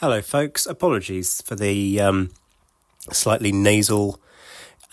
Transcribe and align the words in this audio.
Hello, 0.00 0.20
folks. 0.20 0.66
Apologies 0.66 1.40
for 1.40 1.56
the 1.56 1.98
um, 1.98 2.28
slightly 3.12 3.50
nasal 3.50 4.20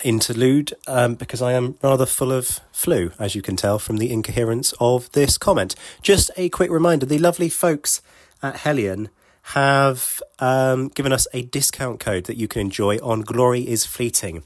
interlude 0.01 0.71
um, 0.87 1.15
because 1.15 1.41
I 1.41 1.51
am 1.51 1.75
rather 1.83 2.05
full 2.05 2.31
of 2.31 2.61
flu, 2.71 3.11
as 3.19 3.35
you 3.35 3.41
can 3.41 3.57
tell 3.57 3.79
from 3.79 3.97
the 3.97 4.09
incoherence 4.09 4.73
of 4.79 5.11
this 5.11 5.37
comment. 5.37 5.75
Just 6.01 6.31
a 6.37 6.47
quick 6.47 6.71
reminder 6.71 7.05
the 7.05 7.19
lovely 7.19 7.49
folks 7.49 8.01
at 8.41 8.59
Helion 8.59 9.09
have 9.57 10.23
um, 10.39 10.87
given 10.87 11.11
us 11.11 11.27
a 11.33 11.41
discount 11.41 11.99
code 11.99 12.23
that 12.23 12.37
you 12.37 12.47
can 12.47 12.61
enjoy 12.61 12.95
on 12.99 13.23
Glory 13.23 13.67
is 13.67 13.85
Fleeting, 13.85 14.43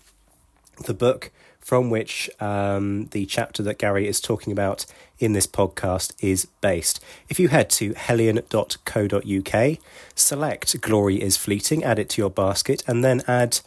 the 0.88 0.96
book 0.96 1.30
from 1.68 1.90
which 1.90 2.30
um, 2.40 3.08
the 3.08 3.26
chapter 3.26 3.62
that 3.62 3.78
Garry 3.78 4.08
is 4.08 4.22
talking 4.22 4.54
about 4.54 4.86
in 5.20 5.34
this 5.34 5.46
podcast 5.46 6.14
is 6.22 6.46
based. 6.62 7.04
If 7.28 7.42
you 7.42 7.50
head 7.50 7.70
to 7.72 7.94
helion.co.uk, 7.94 9.78
select 10.16 10.82
Glory 10.82 11.22
is 11.22 11.36
Fleeting, 11.36 11.84
add 11.84 12.00
it 12.00 12.08
to 12.12 12.22
your 12.22 12.30
basket, 12.30 12.86
and 12.88 13.04
then 13.04 13.22
add 13.28 13.60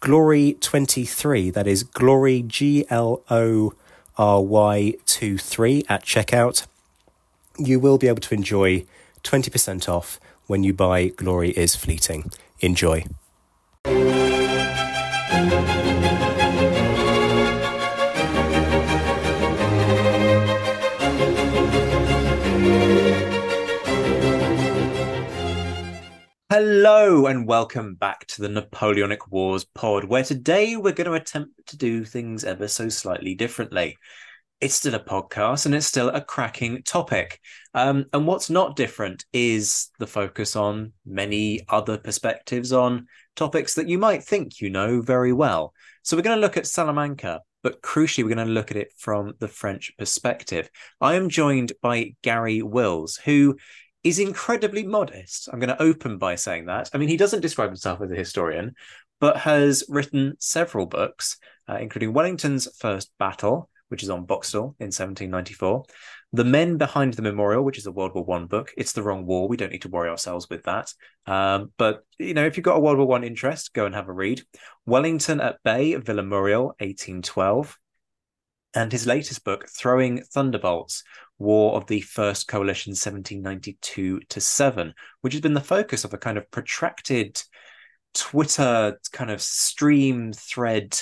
Glory 0.00 0.56
23, 0.58 1.50
that 1.50 1.66
is 1.66 1.82
Glory 1.82 2.40
G 2.40 2.86
L 2.88 3.20
O 3.28 3.74
R 4.16 4.40
Y 4.40 4.94
23 5.04 5.84
at 5.86 6.02
checkout, 6.02 6.66
you 7.58 7.78
will 7.78 7.98
be 7.98 8.08
able 8.08 8.22
to 8.22 8.34
enjoy 8.34 8.86
20% 9.22 9.86
off 9.86 10.18
when 10.46 10.64
you 10.64 10.72
buy 10.72 11.08
Glory 11.08 11.50
is 11.50 11.76
Fleeting. 11.76 12.32
Enjoy. 12.60 13.04
Hello 26.56 27.26
and 27.26 27.48
welcome 27.48 27.96
back 27.96 28.28
to 28.28 28.40
the 28.40 28.48
Napoleonic 28.48 29.28
Wars 29.28 29.64
pod, 29.64 30.04
where 30.04 30.22
today 30.22 30.76
we're 30.76 30.92
going 30.92 31.08
to 31.08 31.14
attempt 31.14 31.66
to 31.66 31.76
do 31.76 32.04
things 32.04 32.44
ever 32.44 32.68
so 32.68 32.88
slightly 32.88 33.34
differently. 33.34 33.98
It's 34.60 34.76
still 34.76 34.94
a 34.94 35.00
podcast 35.00 35.66
and 35.66 35.74
it's 35.74 35.88
still 35.88 36.10
a 36.10 36.20
cracking 36.20 36.84
topic. 36.84 37.40
Um, 37.74 38.04
and 38.12 38.24
what's 38.24 38.50
not 38.50 38.76
different 38.76 39.24
is 39.32 39.90
the 39.98 40.06
focus 40.06 40.54
on 40.54 40.92
many 41.04 41.62
other 41.68 41.98
perspectives 41.98 42.72
on 42.72 43.08
topics 43.34 43.74
that 43.74 43.88
you 43.88 43.98
might 43.98 44.22
think 44.22 44.60
you 44.60 44.70
know 44.70 45.00
very 45.02 45.32
well. 45.32 45.74
So 46.04 46.16
we're 46.16 46.22
going 46.22 46.36
to 46.36 46.40
look 46.40 46.56
at 46.56 46.68
Salamanca, 46.68 47.40
but 47.64 47.82
crucially, 47.82 48.22
we're 48.22 48.34
going 48.34 48.46
to 48.46 48.52
look 48.54 48.70
at 48.70 48.76
it 48.76 48.92
from 48.96 49.32
the 49.40 49.48
French 49.48 49.90
perspective. 49.98 50.70
I 51.00 51.14
am 51.14 51.30
joined 51.30 51.72
by 51.82 52.14
Garry 52.22 52.62
Wills, 52.62 53.16
who 53.16 53.56
is 54.04 54.18
incredibly 54.18 54.84
modest. 54.84 55.48
I'm 55.50 55.58
going 55.58 55.74
to 55.74 55.82
open 55.82 56.18
by 56.18 56.34
saying 56.34 56.66
that. 56.66 56.90
I 56.92 56.98
mean, 56.98 57.08
he 57.08 57.16
doesn't 57.16 57.40
describe 57.40 57.70
himself 57.70 58.02
as 58.02 58.10
a 58.10 58.16
historian, 58.16 58.74
but 59.18 59.38
has 59.38 59.82
written 59.88 60.34
several 60.38 60.84
books, 60.84 61.38
uh, 61.68 61.78
including 61.80 62.12
Wellington's 62.12 62.68
First 62.76 63.10
Battle, 63.18 63.70
which 63.88 64.02
is 64.02 64.10
on 64.10 64.26
Boxtel 64.26 64.74
in 64.78 64.92
1794, 64.92 65.84
The 66.34 66.44
Men 66.44 66.76
Behind 66.76 67.14
the 67.14 67.22
Memorial, 67.22 67.64
which 67.64 67.78
is 67.78 67.86
a 67.86 67.92
World 67.92 68.14
War 68.14 68.24
One 68.24 68.46
book. 68.46 68.72
It's 68.76 68.92
the 68.92 69.02
wrong 69.02 69.24
war. 69.24 69.48
We 69.48 69.56
don't 69.56 69.72
need 69.72 69.82
to 69.82 69.88
worry 69.88 70.10
ourselves 70.10 70.50
with 70.50 70.64
that. 70.64 70.92
Um, 71.26 71.72
but 71.78 72.04
you 72.18 72.34
know, 72.34 72.44
if 72.44 72.56
you've 72.56 72.64
got 72.64 72.76
a 72.76 72.80
World 72.80 72.98
War 72.98 73.06
One 73.06 73.24
interest, 73.24 73.72
go 73.72 73.86
and 73.86 73.94
have 73.94 74.08
a 74.08 74.12
read. 74.12 74.42
Wellington 74.84 75.40
at 75.40 75.62
Bay, 75.62 75.94
Villamuriel, 75.94 76.74
1812 76.80 77.78
and 78.74 78.90
his 78.90 79.06
latest 79.06 79.44
book, 79.44 79.68
Throwing 79.68 80.22
Thunderbolts 80.22 81.04
War 81.38 81.76
of 81.76 81.86
the 81.86 82.00
First 82.00 82.48
Coalition 82.48 82.90
1792 82.90 84.20
to 84.28 84.40
7, 84.40 84.94
which 85.20 85.32
has 85.32 85.40
been 85.40 85.54
the 85.54 85.60
focus 85.60 86.04
of 86.04 86.14
a 86.14 86.18
kind 86.18 86.38
of 86.38 86.50
protracted 86.50 87.42
Twitter 88.14 88.98
kind 89.12 89.30
of 89.30 89.42
stream 89.42 90.32
thread 90.32 90.98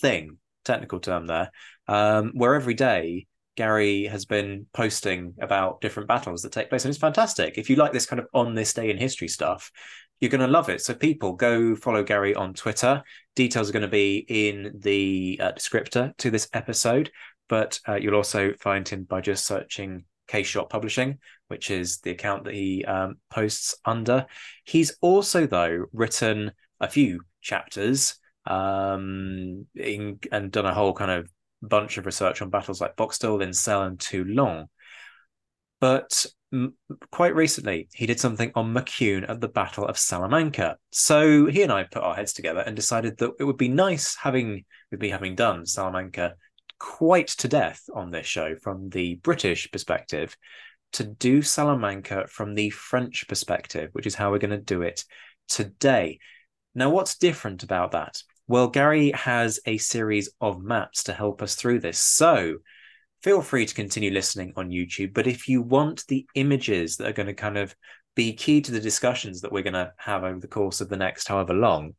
thing, 0.00 0.38
technical 0.64 1.00
term 1.00 1.26
there, 1.26 1.50
um, 1.86 2.32
where 2.34 2.54
every 2.54 2.74
day 2.74 3.26
Garry 3.56 4.04
has 4.06 4.24
been 4.24 4.66
posting 4.72 5.34
about 5.40 5.80
different 5.80 6.08
battles 6.08 6.42
that 6.42 6.52
take 6.52 6.70
place. 6.70 6.84
And 6.84 6.90
it's 6.90 7.00
fantastic. 7.00 7.58
If 7.58 7.68
you 7.68 7.76
like 7.76 7.92
this 7.92 8.06
kind 8.06 8.20
of 8.20 8.26
on 8.32 8.54
this 8.54 8.72
day 8.72 8.88
in 8.88 8.96
history 8.96 9.28
stuff, 9.28 9.72
you're 10.20 10.30
going 10.30 10.40
to 10.40 10.46
love 10.46 10.68
it. 10.68 10.80
So, 10.80 10.94
people 10.94 11.32
go 11.32 11.74
follow 11.74 12.02
Garry 12.02 12.34
on 12.34 12.54
Twitter. 12.54 13.02
Details 13.34 13.68
are 13.68 13.72
going 13.72 13.82
to 13.82 13.88
be 13.88 14.24
in 14.28 14.78
the 14.78 15.40
uh, 15.42 15.52
descriptor 15.52 16.16
to 16.18 16.30
this 16.30 16.48
episode, 16.52 17.10
but 17.48 17.80
uh, 17.88 17.96
you'll 17.96 18.14
also 18.14 18.52
find 18.60 18.88
him 18.88 19.04
by 19.04 19.20
just 19.20 19.46
searching 19.46 20.04
Case 20.28 20.46
Shot 20.46 20.70
Publishing, 20.70 21.18
which 21.48 21.70
is 21.70 21.98
the 21.98 22.10
account 22.10 22.44
that 22.44 22.54
he 22.54 22.84
um, 22.84 23.16
posts 23.30 23.74
under. 23.84 24.26
He's 24.64 24.96
also, 25.00 25.46
though, 25.46 25.86
written 25.92 26.52
a 26.80 26.88
few 26.88 27.22
chapters 27.40 28.16
um, 28.46 29.66
in, 29.74 30.18
and 30.30 30.52
done 30.52 30.66
a 30.66 30.74
whole 30.74 30.92
kind 30.92 31.10
of 31.10 31.30
bunch 31.62 31.98
of 31.98 32.06
research 32.06 32.40
on 32.42 32.50
battles 32.50 32.80
like 32.80 32.96
Boxtel, 32.96 33.38
Linselles, 33.38 33.86
and 33.86 33.98
Toulon. 33.98 34.66
But 35.80 36.26
quite 37.10 37.34
recently, 37.34 37.88
he 37.92 38.06
did 38.06 38.20
something 38.20 38.50
on 38.54 38.72
Maucune 38.72 39.28
at 39.28 39.40
the 39.40 39.48
Battle 39.48 39.86
of 39.86 39.98
Salamanca. 39.98 40.76
So 40.90 41.46
he 41.46 41.62
and 41.62 41.72
I 41.72 41.84
put 41.84 42.02
our 42.02 42.14
heads 42.14 42.32
together 42.32 42.60
and 42.60 42.74
decided 42.74 43.18
that 43.18 43.32
it 43.38 43.44
would 43.44 43.58
be 43.58 43.68
nice 43.68 44.16
having 44.16 44.64
with 44.90 45.00
me 45.00 45.10
having 45.10 45.34
done 45.34 45.66
Salamanca 45.66 46.34
quite 46.78 47.28
to 47.28 47.48
death 47.48 47.82
on 47.94 48.10
this 48.10 48.26
show 48.26 48.56
from 48.56 48.88
the 48.90 49.16
British 49.16 49.70
perspective 49.70 50.36
to 50.92 51.04
do 51.04 51.42
Salamanca 51.42 52.26
from 52.28 52.54
the 52.54 52.70
French 52.70 53.26
perspective, 53.28 53.90
which 53.92 54.06
is 54.06 54.14
how 54.14 54.30
we're 54.30 54.38
going 54.38 54.50
to 54.50 54.58
do 54.58 54.82
it 54.82 55.04
today. 55.48 56.18
Now, 56.74 56.90
what's 56.90 57.18
different 57.18 57.62
about 57.62 57.92
that? 57.92 58.22
Well, 58.46 58.68
Gary 58.68 59.10
has 59.12 59.60
a 59.66 59.76
series 59.76 60.30
of 60.40 60.62
maps 60.62 61.04
to 61.04 61.12
help 61.12 61.42
us 61.42 61.54
through 61.54 61.80
this. 61.80 61.98
So 61.98 62.58
feel 63.22 63.42
free 63.42 63.66
to 63.66 63.74
continue 63.74 64.10
listening 64.10 64.52
on 64.56 64.70
YouTube. 64.70 65.12
But 65.12 65.26
if 65.26 65.48
you 65.48 65.60
want 65.60 66.06
the 66.06 66.26
images 66.34 66.96
that 66.96 67.08
are 67.08 67.12
going 67.12 67.26
to 67.26 67.34
kind 67.34 67.58
of 67.58 67.74
be 68.14 68.32
key 68.32 68.60
to 68.62 68.72
the 68.72 68.80
discussions 68.80 69.42
that 69.42 69.52
we're 69.52 69.62
going 69.62 69.74
to 69.74 69.92
have 69.98 70.24
over 70.24 70.40
the 70.40 70.48
course 70.48 70.80
of 70.80 70.88
the 70.88 70.96
next 70.96 71.28
however 71.28 71.52
long, 71.52 71.94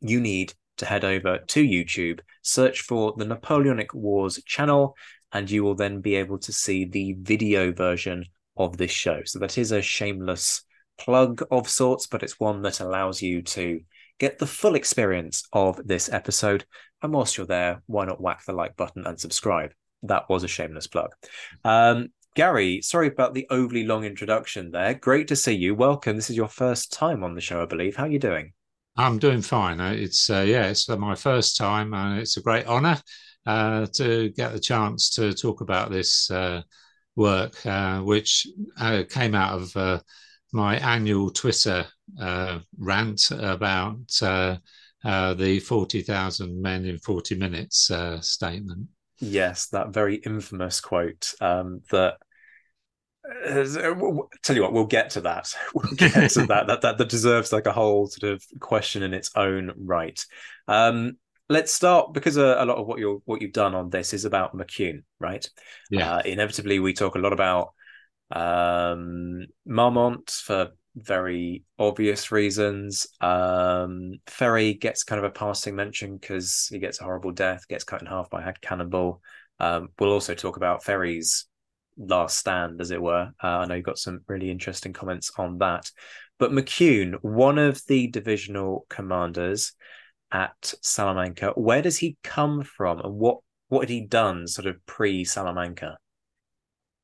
you 0.00 0.20
need 0.20 0.52
to 0.76 0.86
head 0.86 1.04
over 1.04 1.38
to 1.38 1.62
YouTube, 1.64 2.20
search 2.42 2.82
for 2.82 3.14
the 3.16 3.24
Napoleonic 3.24 3.94
Wars 3.94 4.40
channel, 4.44 4.96
and 5.32 5.50
you 5.50 5.64
will 5.64 5.74
then 5.74 6.00
be 6.00 6.14
able 6.16 6.38
to 6.38 6.52
see 6.52 6.84
the 6.84 7.16
video 7.20 7.72
version 7.72 8.24
of 8.56 8.76
this 8.76 8.90
show. 8.90 9.22
So 9.24 9.38
that 9.40 9.58
is 9.58 9.72
a 9.72 9.82
shameless 9.82 10.62
plug 10.98 11.42
of 11.50 11.68
sorts, 11.68 12.06
but 12.06 12.22
it's 12.22 12.38
one 12.38 12.62
that 12.62 12.80
allows 12.80 13.20
you 13.20 13.42
to 13.42 13.80
get 14.18 14.38
the 14.38 14.46
full 14.46 14.74
experience 14.74 15.44
of 15.52 15.80
this 15.84 16.12
episode. 16.12 16.64
And 17.02 17.12
whilst 17.12 17.36
you're 17.36 17.46
there, 17.46 17.82
why 17.86 18.04
not 18.04 18.20
whack 18.20 18.44
the 18.44 18.52
like 18.52 18.76
button 18.76 19.06
and 19.06 19.18
subscribe? 19.18 19.72
That 20.04 20.28
was 20.28 20.44
a 20.44 20.48
shameless 20.48 20.86
plug. 20.86 21.10
Um, 21.64 22.08
Garry, 22.36 22.82
sorry 22.82 23.08
about 23.08 23.34
the 23.34 23.46
overly 23.50 23.84
long 23.84 24.04
introduction 24.04 24.70
there. 24.70 24.94
Great 24.94 25.28
to 25.28 25.36
see 25.36 25.52
you. 25.52 25.74
Welcome. 25.74 26.16
This 26.16 26.30
is 26.30 26.36
your 26.36 26.48
first 26.48 26.92
time 26.92 27.22
on 27.22 27.34
the 27.34 27.40
show, 27.40 27.62
I 27.62 27.66
believe. 27.66 27.96
How 27.96 28.04
are 28.04 28.08
you 28.08 28.18
doing? 28.18 28.52
I'm 28.96 29.18
doing 29.18 29.42
fine. 29.42 29.80
Uh, 29.80 29.92
it's 29.92 30.30
uh, 30.30 30.44
yeah, 30.46 30.66
it's 30.66 30.88
my 30.88 31.14
first 31.14 31.56
time, 31.56 31.94
and 31.94 32.20
it's 32.20 32.36
a 32.36 32.42
great 32.42 32.66
honour 32.66 33.00
uh, 33.46 33.86
to 33.94 34.30
get 34.30 34.52
the 34.52 34.60
chance 34.60 35.10
to 35.10 35.32
talk 35.34 35.60
about 35.60 35.90
this 35.90 36.30
uh, 36.30 36.62
work, 37.16 37.64
uh, 37.66 38.00
which 38.00 38.46
uh, 38.78 39.02
came 39.08 39.34
out 39.34 39.60
of 39.60 40.02
my 40.52 40.76
annual 40.78 41.30
Twitter 41.30 41.86
rant 42.78 43.30
about 43.32 43.98
the 45.04 45.60
forty 45.66 46.02
thousand 46.02 46.62
men 46.62 46.84
in 46.84 46.98
forty 46.98 47.34
minutes 47.34 47.90
statement. 48.20 48.88
Yes, 49.20 49.66
that 49.68 49.88
very 49.90 50.16
infamous 50.16 50.80
quote 50.80 51.34
um, 51.40 51.82
that 51.90 52.18
tell 54.42 54.56
you 54.56 54.62
what, 54.62 54.72
we'll 54.72 54.86
get 54.86 55.10
to 55.10 55.20
that. 55.22 55.54
We'll 55.74 55.92
get 55.94 56.30
to 56.32 56.46
that. 56.46 56.66
That 56.66 56.82
that 56.82 56.98
that 56.98 57.08
deserves 57.08 57.52
like 57.52 57.66
a 57.66 57.72
whole 57.72 58.06
sort 58.06 58.32
of 58.32 58.44
question 58.60 59.02
in 59.02 59.14
its 59.14 59.30
own 59.36 59.72
right. 59.76 60.24
Um, 60.68 61.16
let's 61.48 61.72
start 61.72 62.14
because 62.14 62.36
a, 62.36 62.56
a, 62.58 62.64
lot 62.64 62.78
of 62.78 62.86
what 62.86 62.98
you're 62.98 63.20
what 63.24 63.42
you've 63.42 63.52
done 63.52 63.74
on 63.74 63.90
this 63.90 64.12
is 64.12 64.24
about 64.24 64.56
Maucune, 64.56 65.04
right? 65.20 65.48
Yeah. 65.90 66.16
Uh, 66.16 66.22
inevitably, 66.24 66.78
we 66.78 66.92
talk 66.92 67.14
a 67.14 67.18
lot 67.18 67.32
about 67.32 67.72
um, 68.30 69.46
Marmont 69.66 70.30
for 70.30 70.70
very 70.96 71.64
obvious 71.78 72.30
reasons. 72.30 73.06
Um, 73.20 74.14
Ferey 74.26 74.78
gets 74.78 75.02
kind 75.02 75.18
of 75.18 75.24
a 75.24 75.30
passing 75.30 75.74
mention 75.74 76.16
because 76.16 76.68
he 76.70 76.78
gets 76.78 77.00
a 77.00 77.04
horrible 77.04 77.32
death, 77.32 77.66
gets 77.68 77.84
cut 77.84 78.00
in 78.00 78.06
half 78.06 78.30
by 78.30 78.42
a 78.42 78.52
cannonball. 78.52 79.20
Um, 79.60 79.88
we'll 79.98 80.12
also 80.12 80.34
talk 80.34 80.56
about 80.56 80.84
Ferey's 80.84 81.46
last 81.96 82.38
stand, 82.38 82.80
as 82.80 82.90
it 82.90 83.00
were. 83.00 83.30
Uh, 83.42 83.46
I 83.46 83.66
know 83.66 83.74
you've 83.74 83.84
got 83.84 83.98
some 83.98 84.20
really 84.28 84.50
interesting 84.50 84.92
comments 84.92 85.30
on 85.38 85.58
that. 85.58 85.90
But 86.38 86.52
Maucune, 86.52 87.14
one 87.22 87.58
of 87.58 87.80
the 87.86 88.08
divisional 88.08 88.86
commanders 88.88 89.72
at 90.32 90.74
Salamanca, 90.82 91.52
where 91.54 91.82
does 91.82 91.98
he 91.98 92.16
come 92.22 92.62
from, 92.62 93.00
and 93.00 93.14
what 93.14 93.38
what 93.68 93.80
had 93.80 93.90
he 93.90 94.00
done, 94.02 94.46
sort 94.46 94.66
of 94.66 94.84
pre 94.86 95.24
Salamanca? 95.24 95.96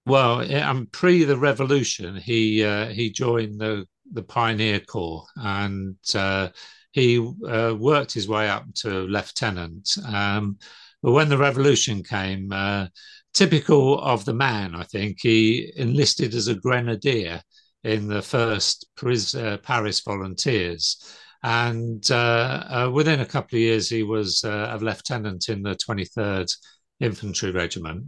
Well, 0.06 0.52
um, 0.62 0.88
pre 0.90 1.24
the 1.24 1.36
revolution, 1.36 2.16
he 2.16 2.64
uh, 2.64 2.88
he 2.88 3.10
joined 3.10 3.60
the 3.60 3.86
the 4.12 4.22
Pioneer 4.22 4.80
Corps 4.80 5.24
and 5.36 5.96
uh, 6.14 6.48
he 6.92 7.18
uh, 7.18 7.74
worked 7.78 8.12
his 8.12 8.28
way 8.28 8.48
up 8.48 8.64
to 8.76 8.90
lieutenant. 8.90 9.96
Um, 10.06 10.58
but 11.02 11.12
when 11.12 11.28
the 11.28 11.38
revolution 11.38 12.02
came, 12.02 12.52
uh, 12.52 12.86
typical 13.32 14.00
of 14.00 14.24
the 14.24 14.34
man, 14.34 14.74
I 14.74 14.84
think. 14.84 15.18
He 15.20 15.72
enlisted 15.76 16.34
as 16.34 16.48
a 16.48 16.54
grenadier 16.54 17.42
in 17.84 18.08
the 18.08 18.22
first 18.22 18.86
Paris, 18.98 19.34
uh, 19.34 19.58
Paris 19.58 20.00
volunteers. 20.00 21.16
And 21.42 22.08
uh, 22.10 22.64
uh, 22.68 22.90
within 22.92 23.20
a 23.20 23.26
couple 23.26 23.56
of 23.56 23.62
years, 23.62 23.88
he 23.88 24.02
was 24.02 24.44
uh, 24.44 24.76
a 24.78 24.84
lieutenant 24.84 25.48
in 25.48 25.62
the 25.62 25.74
23rd 25.76 26.52
Infantry 27.00 27.50
Regiment. 27.50 28.04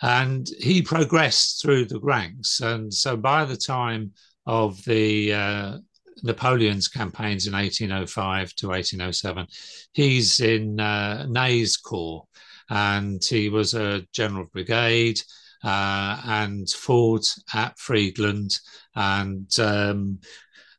And 0.00 0.46
he 0.60 0.82
progressed 0.82 1.60
through 1.60 1.86
the 1.86 2.00
ranks. 2.00 2.60
And 2.60 2.92
so 2.92 3.16
by 3.16 3.44
the 3.44 3.56
time 3.56 4.12
of 4.46 4.82
the 4.84 5.32
uh, 5.32 5.78
Napoleon's 6.22 6.86
campaigns 6.86 7.48
in 7.48 7.52
1805 7.52 8.54
to 8.54 8.68
1807, 8.68 9.46
he's 9.92 10.40
in 10.40 10.78
uh, 10.78 11.26
Ney's 11.28 11.76
Corps 11.76 12.26
and 12.70 13.24
he 13.24 13.48
was 13.48 13.74
a 13.74 14.06
general 14.12 14.46
brigade 14.52 15.20
uh, 15.64 16.20
and 16.24 16.68
fought 16.70 17.26
at 17.54 17.78
Friedland 17.78 18.58
and 18.94 19.48
um, 19.58 20.18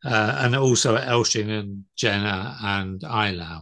uh, 0.06 0.36
and 0.40 0.56
also 0.56 0.96
at 0.96 1.08
Elching 1.08 1.50
and 1.50 1.84
Jena 1.98 2.56
and 2.62 3.02
Eylau. 3.02 3.62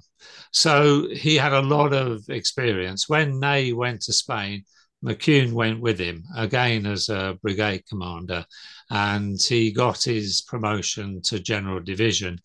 So 0.51 1.07
he 1.09 1.35
had 1.35 1.53
a 1.53 1.61
lot 1.61 1.93
of 1.93 2.29
experience. 2.29 3.09
When 3.09 3.39
Ney 3.39 3.73
went 3.73 4.01
to 4.03 4.13
Spain, 4.13 4.63
Maucune 5.03 5.53
went 5.53 5.79
with 5.79 5.99
him 5.99 6.23
again 6.35 6.85
as 6.85 7.09
a 7.09 7.37
brigade 7.41 7.83
commander, 7.87 8.45
and 8.89 9.39
he 9.41 9.71
got 9.71 10.03
his 10.03 10.41
promotion 10.41 11.21
to 11.23 11.39
general 11.39 11.79
division 11.79 12.39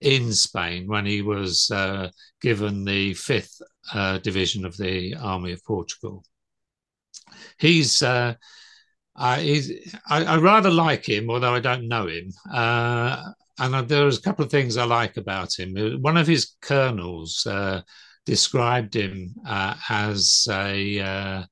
in 0.00 0.32
Spain 0.32 0.88
when 0.88 1.06
he 1.06 1.22
was 1.22 1.70
uh, 1.70 2.10
given 2.40 2.84
the 2.84 3.14
fifth 3.14 3.60
uh, 3.92 4.18
division 4.18 4.64
of 4.64 4.76
the 4.76 5.14
Army 5.16 5.52
of 5.52 5.64
Portugal. 5.64 6.24
He's, 7.58 8.02
uh, 8.02 8.34
he's 9.38 9.96
I, 10.08 10.24
I, 10.24 10.36
rather 10.38 10.70
like 10.70 11.08
him, 11.08 11.30
although 11.30 11.54
I 11.54 11.60
don't 11.60 11.88
know 11.88 12.06
him. 12.06 12.32
Uh, 12.52 13.32
and 13.58 13.88
there's 13.88 14.18
a 14.18 14.22
couple 14.22 14.44
of 14.44 14.50
things 14.50 14.76
I 14.76 14.84
like 14.84 15.16
about 15.16 15.58
him. 15.58 16.00
One 16.00 16.16
of 16.16 16.26
his 16.26 16.54
colonels 16.62 17.46
uh, 17.46 17.82
described 18.26 18.94
him 18.94 19.34
uh, 19.46 19.74
as 19.88 20.46
a 20.50 21.46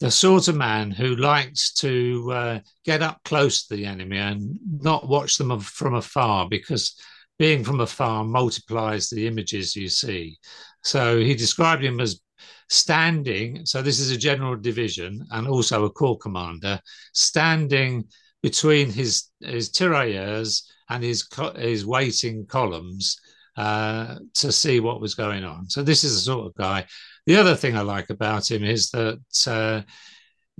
the 0.00 0.10
sort 0.10 0.48
of 0.48 0.56
man 0.56 0.90
who 0.90 1.14
likes 1.16 1.72
to 1.74 2.32
uh, 2.32 2.58
get 2.84 3.02
up 3.02 3.20
close 3.24 3.66
to 3.66 3.76
the 3.76 3.84
enemy 3.84 4.16
and 4.16 4.58
not 4.80 5.06
watch 5.06 5.36
them 5.36 5.60
from 5.60 5.94
afar 5.94 6.48
because 6.48 6.98
being 7.38 7.62
from 7.62 7.80
afar 7.80 8.24
multiplies 8.24 9.10
the 9.10 9.26
images 9.26 9.76
you 9.76 9.88
see. 9.88 10.38
So 10.82 11.18
he 11.18 11.34
described 11.34 11.84
him 11.84 12.00
as 12.00 12.20
standing. 12.68 13.66
So 13.66 13.82
this 13.82 13.98
is 13.98 14.10
a 14.10 14.16
general 14.16 14.56
division 14.56 15.26
and 15.30 15.46
also 15.46 15.84
a 15.84 15.90
corps 15.90 16.18
commander 16.18 16.80
standing 17.12 18.04
between 18.42 18.90
his 18.90 19.28
his 19.40 19.70
tirailleurs 19.70 20.70
and 20.88 21.02
his 21.02 21.26
his 21.56 21.84
waiting 21.84 22.46
columns 22.46 23.20
uh, 23.56 24.16
to 24.34 24.52
see 24.52 24.80
what 24.80 25.00
was 25.00 25.14
going 25.14 25.44
on. 25.44 25.68
So 25.68 25.82
this 25.82 26.04
is 26.04 26.14
the 26.14 26.20
sort 26.20 26.46
of 26.46 26.54
guy. 26.54 26.86
The 27.26 27.36
other 27.36 27.54
thing 27.54 27.76
I 27.76 27.82
like 27.82 28.10
about 28.10 28.50
him 28.50 28.64
is 28.64 28.90
that 28.90 29.20
uh, 29.46 29.82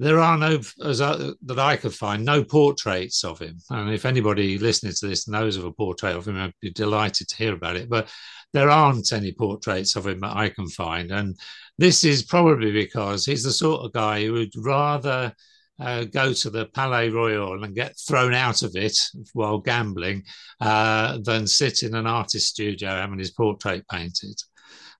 there 0.00 0.18
are 0.18 0.38
no, 0.38 0.58
as 0.82 1.02
I, 1.02 1.30
that 1.42 1.58
I 1.58 1.76
could 1.76 1.94
find, 1.94 2.24
no 2.24 2.42
portraits 2.42 3.22
of 3.22 3.38
him. 3.38 3.58
And 3.68 3.92
if 3.92 4.06
anybody 4.06 4.56
listening 4.56 4.94
to 4.98 5.06
this 5.06 5.28
knows 5.28 5.58
of 5.58 5.66
a 5.66 5.72
portrait 5.72 6.16
of 6.16 6.26
him, 6.26 6.38
I'd 6.38 6.54
be 6.62 6.70
delighted 6.70 7.28
to 7.28 7.36
hear 7.36 7.52
about 7.52 7.76
it. 7.76 7.90
But 7.90 8.08
there 8.54 8.70
aren't 8.70 9.12
any 9.12 9.32
portraits 9.32 9.96
of 9.96 10.06
him 10.06 10.20
that 10.20 10.34
I 10.34 10.48
can 10.48 10.68
find. 10.68 11.10
And 11.10 11.38
this 11.76 12.02
is 12.02 12.22
probably 12.22 12.72
because 12.72 13.26
he's 13.26 13.44
the 13.44 13.52
sort 13.52 13.84
of 13.84 13.92
guy 13.92 14.24
who 14.24 14.32
would 14.32 14.56
rather 14.56 15.34
uh, 15.78 16.04
go 16.04 16.32
to 16.32 16.48
the 16.48 16.66
Palais 16.66 17.10
Royal 17.10 17.62
and 17.62 17.74
get 17.74 17.94
thrown 17.98 18.32
out 18.32 18.62
of 18.62 18.76
it 18.76 18.98
while 19.34 19.58
gambling 19.58 20.24
uh, 20.62 21.18
than 21.22 21.46
sit 21.46 21.82
in 21.82 21.94
an 21.94 22.06
artist 22.06 22.48
studio 22.48 22.88
having 22.88 23.18
his 23.18 23.32
portrait 23.32 23.86
painted. 23.88 24.40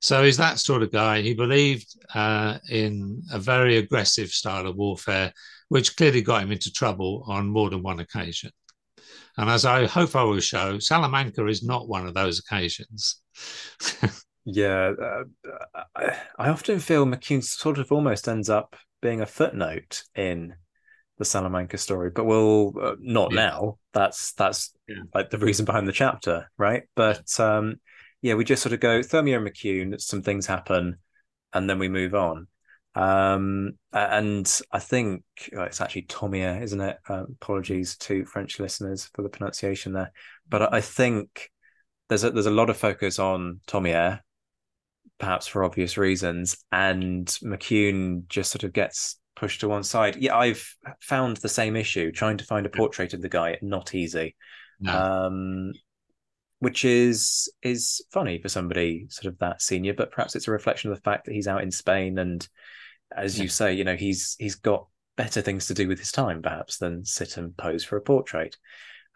So 0.00 0.24
he's 0.24 0.38
that 0.38 0.58
sort 0.58 0.82
of 0.82 0.90
guy. 0.90 1.20
He 1.20 1.34
believed 1.34 1.94
uh, 2.14 2.58
in 2.68 3.22
a 3.30 3.38
very 3.38 3.76
aggressive 3.76 4.30
style 4.30 4.66
of 4.66 4.76
warfare, 4.76 5.32
which 5.68 5.96
clearly 5.96 6.22
got 6.22 6.42
him 6.42 6.52
into 6.52 6.72
trouble 6.72 7.24
on 7.26 7.48
more 7.48 7.68
than 7.70 7.82
one 7.82 8.00
occasion. 8.00 8.50
And 9.36 9.48
as 9.48 9.64
I 9.64 9.86
hope 9.86 10.16
I 10.16 10.22
will 10.22 10.40
show, 10.40 10.78
Salamanca 10.78 11.46
is 11.46 11.62
not 11.62 11.88
one 11.88 12.06
of 12.06 12.14
those 12.14 12.38
occasions. 12.38 13.22
yeah, 14.44 14.92
uh, 15.00 15.24
I 16.38 16.48
often 16.48 16.78
feel 16.78 17.06
Maucune 17.06 17.42
sort 17.44 17.78
of 17.78 17.92
almost 17.92 18.26
ends 18.26 18.50
up 18.50 18.76
being 19.02 19.20
a 19.20 19.26
footnote 19.26 20.02
in 20.14 20.54
the 21.18 21.24
Salamanca 21.24 21.78
story, 21.78 22.10
but 22.10 22.24
we'll 22.24 22.72
uh, 22.80 22.96
not 22.98 23.32
yeah. 23.32 23.48
now. 23.48 23.78
That's 23.92 24.32
that's 24.32 24.74
yeah. 24.88 25.02
like 25.14 25.30
the 25.30 25.38
reason 25.38 25.66
behind 25.66 25.86
the 25.86 25.92
chapter, 25.92 26.50
right? 26.58 26.84
But 26.96 27.38
um, 27.38 27.76
yeah, 28.22 28.34
we 28.34 28.44
just 28.44 28.62
sort 28.62 28.72
of 28.72 28.80
go 28.80 29.00
Thermia 29.00 29.36
and 29.36 29.46
Maucune, 29.46 30.00
some 30.00 30.22
things 30.22 30.46
happen, 30.46 30.96
and 31.52 31.68
then 31.68 31.78
we 31.78 31.88
move 31.88 32.14
on. 32.14 32.46
Um, 32.94 33.72
and 33.92 34.60
I 34.72 34.78
think 34.80 35.22
it's 35.38 35.80
actually 35.80 36.02
Tomia, 36.02 36.60
isn't 36.62 36.80
it? 36.80 36.98
Uh, 37.08 37.24
apologies 37.40 37.96
to 37.98 38.24
French 38.24 38.58
listeners 38.58 39.08
for 39.14 39.22
the 39.22 39.28
pronunciation 39.28 39.92
there, 39.92 40.12
but 40.48 40.72
I 40.72 40.80
think 40.80 41.50
there's 42.08 42.24
a, 42.24 42.30
there's 42.30 42.46
a 42.46 42.50
lot 42.50 42.70
of 42.70 42.76
focus 42.76 43.18
on 43.18 43.60
Tomia, 43.66 44.20
perhaps 45.18 45.46
for 45.46 45.64
obvious 45.64 45.96
reasons, 45.96 46.56
and 46.72 47.26
Maucune 47.42 48.26
just 48.28 48.50
sort 48.50 48.64
of 48.64 48.72
gets 48.72 49.18
pushed 49.36 49.60
to 49.60 49.68
one 49.68 49.84
side. 49.84 50.16
Yeah, 50.16 50.36
I've 50.36 50.74
found 51.00 51.38
the 51.38 51.48
same 51.48 51.76
issue 51.76 52.10
trying 52.12 52.38
to 52.38 52.44
find 52.44 52.66
a 52.66 52.70
portrait 52.70 53.14
of 53.14 53.22
the 53.22 53.28
guy 53.28 53.56
not 53.62 53.94
easy. 53.94 54.36
No. 54.80 54.92
Um, 54.92 55.72
which 56.60 56.84
is 56.84 57.52
is 57.62 58.00
funny 58.12 58.40
for 58.40 58.48
somebody 58.48 59.06
sort 59.08 59.32
of 59.32 59.38
that 59.40 59.60
senior, 59.60 59.94
but 59.94 60.12
perhaps 60.12 60.36
it's 60.36 60.48
a 60.48 60.52
reflection 60.52 60.90
of 60.90 60.96
the 60.96 61.02
fact 61.02 61.26
that 61.26 61.34
he's 61.34 61.48
out 61.48 61.62
in 61.62 61.70
Spain 61.70 62.18
and 62.18 62.48
as 63.16 63.38
you 63.38 63.48
say, 63.48 63.72
you 63.72 63.84
know, 63.84 63.96
he's 63.96 64.36
he's 64.38 64.54
got 64.54 64.86
better 65.16 65.40
things 65.40 65.66
to 65.66 65.74
do 65.74 65.88
with 65.88 65.98
his 65.98 66.12
time, 66.12 66.42
perhaps, 66.42 66.78
than 66.78 67.04
sit 67.04 67.36
and 67.36 67.56
pose 67.56 67.84
for 67.84 67.96
a 67.96 68.00
portrait. 68.00 68.56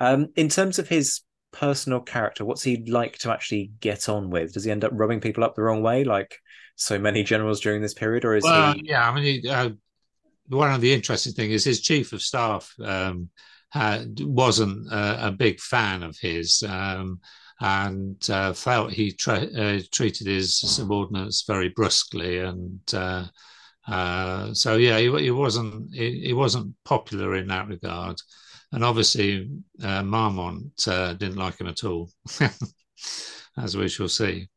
Um, 0.00 0.28
in 0.36 0.48
terms 0.48 0.78
of 0.78 0.88
his 0.88 1.20
personal 1.52 2.00
character, 2.00 2.44
what's 2.44 2.62
he 2.62 2.84
like 2.86 3.18
to 3.18 3.30
actually 3.30 3.70
get 3.80 4.08
on 4.08 4.30
with? 4.30 4.52
Does 4.52 4.64
he 4.64 4.70
end 4.70 4.84
up 4.84 4.90
rubbing 4.94 5.20
people 5.20 5.44
up 5.44 5.54
the 5.54 5.62
wrong 5.62 5.82
way, 5.82 6.04
like 6.04 6.38
so 6.76 6.98
many 6.98 7.22
generals 7.22 7.60
during 7.60 7.80
this 7.80 7.94
period, 7.94 8.24
or 8.24 8.34
is 8.34 8.44
well, 8.44 8.74
he? 8.74 8.82
Yeah, 8.86 9.08
I 9.08 9.14
mean, 9.14 9.42
he, 9.42 9.48
uh, 9.48 9.70
one 10.48 10.72
of 10.72 10.80
the 10.80 10.92
interesting 10.92 11.32
things 11.32 11.52
is 11.52 11.64
his 11.64 11.80
chief 11.80 12.12
of 12.12 12.20
staff 12.20 12.74
um, 12.82 13.30
wasn't 13.74 14.92
a, 14.92 15.28
a, 15.28 15.30
big 15.32 15.60
fan 15.60 16.02
of 16.02 16.16
his. 16.18 16.62
Um, 16.62 17.20
and 17.60 18.28
uh, 18.30 18.52
felt 18.52 18.92
he 18.92 19.12
tra- 19.12 19.48
uh, 19.56 19.80
treated 19.92 20.26
his 20.26 20.58
subordinates 20.58 21.44
very 21.46 21.70
brusquely, 21.70 22.46
and 22.46 22.80
uh, 22.92 23.24
uh 23.86 24.52
so 24.52 24.76
yeah, 24.76 24.98
he, 24.98 25.04
he 25.22 25.30
wasn't 25.30 25.94
he, 25.94 26.26
he, 26.26 26.32
wasn't 26.32 26.74
popular 26.84 27.36
in 27.36 27.46
that 27.48 27.68
regard, 27.68 28.16
and 28.72 28.84
obviously 28.84 29.48
uh, 29.82 30.02
Marmont 30.02 30.72
uh, 30.88 31.14
didn't 31.14 31.36
like 31.36 31.60
him 31.60 31.68
at 31.68 31.84
all, 31.84 32.10
as 33.56 33.76
we 33.76 33.88
shall 33.88 34.08
see. 34.08 34.48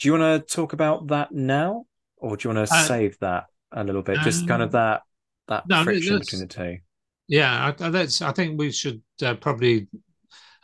Do 0.00 0.08
you 0.08 0.18
want 0.18 0.48
to 0.48 0.54
talk 0.54 0.72
about 0.72 1.08
that 1.08 1.32
now, 1.32 1.84
or 2.16 2.36
do 2.36 2.48
you 2.48 2.54
want 2.54 2.68
to 2.68 2.74
save 2.86 3.18
that 3.20 3.46
a 3.72 3.82
little 3.84 4.02
bit? 4.02 4.18
Just 4.20 4.46
kind 4.46 4.62
of 4.62 4.74
um, 4.74 4.80
that 4.80 5.02
that 5.48 5.68
no, 5.68 5.84
friction 5.84 6.18
between 6.18 6.40
the 6.42 6.46
two. 6.46 6.78
Yeah, 7.30 7.72
I, 7.78 7.90
that's. 7.90 8.22
I 8.22 8.32
think 8.32 8.58
we 8.58 8.72
should 8.72 9.00
probably 9.40 9.86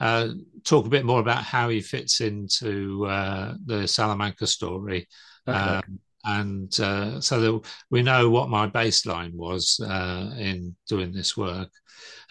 uh, 0.01 0.31
talk 0.65 0.85
a 0.85 0.91
bit 0.91 1.05
more 1.05 1.21
about 1.21 1.45
how 1.45 1.69
he 1.69 1.81
fits 1.81 2.21
into 2.21 3.07
uh, 3.07 3.55
the 3.65 3.87
Salamanca 3.87 4.49
story. 4.49 5.07
Okay. 5.47 5.57
Um, 5.57 6.01
and 6.25 6.81
uh, 6.81 7.21
so 7.21 7.41
that 7.41 7.71
we 7.89 8.03
know 8.03 8.29
what 8.29 8.49
my 8.49 8.69
baseline 8.69 9.33
was 9.35 9.79
uh, 9.79 10.35
in 10.37 10.75
doing 10.89 11.13
this 11.13 11.37
work. 11.37 11.71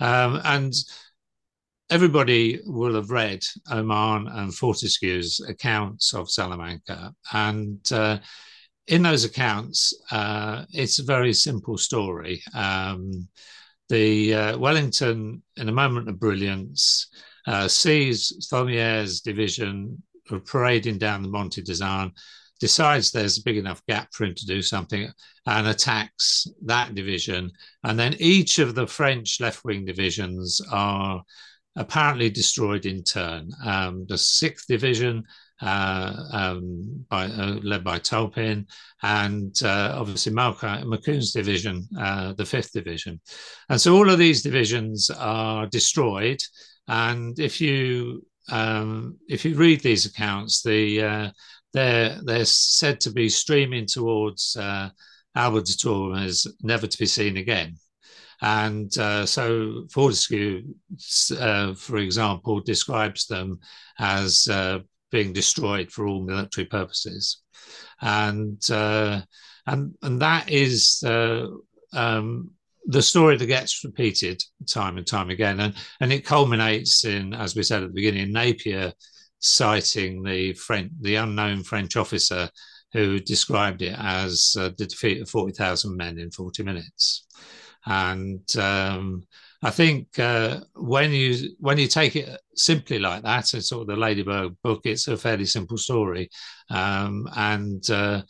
Um, 0.01 0.41
and 0.43 0.73
everybody 1.89 2.59
will 2.65 2.95
have 2.95 3.11
read 3.11 3.41
Oman 3.71 4.27
and 4.27 4.53
Fortescue's 4.53 5.39
accounts 5.47 6.13
of 6.13 6.29
Salamanca. 6.29 7.13
And 7.31 7.79
uh, 7.89 8.17
in 8.87 9.01
those 9.01 9.23
accounts, 9.23 9.93
uh, 10.11 10.65
it's 10.71 10.99
a 10.99 11.05
very 11.05 11.31
simple 11.31 11.77
story. 11.77 12.43
Um, 12.53 13.29
the 13.89 14.55
Wellington, 14.57 15.41
in 15.57 15.69
a 15.69 15.71
moment 15.71 16.09
of 16.09 16.19
brilliance, 16.19 17.07
uh, 17.47 17.67
sees 17.67 18.47
Thomier's 18.49 19.21
division 19.21 20.01
parading 20.45 20.97
down 20.97 21.21
the 21.21 21.29
Monte 21.29 21.61
d'Azan, 21.61 22.11
decides 22.59 23.11
there's 23.11 23.37
a 23.37 23.43
big 23.43 23.57
enough 23.57 23.85
gap 23.87 24.07
for 24.13 24.25
him 24.25 24.33
to 24.33 24.45
do 24.45 24.61
something, 24.61 25.07
and 25.45 25.67
attacks 25.67 26.47
that 26.63 26.95
division. 26.95 27.51
And 27.83 27.99
then 27.99 28.15
each 28.19 28.59
of 28.59 28.75
the 28.75 28.87
French 28.87 29.39
left 29.39 29.63
wing 29.63 29.85
divisions 29.85 30.61
are 30.71 31.23
apparently 31.75 32.29
destroyed 32.29 32.85
in 32.85 33.03
turn. 33.03 33.51
Um, 33.63 34.05
the 34.07 34.17
sixth 34.17 34.67
division, 34.67 35.17
uh, 35.19 35.23
um, 35.61 37.05
by, 37.09 37.25
uh, 37.25 37.59
led 37.63 37.83
by 37.83 37.99
Taupin, 37.99 38.67
and 39.03 39.55
uh, 39.63 39.95
obviously 39.95 40.33
Maucune's 40.33 41.31
division, 41.31 41.87
uh, 41.99 42.33
the 42.33 42.45
fifth 42.45 42.71
division. 42.73 43.19
And 43.69 43.79
so 43.79 43.95
all 43.95 44.09
of 44.09 44.19
these 44.19 44.41
divisions 44.41 45.09
are 45.09 45.67
destroyed. 45.67 46.41
And 46.87 47.39
if 47.39 47.61
you 47.61 48.25
um, 48.51 49.17
if 49.27 49.43
you 49.43 49.55
read 49.55 49.81
these 49.81 50.05
accounts, 50.05 50.61
the 50.61 51.01
uh, 51.01 51.31
they're 51.73 52.19
they're 52.23 52.45
said 52.45 52.99
to 53.01 53.11
be 53.11 53.29
streaming 53.29 53.85
towards 53.85 54.55
uh, 54.55 54.89
de 55.35 55.77
Tormes, 55.77 56.47
never 56.61 56.87
to 56.87 56.97
be 56.97 57.05
seen 57.05 57.37
again. 57.37 57.75
And 58.41 58.95
uh, 58.97 59.25
so 59.25 59.85
Fortescue, 59.91 60.63
uh, 61.39 61.73
for 61.73 61.97
example, 61.97 62.59
describes 62.59 63.27
them 63.27 63.59
as 63.97 64.47
uh, 64.47 64.79
being 65.15 65.31
destroyed 65.31 65.89
for 65.89 66.05
all 66.05 66.21
military 66.21 66.65
purposes, 66.65 67.41
and 68.01 68.61
uh, 68.69 69.21
and 69.65 69.95
and 70.01 70.21
that 70.21 70.51
is 70.51 71.01
uh, 71.05 71.47
um, 71.93 72.51
the 72.87 73.01
story 73.01 73.37
that 73.37 73.45
gets 73.45 73.85
repeated 73.85 74.43
time 74.67 74.97
and 74.97 75.07
time 75.07 75.29
again, 75.29 75.61
and 75.61 75.73
and 76.01 76.11
it 76.11 76.25
culminates 76.25 77.05
in, 77.05 77.33
as 77.33 77.55
we 77.55 77.63
said 77.63 77.81
at 77.81 77.87
the 77.87 78.01
beginning, 78.01 78.33
Napier 78.33 78.91
citing 79.39 80.21
the 80.21 80.51
French, 80.53 80.91
the 80.99 81.15
unknown 81.15 81.63
French 81.63 81.95
officer 81.95 82.49
who 82.91 83.19
described 83.19 83.81
it 83.81 83.95
as 83.97 84.53
uh, 84.59 84.69
the 84.77 84.85
defeat 84.85 85.21
of 85.21 85.29
forty 85.29 85.53
thousand 85.53 85.95
men 85.95 86.19
in 86.19 86.29
forty 86.29 86.61
minutes, 86.61 87.25
and 87.85 88.43
um, 88.57 89.23
I 89.65 89.71
think 89.71 90.19
uh, 90.19 90.59
when 90.75 91.11
you 91.11 91.55
when 91.59 91.79
you 91.79 91.87
take 91.87 92.15
it 92.15 92.39
simply 92.55 92.99
like 92.99 93.23
that, 93.23 93.51
it's 93.55 93.69
sort 93.69 93.81
of 93.81 93.87
the 93.87 93.95
Ladybird 93.95 94.61
book. 94.61 94.81
It's 94.83 95.07
a 95.07 95.17
fairly 95.17 95.45
simple 95.45 95.77
story, 95.77 96.29
um, 96.69 97.27
and 97.35 97.89
uh, 97.89 98.21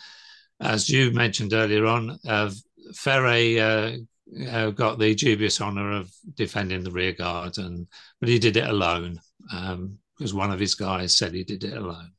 as 0.61 0.89
you 0.89 1.11
mentioned 1.11 1.51
earlier 1.51 1.87
on, 1.87 2.17
uh, 2.25 2.51
Ferey 2.93 3.59
uh, 3.59 4.47
uh, 4.49 4.69
got 4.69 4.97
the 4.97 5.13
dubious 5.13 5.59
honour 5.59 5.91
of 5.91 6.09
defending 6.35 6.85
the 6.85 6.91
rear 6.91 7.11
guard, 7.11 7.57
and 7.57 7.85
but 8.21 8.29
he 8.29 8.39
did 8.39 8.55
it 8.55 8.69
alone 8.69 9.19
um, 9.51 9.97
because 10.17 10.33
one 10.33 10.51
of 10.51 10.59
his 10.61 10.75
guys 10.75 11.17
said 11.17 11.33
he 11.33 11.43
did 11.43 11.65
it 11.65 11.75
alone. 11.75 12.11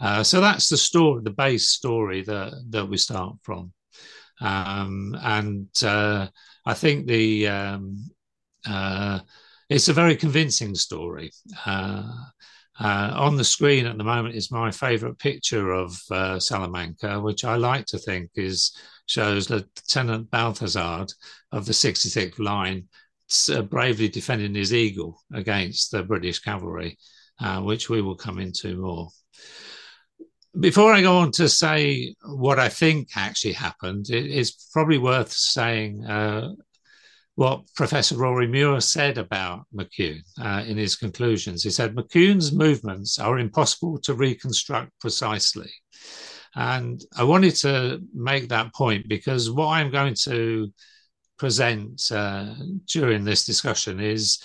Uh, 0.00 0.22
so 0.22 0.40
that's 0.40 0.68
the 0.68 0.76
story, 0.76 1.22
the 1.24 1.30
base 1.30 1.70
story 1.70 2.22
that 2.22 2.52
that 2.70 2.88
we 2.88 2.98
start 2.98 3.34
from, 3.42 3.72
um, 4.40 5.16
and 5.24 5.66
uh, 5.82 6.28
I 6.64 6.74
think 6.74 7.08
the 7.08 7.48
um, 7.48 8.08
uh, 8.66 9.20
it's 9.68 9.88
a 9.88 9.92
very 9.92 10.16
convincing 10.16 10.74
story. 10.74 11.30
Uh, 11.66 12.10
uh, 12.80 13.12
on 13.16 13.36
the 13.36 13.44
screen 13.44 13.86
at 13.86 13.98
the 13.98 14.04
moment 14.04 14.36
is 14.36 14.52
my 14.52 14.70
favourite 14.70 15.18
picture 15.18 15.72
of 15.72 16.00
uh, 16.10 16.38
Salamanca, 16.38 17.20
which 17.20 17.44
I 17.44 17.56
like 17.56 17.86
to 17.86 17.98
think 17.98 18.30
is 18.36 18.72
shows 19.06 19.50
Lieutenant 19.50 20.30
Balthazar 20.30 21.06
of 21.50 21.66
the 21.66 21.72
66th 21.72 22.38
Line 22.38 22.84
uh, 23.52 23.62
bravely 23.62 24.08
defending 24.08 24.54
his 24.54 24.72
eagle 24.72 25.20
against 25.32 25.90
the 25.90 26.02
British 26.02 26.38
cavalry, 26.38 26.96
uh, 27.40 27.60
which 27.60 27.90
we 27.90 28.00
will 28.00 28.16
come 28.16 28.38
into 28.38 28.76
more. 28.76 29.08
Before 30.58 30.92
I 30.92 31.02
go 31.02 31.18
on 31.18 31.30
to 31.32 31.48
say 31.48 32.14
what 32.24 32.58
I 32.58 32.68
think 32.68 33.08
actually 33.16 33.52
happened, 33.52 34.08
it 34.10 34.26
is 34.26 34.68
probably 34.72 34.98
worth 34.98 35.32
saying 35.32 36.04
uh, 36.04 36.52
what 37.38 37.62
Professor 37.76 38.16
Rory 38.16 38.48
Muir 38.48 38.80
said 38.80 39.16
about 39.16 39.64
Maucune 39.72 40.24
uh, 40.42 40.64
in 40.66 40.76
his 40.76 40.96
conclusions. 40.96 41.62
He 41.62 41.70
said 41.70 41.94
Maucune's 41.94 42.50
movements 42.52 43.20
are 43.20 43.38
impossible 43.38 43.96
to 44.00 44.14
reconstruct 44.14 44.90
precisely. 45.00 45.70
And 46.56 47.00
I 47.16 47.22
wanted 47.22 47.54
to 47.58 48.00
make 48.12 48.48
that 48.48 48.74
point 48.74 49.08
because 49.08 49.52
what 49.52 49.68
I'm 49.68 49.92
going 49.92 50.14
to 50.24 50.72
present 51.38 52.10
uh, 52.10 52.54
during 52.86 53.22
this 53.22 53.44
discussion 53.44 54.00
is 54.00 54.42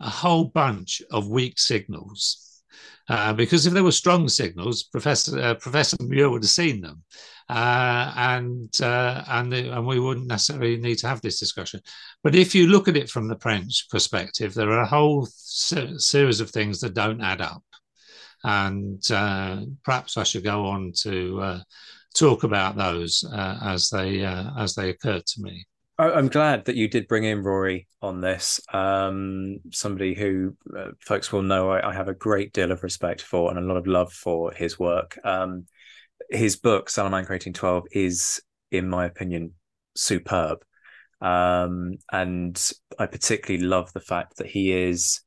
a 0.00 0.10
whole 0.10 0.46
bunch 0.46 1.00
of 1.12 1.28
weak 1.28 1.60
signals. 1.60 2.64
Uh, 3.08 3.32
because 3.32 3.66
if 3.66 3.72
there 3.72 3.84
were 3.84 3.92
strong 3.92 4.28
signals, 4.28 4.82
Professor 4.82 5.38
uh, 5.38 5.54
Professor 5.54 5.96
Muir 6.00 6.28
would 6.28 6.42
have 6.42 6.50
seen 6.50 6.80
them, 6.80 7.04
uh, 7.52 8.12
and 8.16 8.70
uh, 8.80 9.24
and 9.28 9.52
the, 9.52 9.76
and 9.76 9.86
we 9.86 10.00
wouldn't 10.00 10.26
necessarily 10.26 10.76
need 10.76 10.98
to 10.98 11.08
have 11.08 11.20
this 11.20 11.38
discussion. 11.38 11.80
But 12.22 12.34
if 12.34 12.54
you 12.54 12.66
look 12.66 12.88
at 12.88 12.96
it 12.96 13.10
from 13.10 13.28
the 13.28 13.38
French 13.38 13.88
perspective, 13.90 14.54
there 14.54 14.70
are 14.70 14.82
a 14.82 14.86
whole 14.86 15.26
se- 15.30 15.98
series 15.98 16.40
of 16.40 16.50
things 16.50 16.80
that 16.80 16.94
don't 16.94 17.20
add 17.20 17.40
up 17.40 17.62
and 18.44 19.10
uh, 19.10 19.60
perhaps 19.84 20.16
I 20.16 20.24
should 20.24 20.44
go 20.44 20.66
on 20.66 20.92
to 21.02 21.40
uh, 21.40 21.60
talk 22.14 22.44
about 22.44 22.76
those 22.76 23.24
uh, 23.32 23.58
as 23.62 23.90
they 23.90 24.24
uh, 24.24 24.50
as 24.58 24.74
they 24.74 24.90
occur 24.90 25.20
to 25.20 25.42
me. 25.42 25.66
I'm 25.98 26.28
glad 26.28 26.64
that 26.64 26.74
you 26.74 26.88
did 26.88 27.06
bring 27.06 27.24
in 27.24 27.42
Rory 27.42 27.86
on 28.00 28.20
this. 28.20 28.60
Um, 28.72 29.58
somebody 29.70 30.14
who 30.14 30.56
uh, 30.76 30.88
folks 31.00 31.30
will 31.30 31.42
know 31.42 31.70
I, 31.70 31.90
I, 31.90 31.94
have 31.94 32.08
a 32.08 32.14
great 32.14 32.52
deal 32.52 32.72
of 32.72 32.82
respect 32.82 33.20
for 33.20 33.50
and 33.50 33.58
a 33.58 33.62
lot 33.62 33.76
of 33.76 33.86
love 33.86 34.12
for 34.12 34.50
his 34.52 34.80
work. 34.80 35.18
Um, 35.22 35.66
his 36.30 36.56
book 36.56 36.90
Salamanca 36.90 37.32
1812 37.32 37.84
is, 37.92 38.42
in 38.70 38.88
my 38.88 39.06
opinion, 39.06 39.52
superb. 39.96 40.64
Um, 41.20 41.94
and 42.10 42.72
I 42.98 43.06
particularly 43.06 43.64
love 43.64 43.92
the 43.92 44.00
fact 44.00 44.38
that 44.38 44.48
he 44.48 44.72
is 44.72 45.20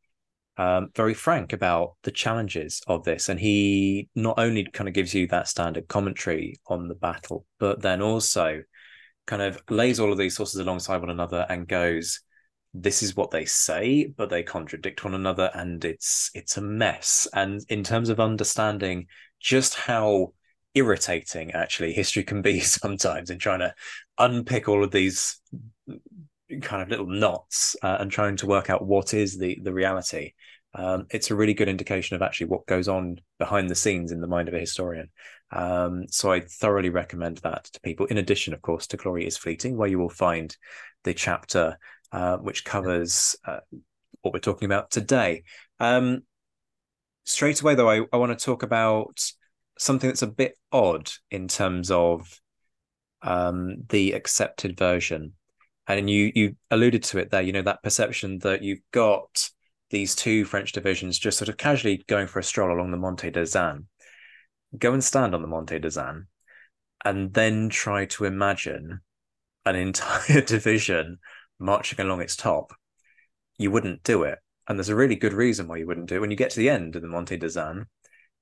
um, 0.57 0.89
very 0.95 1.13
frank 1.13 1.53
about 1.53 1.93
the 2.03 2.11
challenges 2.11 2.81
of 2.87 3.03
this. 3.03 3.29
And 3.29 3.39
he 3.39 4.09
not 4.15 4.39
only 4.39 4.65
kind 4.65 4.87
of 4.87 4.93
gives 4.93 5.13
you 5.13 5.27
that 5.27 5.47
standard 5.47 5.87
commentary 5.87 6.59
on 6.67 6.87
the 6.87 6.95
battle, 6.95 7.45
but 7.59 7.81
then 7.81 8.01
also 8.01 8.63
kind 9.25 9.41
of 9.41 9.61
lays 9.69 9.99
all 9.99 10.11
of 10.11 10.17
these 10.17 10.35
sources 10.35 10.59
alongside 10.59 10.97
one 10.97 11.09
another 11.09 11.45
and 11.49 11.67
goes, 11.67 12.21
this 12.75 13.01
is 13.01 13.15
what 13.15 13.31
they 13.31 13.45
say, 13.45 14.05
but 14.17 14.29
they 14.29 14.43
contradict 14.43 15.05
one 15.05 15.13
another, 15.13 15.49
and 15.53 15.85
it's 15.85 16.29
it's 16.33 16.57
a 16.57 16.61
mess. 16.61 17.27
And 17.33 17.61
in 17.69 17.83
terms 17.83 18.09
of 18.09 18.19
understanding 18.19 19.07
just 19.39 19.75
how 19.75 20.33
irritating 20.75 21.51
actually 21.51 21.93
history 21.93 22.23
can 22.23 22.41
be 22.41 22.59
sometimes 22.61 23.29
in 23.29 23.39
trying 23.39 23.59
to 23.59 23.73
unpick 24.19 24.69
all 24.69 24.83
of 24.83 24.91
these 24.91 25.39
kind 26.61 26.83
of 26.83 26.89
little 26.89 27.07
knots 27.07 27.75
uh, 27.81 27.97
and 27.99 28.11
trying 28.11 28.35
to 28.37 28.45
work 28.45 28.69
out 28.69 28.85
what 28.85 29.13
is 29.13 29.37
the 29.37 29.59
the 29.63 29.73
reality. 29.73 30.33
Um, 30.73 31.07
it's 31.09 31.31
a 31.31 31.35
really 31.35 31.53
good 31.53 31.69
indication 31.69 32.17
of 32.17 32.21
actually 32.21 32.47
what 32.47 32.65
goes 32.65 32.89
on 32.89 33.19
behind 33.39 33.69
the 33.69 33.75
scenes 33.75 34.11
in 34.11 34.19
the 34.19 34.27
mind 34.27 34.49
of 34.49 34.53
a 34.53 34.59
historian. 34.59 35.09
Um, 35.51 36.05
so 36.09 36.33
I 36.33 36.41
thoroughly 36.41 36.89
recommend 36.89 37.37
that 37.37 37.63
to 37.65 37.79
people. 37.79 38.07
In 38.07 38.17
addition, 38.17 38.53
of 38.53 38.61
course, 38.61 38.85
to 38.87 38.97
Glory 38.97 39.25
is 39.25 39.37
Fleeting, 39.37 39.77
where 39.77 39.87
you 39.87 39.97
will 39.97 40.09
find 40.09 40.55
the 41.05 41.13
chapter 41.13 41.77
uh, 42.11 42.37
which 42.37 42.65
covers 42.65 43.35
uh, 43.45 43.59
what 44.21 44.33
we're 44.33 44.39
talking 44.39 44.65
about 44.65 44.91
today. 44.91 45.43
Um, 45.79 46.23
straight 47.23 47.61
away, 47.61 47.75
though, 47.75 47.89
I, 47.89 48.01
I 48.11 48.17
want 48.17 48.37
to 48.37 48.45
talk 48.45 48.63
about 48.63 49.19
something 49.77 50.09
that's 50.09 50.21
a 50.21 50.27
bit 50.27 50.57
odd 50.71 51.09
in 51.31 51.47
terms 51.47 51.91
of 51.91 52.39
um, 53.21 53.83
the 53.89 54.13
accepted 54.13 54.77
version. 54.77 55.33
And 55.87 56.09
you 56.09 56.31
you 56.33 56.55
alluded 56.71 57.03
to 57.05 57.19
it 57.19 57.29
there, 57.31 57.41
you 57.41 57.53
know, 57.53 57.61
that 57.61 57.83
perception 57.83 58.39
that 58.39 58.63
you've 58.63 58.81
got 58.91 59.49
these 59.91 60.15
two 60.15 60.45
French 60.45 60.71
divisions 60.71 61.19
just 61.19 61.37
sort 61.37 61.49
of 61.49 61.57
casually 61.57 62.03
going 62.07 62.27
for 62.27 62.39
a 62.39 62.43
stroll 62.43 62.75
along 62.75 62.91
the 62.91 62.97
Monte 62.97 63.29
de 63.29 63.45
Zan. 63.45 63.87
Go 64.77 64.93
and 64.93 65.03
stand 65.03 65.35
on 65.35 65.41
the 65.41 65.47
Monte 65.47 65.79
de 65.79 65.89
Zan 65.91 66.27
and 67.03 67.33
then 67.33 67.69
try 67.69 68.05
to 68.05 68.25
imagine 68.25 69.01
an 69.65 69.75
entire 69.75 70.41
division 70.41 71.19
marching 71.59 71.99
along 71.99 72.21
its 72.21 72.35
top. 72.35 72.73
You 73.57 73.71
wouldn't 73.71 74.03
do 74.03 74.23
it. 74.23 74.39
And 74.67 74.79
there's 74.79 74.89
a 74.89 74.95
really 74.95 75.15
good 75.15 75.33
reason 75.33 75.67
why 75.67 75.77
you 75.77 75.85
wouldn't 75.85 76.09
do 76.09 76.15
it. 76.15 76.19
When 76.19 76.31
you 76.31 76.37
get 76.37 76.49
to 76.51 76.59
the 76.59 76.69
end 76.69 76.95
of 76.95 77.03
the 77.03 77.07
Monte 77.07 77.37
de 77.37 77.49
Zan, 77.49 77.85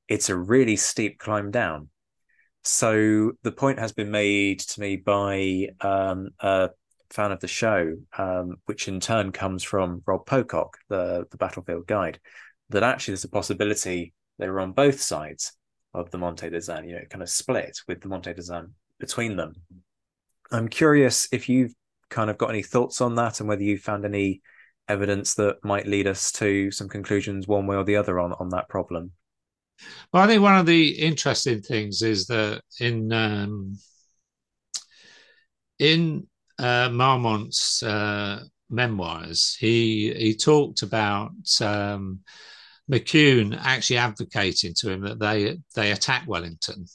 it's 0.07 0.29
a 0.29 0.35
really 0.35 0.75
steep 0.75 1.19
climb 1.19 1.51
down. 1.51 1.89
So 2.63 3.33
the 3.43 3.51
point 3.51 3.79
has 3.79 3.91
been 3.91 4.11
made 4.11 4.59
to 4.61 4.79
me 4.79 4.95
by 4.95 5.69
um, 5.81 6.29
a 6.39 6.69
fan 7.09 7.31
of 7.31 7.39
the 7.39 7.47
show, 7.47 7.95
um, 8.17 8.55
which 8.65 8.87
in 8.87 8.99
turn 8.99 9.31
comes 9.31 9.63
from 9.63 10.01
Rob 10.05 10.25
Pocock, 10.25 10.77
the, 10.89 11.25
the 11.29 11.37
battlefield 11.37 11.87
guide, 11.87 12.19
that 12.69 12.83
actually 12.83 13.13
there's 13.13 13.25
a 13.25 13.29
possibility 13.29 14.13
they 14.39 14.49
were 14.49 14.61
on 14.61 14.71
both 14.71 15.01
sides 15.01 15.53
of 15.93 16.09
the 16.11 16.17
Monte 16.17 16.49
de 16.49 16.61
Zan, 16.61 16.87
you 16.87 16.95
know, 16.95 17.03
kind 17.09 17.21
of 17.21 17.29
split 17.29 17.77
with 17.87 18.01
the 18.01 18.07
Monte 18.07 18.33
de 18.33 18.41
Zan 18.41 18.73
between 18.99 19.35
them. 19.35 19.53
I'm 20.51 20.67
curious 20.67 21.27
if 21.31 21.49
you've 21.49 21.73
kind 22.09 22.29
of 22.29 22.37
got 22.37 22.49
any 22.49 22.63
thoughts 22.63 23.01
on 23.01 23.15
that 23.15 23.39
and 23.39 23.49
whether 23.49 23.63
you 23.63 23.77
found 23.77 24.05
any 24.05 24.41
evidence 24.87 25.35
that 25.35 25.63
might 25.63 25.87
lead 25.87 26.07
us 26.07 26.31
to 26.31 26.71
some 26.71 26.89
conclusions 26.89 27.47
one 27.47 27.67
way 27.67 27.75
or 27.75 27.83
the 27.83 27.95
other 27.95 28.19
on, 28.19 28.33
on 28.33 28.49
that 28.49 28.69
problem. 28.69 29.11
Well, 30.11 30.23
I 30.23 30.27
think 30.27 30.41
one 30.41 30.57
of 30.57 30.65
the 30.65 30.89
interesting 30.89 31.61
things 31.61 32.01
is 32.01 32.27
that 32.27 32.61
in 32.79 33.11
um, 33.11 33.77
in 35.79 36.27
uh, 36.59 36.89
Marmont's 36.89 37.81
uh, 37.83 38.43
memoirs, 38.69 39.55
he 39.59 40.13
he 40.13 40.35
talked 40.35 40.81
about 40.81 41.31
um, 41.61 42.19
Maucune 42.91 43.57
actually 43.59 43.97
advocating 43.97 44.73
to 44.75 44.91
him 44.91 45.01
that 45.01 45.19
they 45.19 45.57
they 45.75 45.91
attack 45.91 46.27
Wellington, 46.27 46.85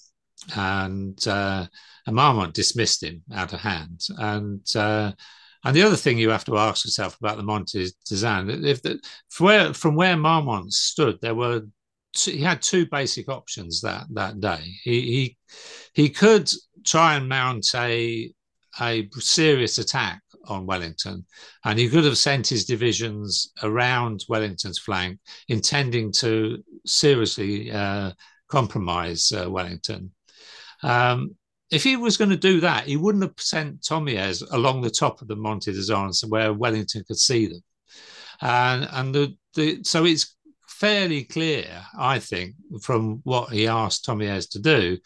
and 0.56 1.26
uh, 1.26 1.66
and 2.06 2.16
Marmont 2.16 2.54
dismissed 2.54 3.02
him 3.02 3.22
out 3.32 3.52
of 3.52 3.60
hand. 3.60 4.00
And 4.16 4.64
uh, 4.76 5.12
and 5.64 5.74
the 5.76 5.82
other 5.82 5.96
thing 5.96 6.18
you 6.18 6.30
have 6.30 6.44
to 6.44 6.56
ask 6.56 6.84
yourself 6.84 7.18
about 7.18 7.36
the 7.36 7.42
Monte 7.42 7.90
Zan, 8.06 8.64
if 8.64 8.82
the, 8.82 9.00
from 9.28 9.46
where 9.46 9.74
from 9.74 9.96
where 9.96 10.16
Marmont 10.16 10.72
stood, 10.72 11.20
there 11.20 11.34
were 11.34 11.62
he 12.24 12.40
had 12.40 12.62
two 12.62 12.86
basic 12.86 13.28
options 13.28 13.80
that 13.82 14.06
that 14.12 14.40
day. 14.40 14.60
He 14.82 15.00
he 15.02 15.36
he 15.94 16.10
could 16.10 16.50
try 16.84 17.14
and 17.14 17.28
mount 17.28 17.66
a 17.74 18.32
a 18.80 19.08
serious 19.18 19.78
attack 19.78 20.22
on 20.46 20.66
Wellington, 20.66 21.24
and 21.64 21.78
he 21.78 21.88
could 21.88 22.04
have 22.04 22.18
sent 22.18 22.46
his 22.46 22.64
divisions 22.64 23.52
around 23.62 24.24
Wellington's 24.28 24.78
flank, 24.78 25.18
intending 25.48 26.12
to 26.12 26.62
seriously 26.86 27.70
uh, 27.70 28.12
compromise 28.48 29.32
uh, 29.32 29.50
Wellington. 29.50 30.12
Um, 30.82 31.36
if 31.70 31.84
he 31.84 31.96
was 31.96 32.16
going 32.16 32.30
to 32.30 32.36
do 32.36 32.60
that, 32.60 32.86
he 32.86 32.96
wouldn't 32.96 33.24
have 33.24 33.34
sent 33.36 33.82
Thomieres 33.82 34.42
along 34.52 34.80
the 34.80 34.90
top 34.90 35.20
of 35.20 35.28
the 35.28 35.36
Monte 35.36 35.72
de 35.72 35.82
Zan 35.82 36.12
where 36.28 36.52
Wellington 36.52 37.04
could 37.06 37.18
see 37.18 37.46
them. 37.46 37.62
And 38.40 38.88
and 38.92 39.14
the, 39.14 39.36
the 39.54 39.82
so 39.82 40.04
it's 40.04 40.36
fairly 40.78 41.24
clear, 41.24 41.82
I 41.98 42.18
think, 42.18 42.54
from 42.82 43.20
what 43.24 43.50
he 43.50 43.66
asked 43.66 44.06
Thomieres 44.06 44.48
to 44.50 44.60
do, 44.60 44.98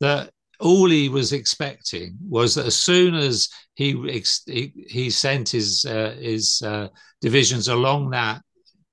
that 0.00 0.30
all 0.60 0.88
he 0.88 1.08
was 1.08 1.32
expecting 1.32 2.16
was 2.28 2.54
that 2.54 2.66
as 2.66 2.76
soon 2.76 3.14
as 3.14 3.48
he 3.74 3.92
he, 4.46 4.72
he 4.88 5.10
sent 5.10 5.50
his 5.50 5.84
uh, 5.84 6.16
his 6.18 6.62
uh, 6.62 6.88
divisions 7.20 7.68
along 7.68 8.10
that 8.10 8.42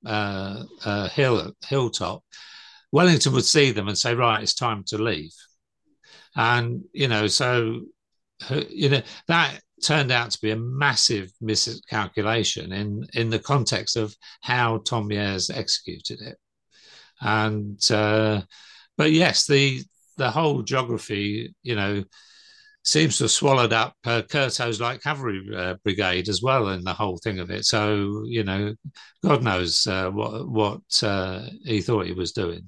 uh, 0.06 0.64
uh, 0.84 1.10
hill 1.10 1.54
hilltop, 1.68 2.24
Wellington 2.92 3.34
would 3.34 3.46
see 3.46 3.72
them 3.72 3.88
and 3.88 3.98
say, 3.98 4.14
"Right, 4.14 4.44
it's 4.44 4.54
time 4.54 4.84
to 4.88 4.98
leave." 4.98 5.34
And 6.36 6.84
you 6.94 7.08
know, 7.08 7.28
so 7.28 7.82
you 8.70 8.90
know 8.90 9.02
that 9.28 9.62
turned 9.86 10.12
out 10.12 10.32
to 10.32 10.42
be 10.42 10.52
a 10.52 10.58
massive 10.58 11.32
miscalculation 11.40 12.72
in 12.72 13.06
in 13.14 13.30
the 13.30 13.40
context 13.40 13.96
of 13.96 14.16
how 14.42 14.80
Tom 14.80 15.10
Thomieres 15.10 15.56
executed 15.56 16.22
it. 16.22 16.38
And 17.22 17.80
uh, 17.92 18.42
but 18.98 19.12
yes, 19.12 19.46
the 19.46 19.84
the 20.18 20.32
whole 20.32 20.64
geography, 20.64 21.54
you 21.62 21.76
know, 21.76 22.04
seems 22.84 23.18
to 23.18 23.26
have 23.26 23.32
swallowed 23.32 23.74
up 23.74 23.94
uh, 24.06 24.24
Curto's 24.24 24.82
light 24.82 25.04
cavalry 25.04 25.44
uh, 25.56 25.76
brigade 25.84 26.30
as 26.30 26.42
well 26.42 26.70
in 26.70 26.84
the 26.84 26.94
whole 26.94 27.18
thing 27.18 27.40
of 27.40 27.52
it. 27.52 27.66
So 27.66 28.24
you 28.26 28.44
know, 28.44 28.74
God 29.24 29.44
knows 29.44 29.86
uh, 29.86 30.10
what 30.10 30.50
what 30.50 31.04
uh, 31.04 31.48
he 31.64 31.82
thought 31.82 32.08
he 32.08 32.14
was 32.14 32.32
doing. 32.32 32.62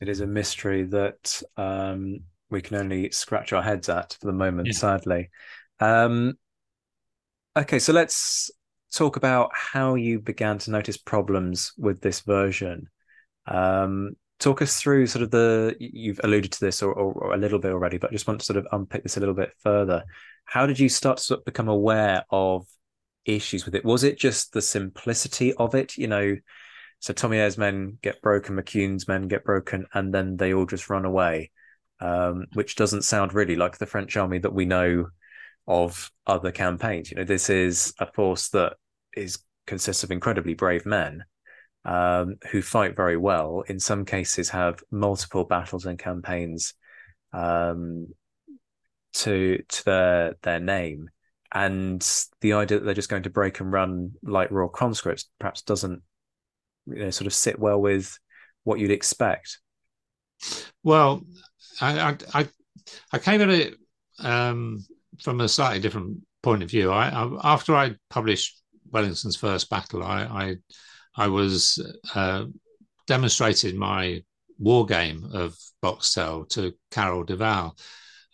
It 0.00 0.08
is 0.08 0.20
a 0.20 0.26
mystery 0.26 0.84
that 0.84 1.42
um, 1.56 2.20
we 2.50 2.60
can 2.60 2.76
only 2.76 3.10
scratch 3.10 3.52
our 3.52 3.62
heads 3.62 3.88
at 3.88 4.16
for 4.20 4.26
the 4.26 4.32
moment, 4.32 4.68
yeah. 4.68 4.74
sadly. 4.74 5.30
Um, 5.80 6.34
okay, 7.56 7.78
so 7.78 7.92
let's 7.92 8.50
talk 8.92 9.16
about 9.16 9.50
how 9.54 9.94
you 9.94 10.20
began 10.20 10.58
to 10.58 10.70
notice 10.70 10.96
problems 10.96 11.72
with 11.76 12.00
this 12.00 12.20
version. 12.20 12.88
Um, 13.46 14.16
talk 14.38 14.62
us 14.62 14.80
through 14.80 15.06
sort 15.06 15.22
of 15.22 15.30
the 15.30 15.74
you've 15.78 16.20
alluded 16.22 16.52
to 16.52 16.60
this 16.60 16.82
or, 16.82 16.92
or, 16.92 17.12
or, 17.12 17.34
a 17.34 17.38
little 17.38 17.58
bit 17.58 17.72
already, 17.72 17.98
but 17.98 18.10
I 18.10 18.12
just 18.12 18.26
want 18.26 18.40
to 18.40 18.46
sort 18.46 18.58
of 18.58 18.66
unpick 18.72 19.02
this 19.02 19.16
a 19.16 19.20
little 19.20 19.34
bit 19.34 19.52
further. 19.62 20.04
How 20.44 20.66
did 20.66 20.78
you 20.78 20.88
start 20.88 21.18
to 21.18 21.24
sort 21.24 21.40
of 21.40 21.44
become 21.44 21.68
aware 21.68 22.24
of 22.30 22.66
issues 23.24 23.64
with 23.64 23.74
it? 23.74 23.84
Was 23.84 24.04
it 24.04 24.18
just 24.18 24.52
the 24.52 24.62
simplicity 24.62 25.52
of 25.54 25.74
it? 25.74 25.96
You 25.96 26.06
know, 26.06 26.36
so 27.00 27.12
Thomieres' 27.12 27.58
men 27.58 27.98
get 28.02 28.22
broken, 28.22 28.56
Maucune's 28.56 29.06
men 29.06 29.28
get 29.28 29.44
broken, 29.44 29.86
and 29.94 30.12
then 30.12 30.36
they 30.36 30.52
all 30.52 30.66
just 30.66 30.90
run 30.90 31.04
away, 31.04 31.50
um, 32.00 32.46
which 32.54 32.76
doesn't 32.76 33.02
sound 33.02 33.34
really 33.34 33.56
like 33.56 33.78
the 33.78 33.86
French 33.86 34.16
army 34.16 34.38
that 34.38 34.54
we 34.54 34.64
know 34.64 35.08
of 35.68 36.10
other 36.26 36.50
campaigns. 36.50 37.10
You 37.10 37.18
know, 37.18 37.24
this 37.24 37.50
is 37.50 37.92
a 38.00 38.10
force 38.10 38.48
that 38.48 38.74
is 39.14 39.38
consists 39.66 40.02
of 40.02 40.10
incredibly 40.10 40.54
brave 40.54 40.86
men 40.86 41.24
um, 41.84 42.36
who 42.50 42.62
fight 42.62 42.96
very 42.96 43.18
well. 43.18 43.62
In 43.68 43.78
some 43.78 44.04
cases, 44.04 44.48
have 44.48 44.82
multiple 44.90 45.44
battles 45.44 45.84
and 45.84 45.98
campaigns 45.98 46.74
um, 47.32 48.08
to 49.12 49.62
to 49.68 49.84
their 49.84 50.34
their 50.42 50.58
name, 50.58 51.10
and 51.52 52.00
the 52.40 52.54
idea 52.54 52.78
that 52.78 52.84
they're 52.84 52.94
just 52.94 53.10
going 53.10 53.24
to 53.24 53.30
break 53.30 53.60
and 53.60 53.70
run 53.70 54.12
like 54.22 54.50
raw 54.50 54.68
conscripts 54.68 55.28
perhaps 55.38 55.62
doesn't 55.62 56.02
you 56.86 56.96
know 56.96 57.10
sort 57.10 57.26
of 57.26 57.34
sit 57.34 57.58
well 57.58 57.80
with 57.80 58.18
what 58.64 58.80
you'd 58.80 58.90
expect. 58.90 59.58
Well, 60.82 61.22
I 61.80 62.16
I 62.32 62.48
I 63.12 63.18
came 63.18 63.42
at 63.42 63.50
it 63.50 63.74
um, 64.18 64.84
from 65.22 65.40
a 65.40 65.48
slightly 65.48 65.80
different 65.80 66.18
point 66.42 66.62
of 66.62 66.70
view. 66.70 66.90
I, 66.90 67.08
I 67.08 67.52
after 67.54 67.74
I 67.74 67.94
published 68.10 68.62
Wellington's 68.90 69.36
first 69.36 69.70
battle, 69.70 70.02
I 70.02 70.22
I, 70.24 70.56
I 71.16 71.28
was 71.28 71.82
uh, 72.14 72.46
demonstrated 73.06 73.76
my 73.76 74.22
war 74.58 74.86
game 74.86 75.28
of 75.32 75.56
Boxtel 75.82 76.48
to 76.50 76.72
Carol 76.90 77.24
Duval, 77.24 77.76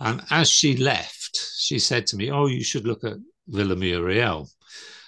and 0.01 0.23
as 0.31 0.49
she 0.49 0.77
left, 0.77 1.39
she 1.57 1.79
said 1.79 2.07
to 2.09 2.17
me, 2.17 2.31
"Oh, 2.31 2.47
you 2.47 2.65
should 2.65 2.87
look 2.87 3.05
at 3.05 3.17
Villa 3.49 3.77
Muriel." 3.77 4.49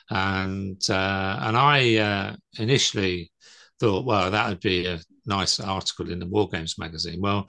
And 0.09 0.81
uh, 0.89 1.39
and 1.43 1.57
I 1.57 1.97
uh, 1.97 2.37
initially 2.59 3.33
thought, 3.81 4.05
well, 4.05 4.31
that 4.31 4.49
would 4.49 4.61
be 4.61 4.87
a 4.87 5.01
nice 5.27 5.61
article 5.61 6.11
in 6.11 6.21
the 6.21 6.27
War 6.27 6.49
Games 6.49 6.79
magazine. 6.79 7.21
Well, 7.21 7.49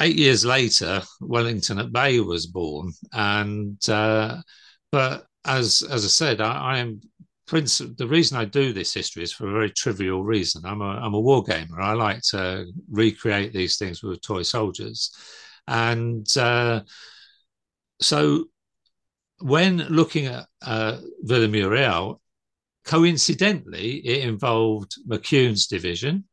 eight 0.00 0.16
years 0.16 0.44
later, 0.44 1.02
Wellington 1.20 1.78
at 1.78 1.92
Bay 1.92 2.20
was 2.20 2.46
born, 2.46 2.92
and 3.12 3.78
uh, 3.88 4.40
but 4.92 5.26
as 5.44 5.82
as 5.82 6.04
I 6.04 6.08
said, 6.08 6.40
I, 6.40 6.74
I 6.74 6.78
am 6.78 7.00
Prince. 7.46 7.78
The 7.78 8.06
reason 8.06 8.36
I 8.36 8.44
do 8.44 8.72
this 8.72 8.94
history 8.94 9.22
is 9.22 9.32
for 9.32 9.48
a 9.48 9.52
very 9.52 9.70
trivial 9.70 10.22
reason. 10.22 10.64
I'm 10.64 10.82
a 10.82 10.90
I'm 10.90 11.14
a 11.14 11.20
war 11.20 11.42
gamer. 11.42 11.80
I 11.80 11.92
like 11.92 12.22
to 12.30 12.66
recreate 12.90 13.52
these 13.52 13.76
things 13.76 14.02
with 14.02 14.20
toy 14.20 14.42
soldiers, 14.42 15.14
and 15.66 16.26
uh, 16.36 16.82
so 18.00 18.46
when 19.40 19.78
looking 19.88 20.26
at 20.26 20.46
uh, 20.62 20.98
Villamuriel, 21.24 22.20
coincidentally, 22.84 23.98
it 24.06 24.26
involved 24.26 24.94
Maucune's 25.06 25.66
division 25.66 26.24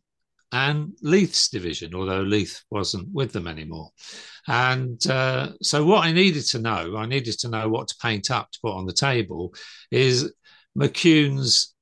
and 0.53 0.93
Leith's 1.01 1.49
division, 1.49 1.95
although 1.95 2.21
Leith 2.21 2.61
wasn't 2.69 3.09
with 3.11 3.33
them 3.33 3.47
anymore. 3.47 3.89
And 4.47 5.05
uh, 5.07 5.53
so, 5.61 5.83
what 5.83 6.05
I 6.05 6.11
needed 6.11 6.45
to 6.47 6.59
know, 6.59 6.95
I 6.95 7.07
needed 7.07 7.39
to 7.39 7.49
know 7.49 7.67
what 7.69 7.87
to 7.87 7.95
paint 8.01 8.29
up 8.29 8.51
to 8.51 8.59
put 8.61 8.75
on 8.75 8.85
the 8.85 8.93
table, 8.93 9.53
is 9.89 10.31
Maucune's 10.75 11.73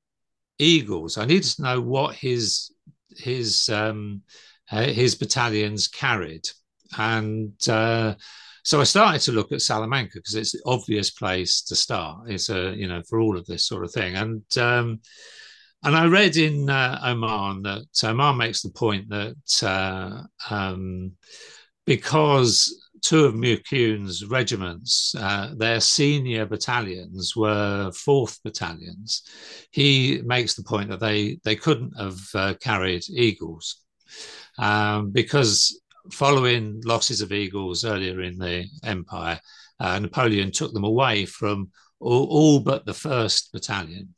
Eagles. 0.57 1.17
I 1.17 1.25
needed 1.25 1.51
to 1.55 1.63
know 1.63 1.81
what 1.81 2.15
his 2.15 2.71
his 3.17 3.67
um, 3.69 4.21
uh, 4.71 4.83
his 4.83 5.15
battalions 5.15 5.89
carried, 5.89 6.47
and 6.97 7.53
uh, 7.67 8.15
so 8.63 8.79
I 8.79 8.85
started 8.85 9.21
to 9.23 9.33
look 9.33 9.51
at 9.51 9.61
Salamanca 9.61 10.13
because 10.15 10.35
it's 10.35 10.53
the 10.53 10.61
obvious 10.65 11.09
place 11.09 11.61
to 11.63 11.75
start. 11.75 12.29
It's 12.29 12.49
a 12.49 12.73
you 12.73 12.87
know 12.87 13.01
for 13.09 13.19
all 13.19 13.37
of 13.37 13.45
this 13.47 13.65
sort 13.65 13.83
of 13.83 13.91
thing, 13.91 14.15
and 14.15 14.43
um, 14.57 15.01
and 15.83 15.95
I 15.95 16.05
read 16.07 16.37
in 16.37 16.69
uh, 16.69 16.99
Oman 17.03 17.63
that 17.63 17.85
Oman 18.03 18.37
makes 18.37 18.61
the 18.61 18.69
point 18.69 19.09
that 19.09 19.63
uh, 19.63 20.23
um, 20.53 21.13
because 21.85 22.89
two 23.01 23.25
of 23.25 23.35
Maucune's 23.35 24.25
regiments, 24.25 25.15
uh, 25.17 25.53
their 25.57 25.79
senior 25.79 26.45
battalions 26.45 27.35
were 27.35 27.91
fourth 27.93 28.39
battalions, 28.43 29.23
he 29.71 30.21
makes 30.23 30.53
the 30.53 30.63
point 30.63 30.89
that 30.89 30.99
they 30.99 31.39
they 31.43 31.55
couldn't 31.55 31.93
have 31.97 32.19
uh, 32.35 32.53
carried 32.61 33.03
eagles 33.09 33.83
um, 34.57 35.11
because 35.11 35.81
following 36.11 36.81
losses 36.85 37.21
of 37.21 37.31
eagles 37.31 37.85
earlier 37.85 38.21
in 38.21 38.37
the 38.37 38.65
empire, 38.83 39.39
uh, 39.79 39.99
Napoleon 39.99 40.51
took 40.51 40.73
them 40.73 40.83
away 40.83 41.25
from 41.25 41.71
all, 41.99 42.25
all 42.25 42.59
but 42.59 42.85
the 42.85 42.93
first 42.93 43.51
battalion. 43.51 44.13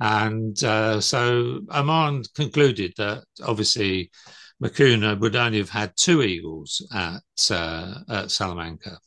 And 0.00 0.62
uh, 0.62 1.00
so 1.00 1.60
Oman 1.72 2.24
concluded 2.34 2.92
that 2.98 3.24
obviously 3.44 4.10
Maucune 4.62 5.18
would 5.20 5.36
only 5.36 5.58
have 5.58 5.70
had 5.70 5.92
two 5.96 6.22
eagles 6.22 6.86
at, 6.94 7.22
uh, 7.50 7.94
at 8.08 8.30
Salamanca. 8.30 8.98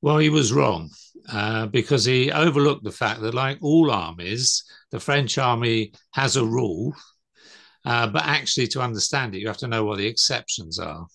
Well, 0.00 0.18
he 0.18 0.30
was 0.30 0.52
wrong 0.52 0.90
uh, 1.30 1.66
because 1.66 2.04
he 2.04 2.32
overlooked 2.32 2.84
the 2.84 2.90
fact 2.90 3.20
that, 3.20 3.34
like 3.34 3.58
all 3.62 3.90
armies, 3.90 4.64
the 4.90 5.00
French 5.00 5.38
army 5.38 5.92
has 6.12 6.36
a 6.36 6.44
rule 6.44 6.94
uh, 7.84 8.06
but 8.06 8.24
actually, 8.24 8.68
to 8.68 8.80
understand 8.80 9.34
it, 9.34 9.40
you 9.40 9.48
have 9.48 9.56
to 9.58 9.68
know 9.68 9.84
what 9.84 9.98
the 9.98 10.06
exceptions 10.06 10.78
are. 10.78 11.06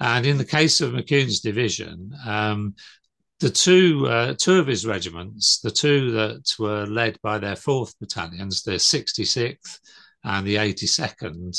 And 0.00 0.26
in 0.26 0.36
the 0.36 0.44
case 0.44 0.80
of 0.80 0.92
Maucune's 0.92 1.40
division, 1.40 2.12
um, 2.26 2.74
the 3.40 3.50
two 3.50 4.06
uh, 4.06 4.34
two 4.38 4.58
of 4.58 4.66
his 4.66 4.86
regiments, 4.86 5.60
the 5.60 5.70
two 5.70 6.10
that 6.12 6.54
were 6.58 6.86
led 6.86 7.18
by 7.22 7.38
their 7.38 7.56
fourth 7.56 7.98
battalions, 8.00 8.62
the 8.62 8.72
66th 8.72 9.78
and 10.24 10.46
the 10.46 10.56
82nd, 10.56 11.56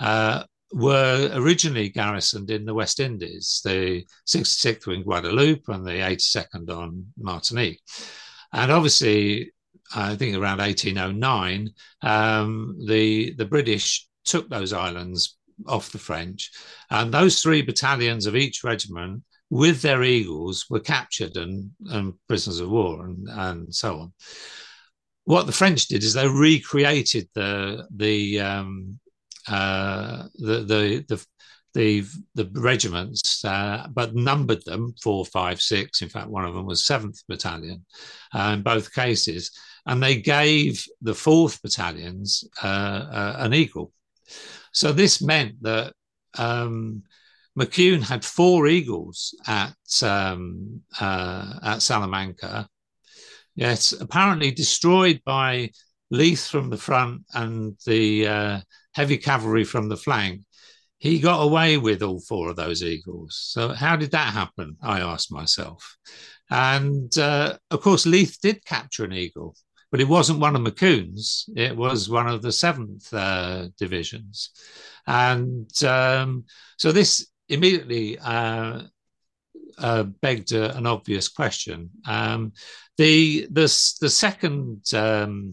uh, 0.00 0.44
were 0.72 1.30
originally 1.34 1.88
garrisoned 1.88 2.50
in 2.50 2.64
the 2.64 2.74
West 2.74 3.00
Indies, 3.00 3.60
the 3.64 4.04
66th 4.26 4.86
were 4.86 4.94
in 4.94 5.02
Guadeloupe 5.02 5.68
and 5.68 5.84
the 5.84 5.90
82nd 5.90 6.70
on 6.70 7.06
Martinique. 7.18 7.80
And 8.52 8.70
obviously, 8.70 9.52
I 9.94 10.16
think 10.16 10.36
around 10.36 10.58
1809, 10.58 11.70
um, 12.02 12.76
the 12.86 13.34
the 13.34 13.44
British 13.44 14.06
took 14.24 14.48
those 14.48 14.72
islands 14.72 15.36
off 15.66 15.92
the 15.92 15.98
French, 15.98 16.50
and 16.90 17.12
those 17.12 17.42
three 17.42 17.62
battalions 17.62 18.26
of 18.26 18.36
each 18.36 18.64
regiment, 18.64 19.22
with 19.50 19.82
their 19.82 20.02
eagles, 20.02 20.66
were 20.70 20.80
captured 20.80 21.36
and, 21.36 21.70
and 21.90 22.14
prisoners 22.28 22.60
of 22.60 22.70
war 22.70 23.04
and, 23.04 23.28
and 23.28 23.74
so 23.74 23.98
on. 23.98 24.12
What 25.24 25.46
the 25.46 25.52
French 25.52 25.86
did 25.86 26.02
is 26.02 26.14
they 26.14 26.26
recreated 26.26 27.28
the 27.34 27.86
the 27.94 28.40
um, 28.40 28.98
uh, 29.48 30.24
the, 30.34 30.62
the 30.62 31.04
the 31.08 31.26
the 31.74 32.04
the 32.34 32.50
regiments, 32.54 33.44
uh, 33.44 33.86
but 33.92 34.14
numbered 34.14 34.64
them 34.64 34.94
four, 35.02 35.24
five, 35.26 35.60
six. 35.60 36.02
In 36.02 36.08
fact, 36.08 36.28
one 36.28 36.44
of 36.44 36.54
them 36.54 36.66
was 36.66 36.84
seventh 36.86 37.22
battalion. 37.28 37.84
Uh, 38.34 38.52
in 38.54 38.62
both 38.62 38.92
cases, 38.92 39.52
and 39.86 40.02
they 40.02 40.16
gave 40.16 40.84
the 41.02 41.14
fourth 41.14 41.60
battalions 41.62 42.44
uh, 42.62 42.66
uh, 42.66 43.36
an 43.38 43.54
eagle. 43.54 43.92
So 44.72 44.92
this 44.92 45.20
meant 45.22 45.62
that 45.62 45.92
um, 46.38 47.02
Maucune 47.58 48.02
had 48.02 48.24
four 48.24 48.66
eagles 48.68 49.34
at 49.46 49.74
um, 50.02 50.82
uh, 51.00 51.58
at 51.62 51.82
Salamanca, 51.82 52.68
yet 53.54 53.92
apparently 54.00 54.50
destroyed 54.50 55.20
by 55.24 55.70
Leith 56.10 56.46
from 56.46 56.70
the 56.70 56.76
front 56.76 57.22
and 57.34 57.76
the 57.86 58.26
uh, 58.26 58.60
heavy 58.94 59.18
cavalry 59.18 59.64
from 59.64 59.88
the 59.88 59.96
flank. 59.96 60.42
He 60.98 61.18
got 61.18 61.42
away 61.42 61.76
with 61.78 62.02
all 62.02 62.20
four 62.20 62.50
of 62.50 62.56
those 62.56 62.82
eagles. 62.82 63.38
So 63.42 63.70
how 63.70 63.96
did 63.96 64.10
that 64.10 64.34
happen? 64.34 64.76
I 64.82 65.00
asked 65.00 65.32
myself. 65.32 65.96
And 66.50 67.16
uh, 67.16 67.56
of 67.70 67.80
course, 67.80 68.06
Leith 68.06 68.38
did 68.42 68.64
capture 68.64 69.04
an 69.04 69.12
eagle 69.12 69.56
but 69.90 70.00
it 70.00 70.08
wasn't 70.08 70.38
one 70.38 70.54
of 70.54 70.62
Maucune's. 70.62 71.48
It 71.56 71.76
was 71.76 72.08
one 72.08 72.28
of 72.28 72.42
the 72.42 72.52
seventh 72.52 73.12
uh, 73.12 73.68
divisions, 73.78 74.50
and 75.06 75.68
um, 75.82 76.44
so 76.76 76.92
this 76.92 77.26
immediately 77.50 78.18
uh, 78.18 78.82
uh, 79.78 80.02
begged 80.04 80.52
a, 80.52 80.76
an 80.76 80.86
obvious 80.86 81.28
question. 81.28 81.90
Um, 82.06 82.52
the 82.96 83.46
the 83.50 83.62
the 84.00 84.10
second 84.10 84.82
um, 84.94 85.52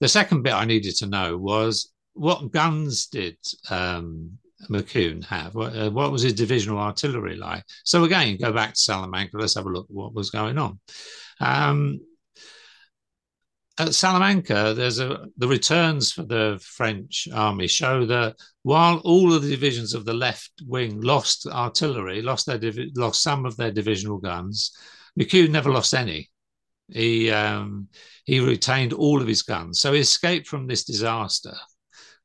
the 0.00 0.08
second 0.08 0.42
bit 0.42 0.54
I 0.54 0.64
needed 0.64 0.96
to 0.96 1.06
know 1.06 1.36
was 1.36 1.92
what 2.14 2.50
guns 2.50 3.06
did 3.06 3.38
um, 3.70 4.38
Maucune 4.68 5.24
have? 5.24 5.54
What, 5.54 5.76
uh, 5.76 5.90
what, 5.90 6.12
was 6.12 6.22
his 6.22 6.34
divisional 6.34 6.78
artillery 6.78 7.36
like? 7.36 7.64
So 7.84 8.04
again, 8.04 8.36
go 8.36 8.52
back 8.52 8.74
to 8.74 8.80
Salamanca. 8.80 9.38
Let's 9.38 9.54
have 9.54 9.66
a 9.66 9.70
look 9.70 9.86
at 9.88 9.94
what 9.94 10.14
was 10.14 10.30
going 10.30 10.58
on. 10.58 10.78
Um, 11.40 12.00
at 13.78 13.94
Salamanca, 13.94 14.74
there's 14.76 14.98
a 14.98 15.26
the 15.36 15.48
returns 15.48 16.12
for 16.12 16.24
the 16.24 16.62
French 16.62 17.26
army 17.32 17.66
show 17.66 18.04
that 18.06 18.36
while 18.62 18.98
all 18.98 19.32
of 19.32 19.42
the 19.42 19.50
divisions 19.50 19.94
of 19.94 20.04
the 20.04 20.12
left 20.12 20.52
wing 20.66 21.00
lost 21.00 21.46
artillery, 21.46 22.20
lost 22.20 22.46
their 22.46 22.58
divi- 22.58 22.92
lost 22.96 23.22
some 23.22 23.46
of 23.46 23.56
their 23.56 23.72
divisional 23.72 24.18
guns, 24.18 24.76
Maucune 25.18 25.50
never 25.50 25.70
lost 25.70 25.94
any. 25.94 26.30
He 26.88 27.30
um, 27.30 27.88
he 28.24 28.40
retained 28.40 28.92
all 28.92 29.22
of 29.22 29.28
his 29.28 29.42
guns, 29.42 29.80
so 29.80 29.92
he 29.92 30.00
escaped 30.00 30.46
from 30.46 30.66
this 30.66 30.84
disaster 30.84 31.54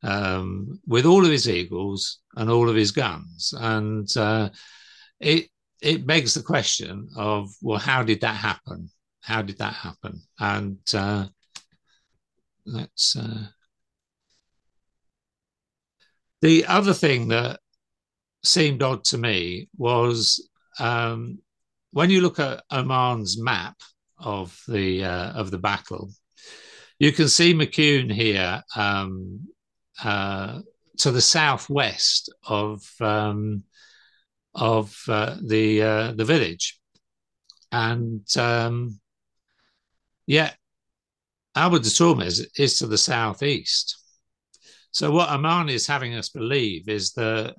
um, 0.03 0.79
with 0.85 1.05
all 1.05 1.23
of 1.23 1.31
his 1.31 1.47
eagles 1.49 2.19
and 2.35 2.49
all 2.49 2.69
of 2.69 2.75
his 2.75 2.91
guns, 2.91 3.53
and 3.57 4.15
uh, 4.17 4.49
it 5.19 5.47
it 5.81 6.05
begs 6.05 6.33
the 6.33 6.43
question 6.43 7.07
of 7.15 7.49
well, 7.61 7.79
how 7.79 8.03
did 8.03 8.21
that 8.21 8.35
happen? 8.35 8.89
How 9.21 9.41
did 9.41 9.57
that 9.59 9.73
happen? 9.73 10.21
And 10.39 10.79
uh, 10.93 11.27
that's 12.67 13.15
uh... 13.15 13.47
the 16.41 16.65
other 16.65 16.93
thing 16.93 17.29
that 17.29 17.59
seemed 18.43 18.83
odd 18.83 19.03
to 19.05 19.17
me 19.17 19.69
was 19.77 20.49
um, 20.79 21.39
when 21.91 22.09
you 22.09 22.21
look 22.21 22.39
at 22.39 22.63
Oman's 22.71 23.41
map 23.41 23.75
of 24.19 24.59
the 24.67 25.03
uh, 25.03 25.31
of 25.31 25.51
the 25.51 25.57
battle, 25.57 26.11
you 26.99 27.11
can 27.11 27.27
see 27.27 27.53
Maucune 27.53 28.11
here 28.11 28.63
um, 28.75 29.47
uh, 30.03 30.59
to 30.97 31.11
the 31.11 31.21
southwest 31.21 32.33
of 32.47 32.83
um, 32.99 33.63
of 34.53 34.97
uh, 35.07 35.37
the 35.43 35.81
uh, 35.81 36.11
the 36.13 36.25
village, 36.25 36.79
and 37.71 38.25
um, 38.37 38.99
de 41.57 41.89
Tormes 41.89 42.45
is 42.55 42.77
to 42.77 42.87
the 42.87 42.97
southeast. 42.97 43.97
So 44.91 45.11
what 45.11 45.31
Oman 45.31 45.69
is 45.69 45.87
having 45.87 46.13
us 46.15 46.29
believe 46.29 46.87
is 46.87 47.13
that 47.13 47.55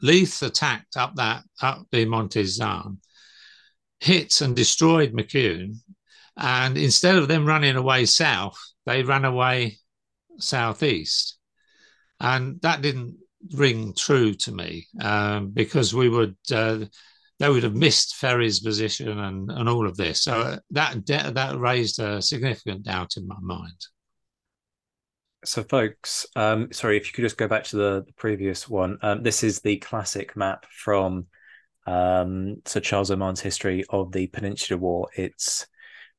Leith 0.00 0.42
attacked 0.42 0.96
up 0.96 1.14
that 1.16 1.42
up 1.62 1.86
the 1.90 2.04
Monte 2.04 2.44
Zan, 2.44 2.98
hit 4.00 4.40
and 4.40 4.56
destroyed 4.56 5.12
Maucune, 5.12 5.76
and 6.36 6.76
instead 6.76 7.16
of 7.16 7.28
them 7.28 7.46
running 7.46 7.76
away 7.76 8.06
south, 8.06 8.58
they 8.86 9.02
ran 9.02 9.24
away 9.24 9.78
southeast, 10.38 11.38
and 12.20 12.60
that 12.62 12.82
didn't 12.82 13.16
ring 13.52 13.92
true 13.94 14.34
to 14.34 14.52
me 14.52 14.86
um, 15.00 15.50
because 15.50 15.94
we 15.94 16.08
would 16.08 16.36
uh, 16.50 16.84
they 17.38 17.48
would 17.48 17.64
have 17.64 17.74
missed 17.74 18.14
Ferey's 18.20 18.60
position 18.60 19.18
and, 19.18 19.50
and 19.50 19.68
all 19.68 19.86
of 19.86 19.96
this. 19.96 20.22
So 20.22 20.58
that 20.70 21.06
that 21.06 21.58
raised 21.58 21.98
a 22.00 22.22
significant 22.22 22.84
doubt 22.84 23.16
in 23.16 23.26
my 23.26 23.38
mind. 23.40 23.86
So, 25.44 25.62
folks, 25.62 26.26
um, 26.36 26.72
sorry 26.72 26.96
if 26.96 27.06
you 27.06 27.12
could 27.12 27.22
just 27.22 27.36
go 27.36 27.48
back 27.48 27.64
to 27.64 27.76
the, 27.76 28.04
the 28.06 28.12
previous 28.14 28.68
one. 28.68 28.98
Um, 29.02 29.22
this 29.22 29.42
is 29.44 29.60
the 29.60 29.76
classic 29.76 30.36
map 30.36 30.64
from 30.70 31.26
Um, 31.86 32.62
so 32.64 32.80
Charles 32.80 33.10
Oman's 33.10 33.40
history 33.40 33.84
of 33.90 34.12
the 34.12 34.26
Peninsular 34.28 34.80
War, 34.80 35.08
it's 35.14 35.66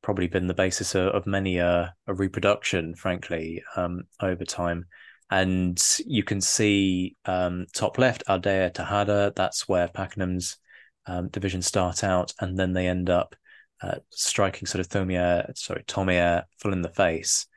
probably 0.01 0.27
been 0.27 0.47
the 0.47 0.53
basis 0.53 0.95
of, 0.95 1.07
of 1.07 1.25
many 1.25 1.57
a, 1.57 1.95
a, 2.07 2.13
reproduction, 2.13 2.95
frankly, 2.95 3.63
um, 3.75 4.03
over 4.19 4.45
time. 4.45 4.85
And 5.31 5.81
you 6.05 6.23
can 6.23 6.41
see 6.41 7.17
um, 7.25 7.65
top 7.73 7.97
left, 7.97 8.23
Aldea 8.29 8.69
Tejada, 8.69 9.33
that's 9.35 9.67
where 9.67 9.87
Pakenham's 9.87 10.57
um, 11.07 11.29
division 11.29 11.61
start 11.61 12.03
out, 12.03 12.33
and 12.39 12.57
then 12.57 12.73
they 12.73 12.87
end 12.87 13.09
up 13.09 13.35
uh, 13.81 13.97
striking 14.11 14.65
sort 14.65 14.79
of 14.79 14.89
Thomier, 14.89 15.51
sorry, 15.55 15.83
Thomier 15.87 16.43
full 16.57 16.73
in 16.73 16.81
the 16.81 16.89
face. 16.89 17.47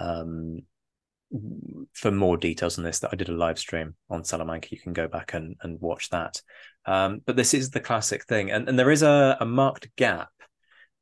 Um, 0.00 0.60
for 1.92 2.12
more 2.12 2.36
details 2.36 2.78
on 2.78 2.84
this, 2.84 3.00
that 3.00 3.10
I 3.12 3.16
did 3.16 3.28
a 3.28 3.34
live 3.34 3.58
stream 3.58 3.94
on 4.08 4.24
Salamanca. 4.24 4.68
You 4.70 4.78
can 4.78 4.92
go 4.92 5.08
back 5.08 5.34
and, 5.34 5.56
and 5.62 5.80
watch 5.80 6.08
that. 6.10 6.40
Um, 6.86 7.20
but 7.26 7.36
this 7.36 7.52
is 7.52 7.70
the 7.70 7.80
classic 7.80 8.24
thing, 8.26 8.50
and, 8.50 8.68
and 8.68 8.78
there 8.78 8.90
is 8.90 9.02
a, 9.02 9.36
a 9.40 9.46
marked 9.46 9.88
gap 9.96 10.30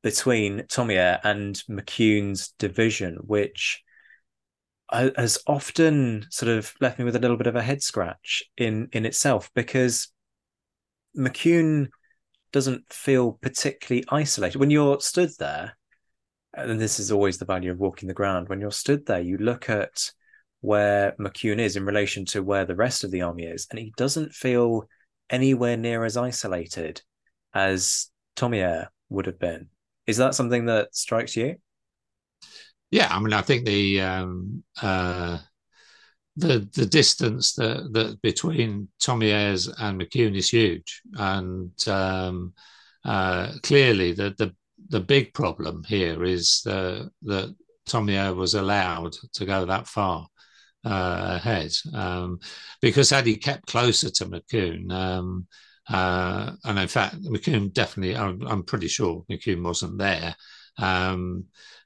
between 0.03 0.61
Thomier 0.63 1.19
and 1.25 1.61
Maucune's 1.69 2.55
division, 2.59 3.17
which 3.23 3.83
has 4.91 5.39
often 5.47 6.27
sort 6.31 6.51
of 6.51 6.73
left 6.81 6.99
me 6.99 7.05
with 7.05 7.17
a 7.17 7.19
little 7.19 7.37
bit 7.37 7.47
of 7.47 7.57
a 7.57 7.63
head 7.63 7.83
scratch 7.83 8.45
in 8.57 8.89
in 8.93 9.07
itself 9.07 9.51
because 9.55 10.13
Maucune 11.17 11.89
doesn't 12.53 12.93
feel 12.93 13.33
particularly 13.33 14.05
isolated 14.11 14.59
when 14.59 14.71
you're 14.71 15.01
stood 15.01 15.31
there 15.39 15.77
and 16.57 16.81
this 16.81 17.01
is 17.01 17.11
always 17.11 17.39
the 17.39 17.45
value 17.45 17.71
of 17.71 17.79
walking 17.79 18.07
the 18.07 18.15
ground. 18.15 18.49
When 18.49 18.61
you're 18.61 18.71
stood 18.71 19.07
there, 19.07 19.21
you 19.21 19.39
look 19.39 19.69
at 19.69 20.11
where 20.61 21.15
Maucune 21.19 21.59
is 21.59 21.77
in 21.77 21.85
relation 21.85 22.25
to 22.27 22.43
where 22.43 22.65
the 22.65 22.77
rest 22.77 23.05
of 23.05 23.11
the 23.11 23.23
army 23.23 23.45
is, 23.45 23.67
and 23.71 23.79
he 23.79 23.93
doesn't 23.97 24.33
feel 24.33 24.89
anywhere 25.31 25.77
near 25.77 26.05
as 26.05 26.17
isolated 26.17 27.03
as 27.53 28.11
Thomier 28.37 28.89
would 29.09 29.27
have 29.27 29.39
been. 29.39 29.69
Is 30.07 30.17
that 30.19 30.35
something 30.35 30.67
that 30.67 30.95
strikes 30.95 31.37
you? 31.37 31.57
Yeah, 32.91 33.09
I 33.11 33.19
mean, 33.19 33.33
I 33.33 33.43
think 33.43 33.65
the 33.65 34.01
um, 34.01 34.63
uh, 34.81 35.39
the 36.37 36.69
the 36.75 36.87
distance 36.87 37.53
that, 37.55 37.93
that 37.93 38.21
between 38.23 38.89
Tommy 39.01 39.31
Thomier's 39.31 39.69
and 39.69 40.01
Maucune 40.01 40.37
is 40.37 40.51
huge, 40.51 41.03
and 41.15 41.71
um, 41.89 42.53
uh, 43.05 43.53
clearly 43.63 44.13
the 44.13 44.35
the 44.37 44.55
the 44.89 45.01
big 45.01 45.33
problem 45.33 45.83
here 45.85 46.25
is 46.25 46.65
uh, 46.67 47.07
that 47.23 47.55
Thomier 47.89 48.35
was 48.35 48.55
allowed 48.55 49.15
to 49.35 49.47
go 49.47 49.65
that 49.65 49.87
far 49.87 50.27
uh, 50.85 51.39
ahead. 51.41 51.73
Um, 51.93 52.41
because 52.81 53.11
had 53.11 53.27
he 53.27 53.37
kept 53.37 53.67
closer 53.67 54.11
to 54.11 54.27
Maucune, 54.27 54.93
um, 54.93 55.47
uh, 55.89 56.53
and 56.65 56.79
in 56.79 56.89
fact, 56.89 57.23
Maucune 57.23 57.73
definitely, 57.73 58.17
I'm, 58.17 58.43
I'm 58.47 58.63
pretty 58.63 58.89
sure 58.89 59.25
Maucune 59.31 59.63
wasn't 59.63 59.99
there, 59.99 60.35
um, 60.79 61.45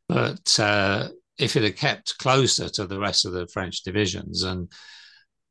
but 0.08 0.58
uh, 0.58 1.08
if 1.38 1.56
it 1.56 1.62
had 1.62 1.76
kept 1.76 2.18
closer 2.18 2.68
to 2.68 2.86
the 2.86 2.98
rest 2.98 3.24
of 3.24 3.32
the 3.32 3.46
French 3.48 3.82
divisions 3.82 4.42
and 4.42 4.70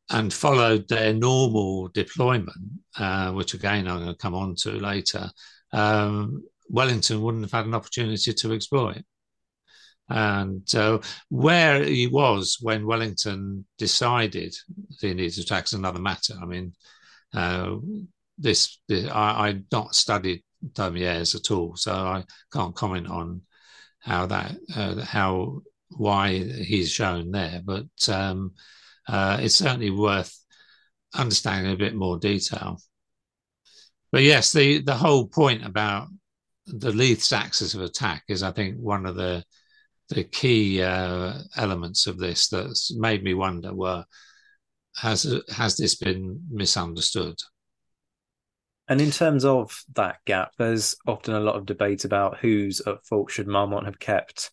and 0.09 0.33
followed 0.33 0.87
their 0.87 1.13
normal 1.13 1.89
deployment, 1.89 2.81
uh, 2.97 3.31
which 3.33 3.53
again 3.53 3.87
I'm 3.87 4.03
going 4.03 4.07
to 4.07 4.15
come 4.15 4.35
on 4.35 4.55
to 4.61 4.71
later, 4.71 5.29
um, 5.73 6.43
Wellington 6.69 7.21
wouldn't 7.21 7.43
have 7.43 7.51
had 7.51 7.65
an 7.65 7.73
opportunity 7.73 8.33
to 8.33 8.53
exploit. 8.53 9.03
And 10.09 10.61
so, 10.65 11.01
where 11.29 11.83
he 11.83 12.07
was 12.07 12.57
when 12.61 12.87
Wellington 12.87 13.65
decided 13.77 14.55
he 15.01 15.13
needed 15.13 15.33
to 15.33 15.41
attack 15.41 15.65
is 15.65 15.73
another 15.73 15.99
matter. 15.99 16.33
I 16.41 16.45
mean, 16.45 16.73
uh, 17.33 17.75
this, 18.37 18.79
this 18.87 19.09
I, 19.09 19.49
I 19.49 19.61
not 19.71 19.95
studied 19.95 20.43
Thomier's 20.73 21.35
at 21.35 21.51
all, 21.51 21.75
so 21.75 21.91
I 21.93 22.23
can't 22.53 22.75
comment 22.75 23.09
on 23.09 23.41
how 23.99 24.25
that 24.27 24.55
uh, 24.73 25.01
how 25.01 25.61
why 25.89 26.37
he's 26.37 26.91
shown 26.91 27.31
there. 27.31 27.61
But 27.63 27.87
um, 28.09 28.53
uh, 29.07 29.39
it's 29.41 29.55
certainly 29.55 29.89
worth 29.89 30.33
understanding 31.13 31.71
a 31.71 31.77
bit 31.77 31.95
more 31.95 32.17
detail. 32.19 32.79
But 34.11 34.23
yes, 34.23 34.51
the 34.51 34.81
the 34.81 34.95
whole 34.95 35.27
point 35.27 35.65
about 35.65 36.07
the 36.65 36.91
Leith's 36.91 37.31
axis 37.31 37.73
of 37.73 37.81
attack 37.81 38.23
is, 38.27 38.43
I 38.43 38.51
think, 38.51 38.77
one 38.77 39.05
of 39.05 39.15
the 39.15 39.43
the 40.09 40.23
key 40.23 40.81
uh, 40.81 41.33
elements 41.57 42.07
of 42.07 42.17
this 42.17 42.47
that's 42.49 42.95
made 42.95 43.23
me 43.23 43.33
wonder: 43.33 43.73
were 43.73 44.05
has 44.97 45.25
has 45.49 45.77
this 45.77 45.95
been 45.95 46.41
misunderstood? 46.49 47.35
And 48.89 49.01
in 49.01 49.11
terms 49.11 49.43
of 49.43 49.83
that 49.95 50.19
gap, 50.25 50.53
there's 50.57 50.95
often 51.05 51.33
a 51.33 51.41
lot 51.41 51.55
of 51.55 51.65
debate 51.65 52.05
about 52.05 52.37
who's 52.37 52.79
at 52.81 53.05
fault. 53.05 53.29
Should 53.31 53.47
Marmont 53.47 53.85
have 53.85 53.99
kept 53.99 54.49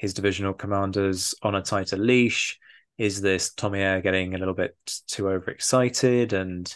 his 0.00 0.14
divisional 0.14 0.54
commanders 0.54 1.34
on 1.42 1.54
a 1.54 1.62
tighter 1.62 1.96
leash? 1.96 2.58
Is 2.98 3.20
this 3.20 3.50
Thomier 3.50 4.02
getting 4.02 4.34
a 4.34 4.38
little 4.38 4.54
bit 4.54 4.76
too 5.06 5.28
overexcited 5.28 6.32
and 6.32 6.74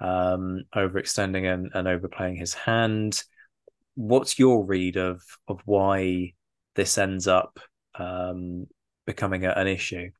um, 0.00 0.64
overextending 0.74 1.52
and, 1.52 1.70
and 1.74 1.88
overplaying 1.88 2.36
his 2.36 2.54
hand? 2.54 3.22
what's 3.96 4.38
your 4.38 4.64
read 4.64 4.96
of 4.96 5.22
of 5.48 5.60
why 5.64 6.32
this 6.76 6.96
ends 6.98 7.26
up 7.26 7.58
um, 7.98 8.66
becoming 9.06 9.44
a, 9.44 9.50
an 9.50 9.66
issue? 9.66 10.10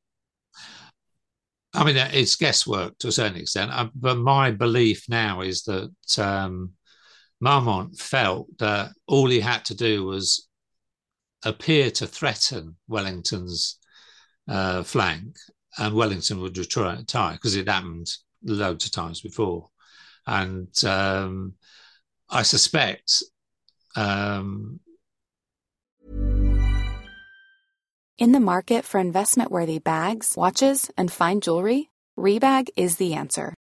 I 1.72 1.84
mean, 1.84 1.96
it's 1.96 2.36
guesswork 2.36 2.96
to 2.98 3.08
a 3.08 3.12
certain 3.12 3.36
extent, 3.36 3.70
uh, 3.70 3.88
but 3.94 4.16
my 4.16 4.50
belief 4.50 5.04
now 5.08 5.42
is 5.42 5.62
that 5.64 6.18
um, 6.18 6.72
Marmont 7.38 7.98
felt 7.98 8.46
that 8.58 8.92
all 9.06 9.28
he 9.28 9.40
had 9.40 9.66
to 9.66 9.74
do 9.74 10.04
was 10.04 10.48
appear 11.46 11.90
to 11.92 12.06
threaten 12.06 12.76
Wellington's 12.88 13.78
uh, 14.48 14.82
flank, 14.82 15.36
and 15.78 15.94
Wellington 15.94 16.40
would 16.40 16.58
retire 16.58 17.32
because 17.32 17.56
it 17.56 17.68
happened 17.68 18.08
loads 18.42 18.86
of 18.86 18.92
times 18.92 19.20
before. 19.20 19.70
And 20.26 20.68
um, 20.84 21.54
I 22.28 22.42
suspect 22.42 23.22
um, 23.94 24.80
In 28.18 28.32
the 28.32 28.40
market 28.40 28.86
for 28.86 28.98
investment 28.98 29.50
worthy 29.50 29.78
bags, 29.78 30.34
watches, 30.38 30.90
and 30.96 31.12
fine 31.12 31.42
jewelry, 31.42 31.90
Rebag 32.18 32.70
is 32.74 32.96
the 32.96 33.12
answer. 33.12 33.52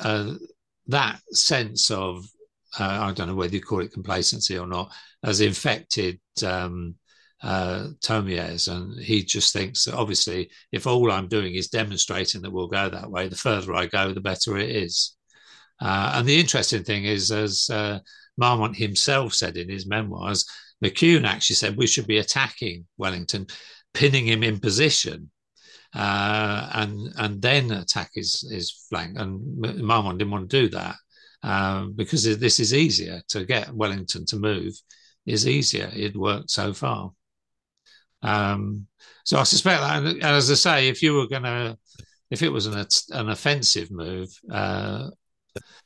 uh, 0.00 0.34
that 0.86 1.20
sense 1.32 1.90
of 1.90 2.24
uh, 2.78 2.98
I 3.02 3.12
don't 3.12 3.28
know 3.28 3.34
whether 3.34 3.54
you 3.54 3.62
call 3.62 3.80
it 3.80 3.92
complacency 3.92 4.58
or 4.58 4.66
not 4.66 4.92
has 5.22 5.40
infected 5.40 6.20
um, 6.44 6.94
uh, 7.42 7.88
Thomier's, 8.02 8.68
and 8.68 8.98
he 9.00 9.22
just 9.22 9.52
thinks 9.52 9.84
that 9.84 9.94
obviously 9.94 10.50
if 10.72 10.86
all 10.86 11.10
I'm 11.10 11.28
doing 11.28 11.54
is 11.54 11.68
demonstrating 11.68 12.42
that 12.42 12.52
we'll 12.52 12.68
go 12.68 12.88
that 12.88 13.10
way, 13.10 13.28
the 13.28 13.36
further 13.36 13.74
I 13.74 13.86
go, 13.86 14.12
the 14.12 14.20
better 14.20 14.58
it 14.58 14.70
is. 14.70 15.16
Uh, 15.80 16.12
and 16.16 16.26
the 16.26 16.38
interesting 16.38 16.82
thing 16.82 17.04
is, 17.04 17.30
as 17.30 17.70
uh, 17.70 18.00
Marmont 18.36 18.76
himself 18.76 19.34
said 19.34 19.56
in 19.56 19.68
his 19.68 19.86
memoirs, 19.86 20.44
Maucune 20.84 21.24
actually 21.24 21.56
said 21.56 21.76
we 21.76 21.86
should 21.86 22.06
be 22.06 22.18
attacking 22.18 22.86
Wellington, 22.96 23.46
pinning 23.94 24.26
him 24.26 24.42
in 24.42 24.60
position 24.60 25.30
uh, 25.94 26.70
and 26.74 27.12
and 27.16 27.42
then 27.42 27.70
attack 27.70 28.10
his 28.14 28.48
his 28.50 28.86
flank. 28.88 29.18
And 29.18 29.82
Marmont 29.82 30.18
didn't 30.18 30.30
want 30.32 30.50
to 30.50 30.60
do 30.60 30.68
that, 30.70 30.96
um, 31.42 31.94
because 31.94 32.38
this 32.38 32.60
is 32.60 32.72
easier 32.72 33.22
to 33.28 33.44
get 33.44 33.74
Wellington 33.74 34.26
to 34.26 34.36
move 34.36 34.74
is 35.26 35.46
easier. 35.46 35.90
It 35.94 36.16
worked 36.16 36.50
so 36.50 36.72
far. 36.72 37.12
Um, 38.22 38.86
so 39.24 39.38
I 39.38 39.44
suspect 39.44 39.80
that, 39.80 40.04
and 40.04 40.22
as 40.22 40.50
I 40.50 40.54
say, 40.54 40.88
if 40.88 41.02
you 41.02 41.14
were 41.14 41.28
going 41.28 41.42
to, 41.42 41.78
if 42.30 42.42
it 42.42 42.48
was 42.48 42.66
an 42.66 42.86
an 43.10 43.28
offensive 43.28 43.90
move, 43.90 44.28
uh, 44.50 45.10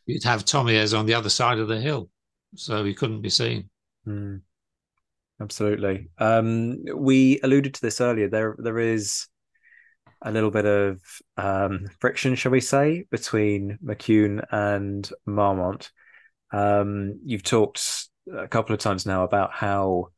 you'd 0.07 0.25
have 0.25 0.45
Thomieres 0.45 0.99
on 0.99 1.07
the 1.07 1.15
other 1.15 1.29
side 1.29 1.59
of 1.59 1.69
the 1.69 1.81
hill, 1.81 2.09
so 2.55 2.85
he 2.85 2.95
couldn't 2.95 3.21
be 3.21 3.31
seen. 3.31 3.69
Mm, 4.07 4.41
absolutely. 5.41 6.09
Um, 6.19 6.85
we 6.95 7.41
alluded 7.43 7.75
to 7.75 7.81
this 7.81 8.01
earlier. 8.01 8.29
There, 8.29 8.57
there 8.59 8.79
is 8.79 9.27
a 10.25 10.31
little 10.31 10.51
bit 10.51 10.67
of 10.67 11.01
um, 11.37 11.87
friction, 12.01 12.35
shall 12.35 12.53
we 12.53 12.61
say, 12.61 13.05
between 13.11 13.79
Maucune 13.85 14.45
and 14.51 15.09
Marmont. 15.27 15.91
Um, 16.53 17.21
you've 17.25 17.43
talked 17.43 18.09
a 18.33 18.49
couple 18.49 18.75
of 18.75 18.81
times 18.81 19.07
now 19.07 19.25
about 19.25 19.53
how 19.53 20.09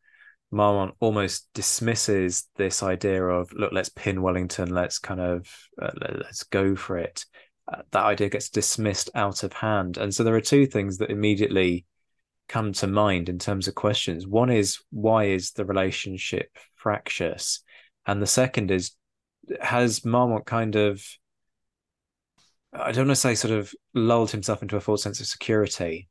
Marmont 0.51 0.95
almost 1.01 1.49
dismisses 1.55 2.49
this 2.57 2.83
idea 2.83 3.25
of 3.25 3.53
look, 3.53 3.73
let's 3.73 3.89
pin 3.89 4.23
Wellington, 4.23 4.73
let's 4.73 4.99
kind 4.99 5.21
of 5.21 5.49
uh, 5.81 5.91
let's 5.97 6.45
go 6.45 6.77
for 6.77 6.99
it. 6.99 7.25
Uh, 7.67 7.83
that 7.93 8.05
idea 8.05 8.29
gets 8.29 8.51
dismissed 8.51 9.11
out 9.15 9.43
of 9.43 9.53
hand, 9.53 9.97
and 9.97 10.15
so 10.15 10.23
there 10.23 10.37
are 10.37 10.41
two 10.41 10.67
things 10.67 10.99
that 10.99 11.11
immediately 11.11 11.87
come 12.49 12.73
to 12.75 12.87
mind 12.87 13.29
in 13.29 13.39
terms 13.39 13.69
of 13.69 13.75
questions. 13.75 14.27
One 14.27 14.51
is 14.51 14.79
why 14.91 15.25
is 15.25 15.53
the 15.53 15.65
relationship 15.65 16.51
fractious, 16.75 17.63
and 18.07 18.21
the 18.21 18.27
second 18.27 18.71
is 18.71 18.93
has 19.61 20.05
Marmont 20.05 20.47
kind 20.47 20.77
of 20.77 21.05
I 22.73 22.91
don't 22.91 23.07
want 23.07 23.17
to 23.17 23.21
say 23.21 23.35
sort 23.37 23.55
of 23.55 23.73
lulled 23.95 24.33
himself 24.33 24.61
into 24.61 24.77
a 24.77 24.81
false 24.81 25.03
sense 25.03 25.21
of 25.21 25.27
security, 25.27 26.09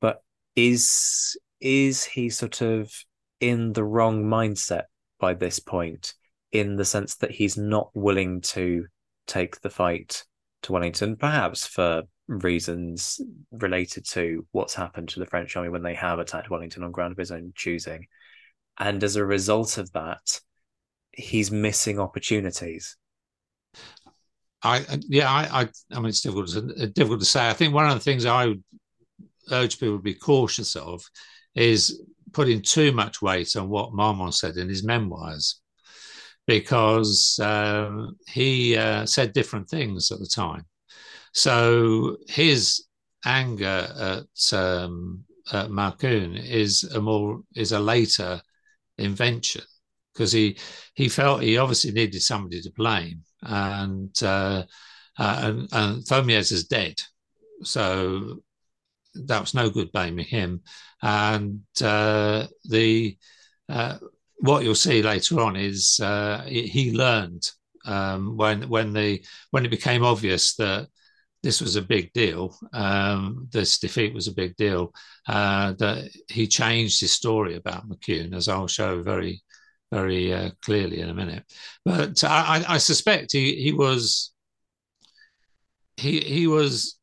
but 0.00 0.22
is 0.54 1.36
is 1.60 2.04
he 2.04 2.30
sort 2.30 2.62
of 2.62 2.92
in 3.40 3.72
the 3.72 3.84
wrong 3.84 4.24
mindset 4.24 4.84
by 5.18 5.34
this 5.34 5.58
point, 5.58 6.14
in 6.52 6.76
the 6.76 6.84
sense 6.84 7.16
that 7.16 7.32
he's 7.32 7.56
not 7.56 7.90
willing 7.94 8.40
to 8.40 8.86
take 9.26 9.60
the 9.60 9.70
fight 9.70 10.24
to 10.62 10.72
Wellington, 10.72 11.16
perhaps 11.16 11.66
for 11.66 12.02
reasons 12.28 13.20
related 13.50 14.04
to 14.06 14.46
what's 14.52 14.74
happened 14.74 15.08
to 15.08 15.18
the 15.18 15.26
French 15.26 15.56
army 15.56 15.68
when 15.68 15.82
they 15.82 15.94
have 15.94 16.18
attacked 16.18 16.50
Wellington 16.50 16.84
on 16.84 16.92
ground 16.92 17.12
of 17.12 17.18
his 17.18 17.32
own 17.32 17.52
choosing. 17.56 18.06
And 18.78 19.02
as 19.02 19.16
a 19.16 19.24
result 19.24 19.78
of 19.78 19.90
that, 19.92 20.40
he's 21.12 21.50
missing 21.50 21.98
opportunities. 21.98 22.96
I 24.62 24.84
yeah, 25.08 25.30
I 25.30 25.62
I, 25.62 25.68
I 25.92 25.96
mean 25.96 26.06
it's 26.06 26.20
difficult 26.20 26.48
to, 26.50 26.86
difficult 26.88 27.20
to 27.20 27.26
say. 27.26 27.48
I 27.48 27.52
think 27.54 27.74
one 27.74 27.86
of 27.86 27.94
the 27.94 28.00
things 28.00 28.26
I 28.26 28.46
would 28.46 28.62
urge 29.50 29.78
people 29.78 29.96
to 29.96 30.02
be 30.02 30.14
cautious 30.14 30.76
of 30.76 31.02
is 31.54 32.02
putting 32.32 32.62
too 32.62 32.92
much 32.92 33.22
weight 33.22 33.56
on 33.56 33.68
what 33.68 33.94
Marmont 33.94 34.34
said 34.34 34.56
in 34.56 34.68
his 34.68 34.84
memoirs, 34.84 35.60
because 36.46 37.38
um, 37.42 38.16
he 38.28 38.76
uh, 38.76 39.06
said 39.06 39.32
different 39.32 39.68
things 39.68 40.10
at 40.12 40.18
the 40.18 40.30
time. 40.32 40.64
So 41.32 42.16
his 42.28 42.84
anger 43.24 43.88
at, 43.98 44.52
um, 44.52 45.24
at 45.52 45.70
Maucune 45.70 46.36
is 46.36 46.84
a 46.84 47.00
more 47.00 47.40
is 47.54 47.72
a 47.72 47.80
later 47.80 48.40
invention 48.98 49.62
because 50.20 50.32
he 50.32 50.58
he 50.94 51.08
felt 51.08 51.42
he 51.42 51.56
obviously 51.56 51.92
needed 51.92 52.20
somebody 52.20 52.60
to 52.60 52.70
blame, 52.72 53.22
and 53.40 54.14
uh, 54.22 54.62
uh, 55.18 55.40
and, 55.42 55.68
and 55.72 56.30
is 56.36 56.66
dead, 56.68 57.00
so 57.62 58.42
that 59.14 59.40
was 59.40 59.54
no 59.54 59.70
good 59.70 59.90
blaming 59.92 60.26
him. 60.26 60.60
And 61.00 61.62
uh, 61.82 62.48
the 62.68 63.16
uh, 63.70 63.96
what 64.40 64.62
you'll 64.62 64.74
see 64.74 65.02
later 65.02 65.40
on 65.40 65.56
is 65.56 65.98
uh, 66.00 66.44
he 66.46 66.92
learned 66.92 67.50
um, 67.86 68.36
when 68.36 68.68
when 68.68 68.92
the 68.92 69.24
when 69.52 69.64
it 69.64 69.70
became 69.70 70.04
obvious 70.04 70.54
that 70.56 70.88
this 71.42 71.62
was 71.62 71.76
a 71.76 71.82
big 71.82 72.12
deal, 72.12 72.54
um, 72.74 73.48
this 73.50 73.78
defeat 73.78 74.12
was 74.12 74.28
a 74.28 74.34
big 74.34 74.54
deal, 74.56 74.92
uh, 75.26 75.72
that 75.78 76.10
he 76.28 76.46
changed 76.46 77.00
his 77.00 77.12
story 77.12 77.56
about 77.56 77.88
Maucune, 77.88 78.34
as 78.34 78.46
I'll 78.46 78.66
show 78.66 79.02
very 79.02 79.42
very 79.90 80.32
uh, 80.32 80.50
clearly 80.62 81.00
in 81.00 81.10
a 81.10 81.14
minute. 81.14 81.44
But 81.84 82.22
I, 82.24 82.64
I 82.68 82.78
suspect 82.78 83.32
he 83.32 83.56
he 83.56 83.72
was 83.72 84.32
he 85.96 86.20
he 86.20 86.46
was 86.46 86.98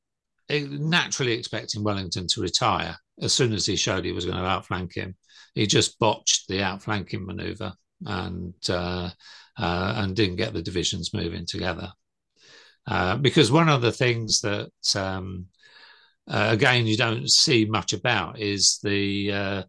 naturally 0.50 1.34
expecting 1.34 1.84
Wellington 1.84 2.28
to 2.28 2.42
retire 2.42 2.98
as 3.22 3.34
soon 3.34 3.54
as 3.54 3.66
he 3.66 3.76
showed 3.76 4.06
he 4.06 4.12
was 4.12 4.26
going 4.26 4.38
to 4.38 4.44
outflank 4.44 4.96
him. 4.96 5.16
He 5.56 5.66
just 5.66 6.00
botched 6.00 6.48
the 6.48 6.62
outflanking 6.62 7.26
manoeuvre 7.26 7.74
and 8.06 8.54
uh, 8.70 9.10
uh, 9.58 9.94
and 9.98 10.16
didn't 10.16 10.36
get 10.36 10.54
the 10.54 10.62
divisions 10.62 11.14
moving 11.14 11.46
together. 11.46 11.92
Uh, 12.88 13.18
because 13.18 13.52
one 13.52 13.68
of 13.68 13.82
the 13.82 13.92
things 13.92 14.40
that 14.42 14.72
um, 14.96 15.48
uh, 16.30 16.50
again 16.52 16.88
you 16.88 16.96
don't 16.96 17.30
see 17.30 17.66
much 17.66 17.94
about 17.94 18.40
is 18.40 18.80
the 18.84 19.32
uh, 19.32 19.64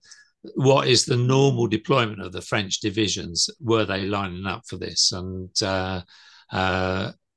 what 0.55 0.89
is 0.89 1.05
the 1.05 1.17
normal 1.17 1.67
deployment 1.67 2.21
of 2.21 2.33
the 2.33 2.43
French 2.43 2.81
divisions? 2.81 3.51
Were 3.61 3.85
they 3.85 4.03
lining 4.07 4.47
up 4.47 4.63
for 4.67 4.77
this? 4.77 5.13
And 5.13 5.51
uh, 5.63 6.03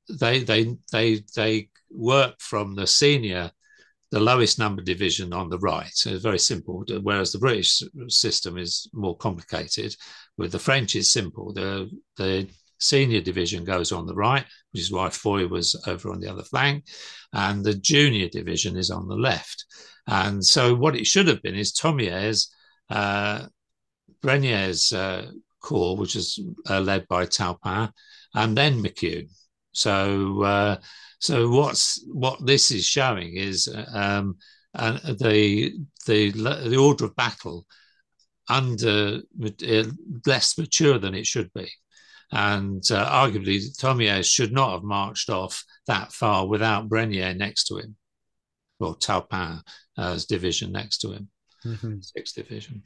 they 0.08 0.40
they 0.40 0.76
they 0.90 1.22
they 1.34 1.68
work 1.90 2.34
from 2.40 2.74
the 2.74 2.86
senior, 2.86 3.50
the 4.10 4.20
lowest 4.20 4.58
number 4.58 4.82
division 4.82 5.32
on 5.32 5.48
the 5.48 5.58
right. 5.58 5.90
So 5.92 6.10
It's 6.10 6.22
very 6.22 6.38
simple, 6.38 6.84
whereas 7.02 7.32
the 7.32 7.38
British 7.38 7.82
system 8.08 8.58
is 8.58 8.88
more 8.92 9.16
complicated. 9.16 9.94
With 10.36 10.52
the 10.52 10.58
French, 10.58 10.96
it's 10.96 11.10
simple. 11.10 11.52
The 11.52 11.90
the 12.16 12.48
senior 12.78 13.20
division 13.20 13.64
goes 13.64 13.92
on 13.92 14.06
the 14.06 14.14
right, 14.14 14.44
which 14.72 14.82
is 14.82 14.92
why 14.92 15.08
Foy 15.08 15.46
was 15.46 15.80
over 15.86 16.10
on 16.10 16.20
the 16.20 16.30
other 16.30 16.42
flank, 16.42 16.84
and 17.32 17.64
the 17.64 17.74
junior 17.74 18.28
division 18.28 18.76
is 18.76 18.90
on 18.90 19.08
the 19.08 19.14
left. 19.14 19.64
And 20.06 20.44
so, 20.44 20.74
what 20.74 20.96
it 20.96 21.06
should 21.06 21.28
have 21.28 21.42
been 21.42 21.54
is 21.54 21.72
Thomieres, 21.72 22.48
uh, 22.90 23.46
Brenier's 24.22 24.92
uh, 24.92 25.30
corps, 25.60 25.96
which 25.96 26.16
is 26.16 26.38
uh, 26.68 26.80
led 26.80 27.06
by 27.08 27.26
Taupin, 27.26 27.90
and 28.34 28.56
then 28.56 28.82
Maucune. 28.82 29.28
So, 29.72 30.42
uh, 30.42 30.76
so 31.18 31.48
what's 31.50 32.04
what 32.06 32.44
this 32.44 32.70
is 32.70 32.84
showing 32.84 33.36
is 33.36 33.74
um, 33.92 34.36
the 34.74 35.72
the 36.06 36.30
the 36.30 36.76
order 36.76 37.06
of 37.06 37.16
battle 37.16 37.66
under 38.48 39.20
uh, 39.42 39.84
less 40.26 40.58
mature 40.58 40.98
than 40.98 41.14
it 41.14 41.26
should 41.26 41.52
be, 41.54 41.70
and 42.32 42.82
uh, 42.90 43.08
arguably 43.08 43.60
Thomieres 43.78 44.26
should 44.26 44.52
not 44.52 44.72
have 44.72 44.82
marched 44.82 45.30
off 45.30 45.64
that 45.86 46.12
far 46.12 46.46
without 46.46 46.88
Brenier 46.88 47.34
next 47.34 47.64
to 47.68 47.78
him, 47.78 47.96
or 48.80 48.96
Taupin's 48.96 49.62
uh, 49.96 50.18
division 50.28 50.72
next 50.72 50.98
to 50.98 51.12
him, 51.12 51.28
mm-hmm. 51.64 52.00
sixth 52.00 52.34
division. 52.34 52.82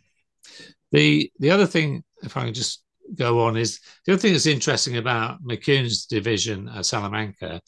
The 0.93 1.31
the 1.39 1.51
other 1.51 1.67
thing, 1.67 2.05
if 2.23 2.37
I 2.37 2.45
can 2.45 2.55
just 2.55 2.83
go 3.15 3.41
on 3.41 3.57
is 3.57 3.81
the 4.05 4.13
other 4.13 4.21
thing 4.21 4.33
that's 4.33 4.47
interesting 4.47 4.97
about 4.97 5.39
Maucune's 5.43 6.07
division 6.07 6.69
at 6.69 6.87
Salamanca 6.87 7.61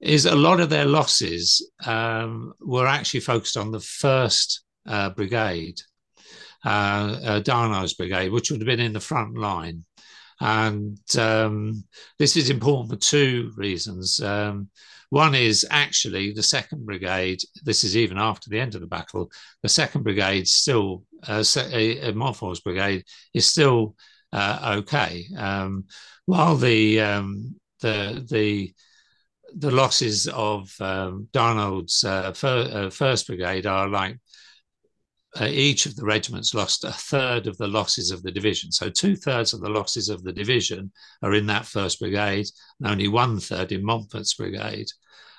is 0.00 0.26
a 0.26 0.34
lot 0.34 0.60
of 0.60 0.70
their 0.70 0.84
losses 0.84 1.70
um, 1.84 2.52
were 2.60 2.86
actually 2.86 3.20
focused 3.20 3.56
on 3.56 3.70
the 3.70 3.80
first 3.80 4.62
uh, 4.86 5.10
brigade, 5.10 5.80
uh, 6.64 7.18
uh, 7.24 7.40
Darnaud's 7.40 7.94
brigade, 7.94 8.30
which 8.30 8.50
would 8.50 8.60
have 8.60 8.66
been 8.66 8.80
in 8.80 8.92
the 8.92 9.00
front 9.00 9.36
line. 9.36 9.84
And 10.40 10.98
um, 11.18 11.82
this 12.18 12.36
is 12.36 12.48
important 12.48 12.90
for 12.90 12.96
two 12.96 13.52
reasons. 13.56 14.20
Um, 14.20 14.70
one 15.10 15.34
is 15.34 15.66
actually 15.70 16.32
the 16.32 16.42
second 16.42 16.84
brigade, 16.84 17.40
this 17.64 17.82
is 17.84 17.96
even 17.96 18.18
after 18.18 18.50
the 18.50 18.60
end 18.60 18.74
of 18.74 18.80
the 18.80 18.86
battle, 18.86 19.30
the 19.62 19.68
second 19.68 20.02
brigade 20.02 20.46
still, 20.46 21.04
uh, 21.26 21.42
uh 21.56 22.12
Montfort's 22.14 22.60
brigade 22.60 23.04
is 23.32 23.48
still 23.48 23.94
uh, 24.32 24.76
okay. 24.80 25.26
Um, 25.36 25.84
while 26.26 26.56
the 26.56 27.00
um, 27.00 27.56
the 27.80 28.26
the 28.28 28.74
the 29.56 29.70
losses 29.70 30.28
of 30.28 30.74
um, 30.80 31.28
Darnaud's 31.32 32.04
uh, 32.04 32.32
fir- 32.32 32.70
uh, 32.70 32.90
first 32.90 33.26
brigade 33.26 33.66
are 33.66 33.88
like 33.88 34.14
uh, 34.14 34.18
each 35.40 35.86
of 35.86 35.94
the 35.94 36.04
regiments 36.04 36.54
lost 36.54 36.84
a 36.84 36.92
third 36.92 37.46
of 37.46 37.56
the 37.58 37.68
losses 37.68 38.10
of 38.10 38.22
the 38.22 38.32
division. 38.32 38.72
So 38.72 38.88
two 38.88 39.14
thirds 39.14 39.52
of 39.52 39.60
the 39.60 39.68
losses 39.68 40.08
of 40.08 40.22
the 40.22 40.32
division 40.32 40.90
are 41.22 41.34
in 41.34 41.46
that 41.46 41.66
first 41.66 42.00
brigade, 42.00 42.46
and 42.80 42.90
only 42.90 43.08
one 43.08 43.38
third 43.38 43.72
in 43.72 43.84
Montfort's 43.84 44.34
brigade. 44.34 44.86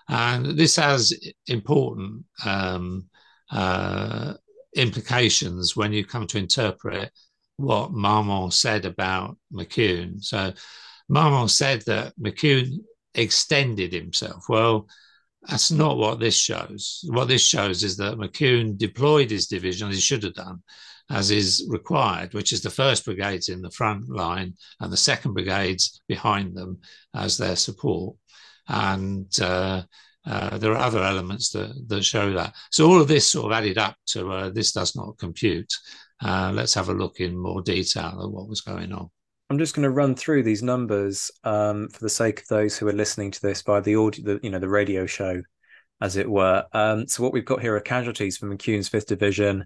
And 0.07 0.57
this 0.57 0.75
has 0.75 1.13
important 1.47 2.25
um, 2.45 3.05
uh, 3.51 4.33
implications 4.75 5.75
when 5.75 5.91
you 5.91 6.05
come 6.05 6.27
to 6.27 6.37
interpret 6.37 7.11
what 7.57 7.91
Marmont 7.91 8.53
said 8.53 8.85
about 8.85 9.37
Maucune. 9.51 10.23
So 10.23 10.53
Marmont 11.09 11.51
said 11.51 11.81
that 11.87 12.13
Maucune 12.17 12.79
extended 13.15 13.91
himself. 13.91 14.45
Well, 14.47 14.87
That's 15.47 15.71
not 15.71 15.97
what 15.97 16.19
this 16.19 16.35
shows. 16.35 17.03
What 17.07 17.27
this 17.27 17.45
shows 17.45 17.83
is 17.83 17.95
that 17.97 18.17
Maucune 18.17 18.77
deployed 18.77 19.31
his 19.31 19.47
division 19.47 19.89
as 19.89 19.95
he 19.95 20.01
should 20.01 20.23
have 20.23 20.33
done, 20.33 20.61
as 21.09 21.31
is 21.31 21.65
required, 21.69 22.33
which 22.33 22.51
is 22.51 22.61
the 22.61 22.69
first 22.69 23.05
brigades 23.05 23.47
in 23.49 23.61
the 23.61 23.71
front 23.71 24.09
line 24.09 24.55
and 24.81 24.91
the 24.91 24.97
second 24.97 25.33
brigades 25.33 26.01
behind 26.07 26.55
them 26.55 26.79
as 27.13 27.37
their 27.37 27.55
support. 27.55 28.15
And 28.67 29.27
uh, 29.41 29.83
uh, 30.25 30.57
there 30.57 30.73
are 30.73 30.85
other 30.85 31.03
elements 31.03 31.49
that, 31.51 31.73
that 31.87 32.03
show 32.03 32.33
that. 32.33 32.53
So 32.71 32.89
all 32.89 33.01
of 33.01 33.07
this 33.07 33.31
sort 33.31 33.51
of 33.51 33.57
added 33.57 33.77
up 33.77 33.95
to 34.07 34.31
uh, 34.31 34.49
this 34.49 34.73
does 34.73 34.95
not 34.95 35.17
compute. 35.17 35.73
Uh, 36.21 36.51
let's 36.53 36.73
have 36.73 36.89
a 36.89 36.93
look 36.93 37.21
in 37.21 37.37
more 37.37 37.61
detail 37.61 38.19
at 38.21 38.29
what 38.29 38.49
was 38.49 38.61
going 38.61 38.91
on. 38.91 39.09
I'm 39.49 39.57
just 39.57 39.75
going 39.75 39.83
to 39.83 39.89
run 39.89 40.15
through 40.15 40.43
these 40.43 40.61
numbers 40.61 41.31
um, 41.43 41.89
for 41.89 41.99
the 42.01 42.09
sake 42.09 42.41
of 42.41 42.47
those 42.47 42.77
who 42.77 42.87
are 42.87 42.93
listening 42.93 43.31
to 43.31 43.41
this 43.41 43.63
by 43.63 43.79
the 43.79 43.95
audio, 43.95 44.25
the, 44.25 44.39
you 44.43 44.51
know, 44.51 44.59
the 44.59 44.69
radio 44.69 45.07
show, 45.07 45.41
as 46.01 46.17
it 46.17 46.29
were. 46.29 46.65
Um, 46.71 47.07
so 47.07 47.23
what 47.23 47.33
we've 47.33 47.45
got 47.45 47.61
here 47.61 47.75
are 47.75 47.81
casualties 47.81 48.37
from 48.37 48.49
Maucune's 48.49 48.89
Fifth 48.89 49.07
Division, 49.07 49.65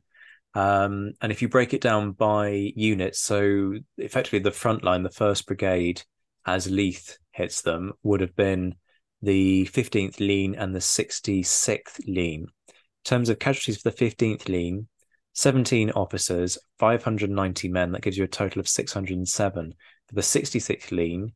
um, 0.55 1.13
and 1.21 1.31
if 1.31 1.41
you 1.41 1.49
break 1.49 1.73
it 1.73 1.81
down 1.81 2.11
by 2.11 2.71
units, 2.75 3.19
so 3.19 3.73
effectively 3.97 4.39
the 4.39 4.51
front 4.51 4.83
line, 4.83 5.03
the 5.03 5.09
First 5.09 5.47
Brigade, 5.47 6.03
as 6.45 6.69
Leith 6.69 7.17
hits 7.31 7.61
them, 7.61 7.93
would 8.03 8.21
have 8.21 8.35
been 8.35 8.75
the 9.21 9.65
15th 9.73 10.19
Ligne 10.19 10.55
and 10.55 10.75
the 10.75 10.79
66th 10.79 11.99
Ligne. 12.07 12.43
In 12.43 13.03
terms 13.03 13.29
of 13.29 13.39
casualties 13.39 13.81
for 13.81 13.89
the 13.89 13.97
15th 13.97 14.47
Ligne, 14.47 14.87
17 15.33 15.91
officers, 15.91 16.57
590 16.79 17.67
men. 17.69 17.91
That 17.91 18.01
gives 18.01 18.17
you 18.17 18.23
a 18.23 18.27
total 18.27 18.59
of 18.59 18.67
607. 18.67 19.73
For 20.07 20.15
the 20.15 20.21
66th 20.21 20.91
Ligne, 20.91 21.33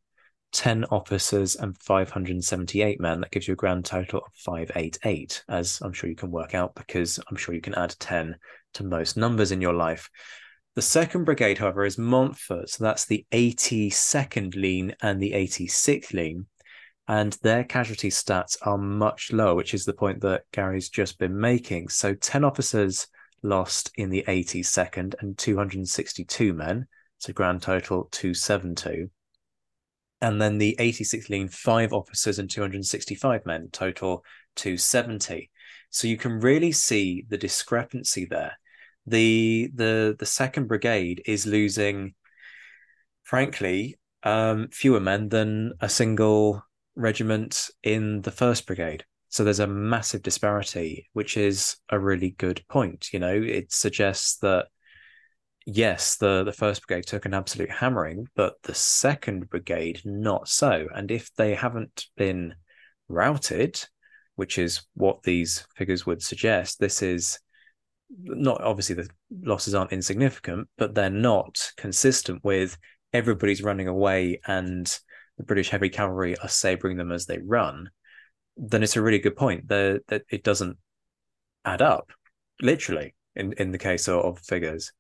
10 0.54 0.86
officers 0.86 1.56
and 1.56 1.78
578 1.82 3.00
men. 3.00 3.22
That 3.22 3.32
gives 3.32 3.48
you 3.48 3.54
a 3.54 3.58
grand 3.58 3.86
total 3.86 4.20
of 4.20 4.34
588, 4.36 5.44
as 5.50 5.80
I'm 5.82 5.94
sure 5.94 6.10
you 6.10 6.16
can 6.16 6.32
work 6.32 6.56
out 6.56 6.76
because 6.76 7.20
I'm 7.30 7.36
sure 7.36 7.54
you 7.54 7.62
can 7.62 7.76
add 7.76 7.96
10 8.00 8.36
to 8.76 8.84
most 8.84 9.18
numbers 9.18 9.52
in 9.52 9.62
your 9.62 9.74
life. 9.74 10.10
The 10.76 10.82
second 10.82 11.26
brigade, 11.26 11.58
however, 11.58 11.86
is 11.86 11.98
Montfort. 11.98 12.70
So 12.70 12.84
that's 12.84 13.06
the 13.06 13.26
82nd 13.32 14.56
Ligne 14.56 14.94
and 15.02 15.22
the 15.22 15.32
86th 15.32 16.14
Ligne. 16.14 16.46
And 17.08 17.34
their 17.42 17.64
casualty 17.64 18.10
stats 18.10 18.58
are 18.62 18.78
much 18.78 19.32
lower, 19.32 19.56
which 19.56 19.74
is 19.74 19.86
the 19.86 19.94
point 19.94 20.22
that 20.22 20.44
Garry's 20.52 20.90
just 20.90 21.18
been 21.18 21.40
making. 21.40 21.90
So 21.90 22.14
10 22.14 22.44
officers 22.44 23.08
lost 23.48 23.92
in 23.96 24.10
the 24.10 24.24
82nd 24.28 25.16
and 25.20 25.38
262 25.38 26.54
men. 26.54 26.88
So 27.18 27.34
grand 27.34 27.62
total 27.62 28.08
272. 28.12 29.10
And 30.22 30.42
then 30.42 30.58
the 30.58 30.76
86th 30.80 31.30
Ligne, 31.30 31.48
five 31.48 31.94
officers 31.94 32.40
and 32.40 32.50
265 32.50 33.46
men, 33.46 33.70
total 33.72 34.24
270. 34.56 35.52
So 35.90 36.08
you 36.08 36.18
can 36.18 36.40
really 36.40 36.72
see 36.72 37.26
the 37.28 37.38
discrepancy 37.38 38.26
there. 38.26 38.58
The 39.06 39.72
the 39.74 40.16
the 40.20 40.26
second 40.26 40.68
brigade 40.68 41.22
is 41.26 41.46
losing, 41.46 42.14
frankly, 43.24 43.98
um, 44.24 44.68
fewer 44.70 45.00
men 45.00 45.30
than 45.30 45.74
a 45.80 45.88
single 45.88 46.62
regiment 46.96 47.70
in 47.84 48.22
the 48.24 48.32
first 48.32 48.68
brigade. 48.68 49.06
So 49.30 49.44
there's 49.44 49.60
a 49.60 49.68
massive 49.68 50.24
disparity, 50.24 51.10
which 51.14 51.38
is 51.38 51.78
a 51.90 52.00
really 52.00 52.32
good 52.32 52.64
point. 52.70 53.12
You 53.12 53.20
know, 53.20 53.34
it 53.34 53.72
suggests 53.72 54.38
that 54.38 54.68
yes, 55.66 56.16
the, 56.16 56.44
the 56.44 56.54
first 56.54 56.88
brigade 56.88 57.06
took 57.06 57.26
an 57.26 57.34
absolute 57.34 57.70
hammering, 57.70 58.28
but 58.36 58.56
the 58.64 58.74
second 58.74 59.50
brigade 59.50 60.02
not 60.06 60.48
so. 60.48 60.88
And 60.96 61.12
if 61.12 61.34
they 61.36 61.54
haven't 61.54 62.06
been 62.16 62.56
routed, 63.10 63.84
which 64.36 64.58
is 64.58 64.84
what 64.94 65.24
these 65.24 65.68
figures 65.76 66.06
would 66.06 66.24
suggest, 66.24 66.80
this 66.80 67.02
is 67.02 67.40
not 68.24 68.62
obviously 68.62 68.96
the 68.96 69.10
losses 69.44 69.76
aren't 69.76 69.92
insignificant, 69.92 70.70
but 70.78 70.96
they're 70.96 71.10
not 71.10 71.72
consistent 71.76 72.44
with 72.44 72.78
everybody's 73.12 73.62
running 73.62 73.90
away 73.90 74.40
and 74.48 75.00
the 75.38 75.44
British 75.44 75.70
heavy 75.70 75.90
cavalry 75.90 76.38
are 76.38 76.50
sabering 76.50 76.98
them 76.98 77.12
as 77.12 77.26
they 77.26 77.40
run 77.40 77.90
then 78.58 78.84
it's 78.84 78.96
a 78.96 79.02
really 79.02 79.20
good 79.20 79.36
point 79.36 79.68
that 79.68 80.02
that 80.08 80.24
it 80.30 80.44
doesn't 80.44 80.78
add 81.66 81.82
up, 81.82 82.12
literally 82.62 83.16
in 83.36 83.54
in 83.54 83.72
the 83.72 83.78
case 83.78 84.08
of, 84.08 84.26
of 84.26 84.40
figures. 84.40 84.92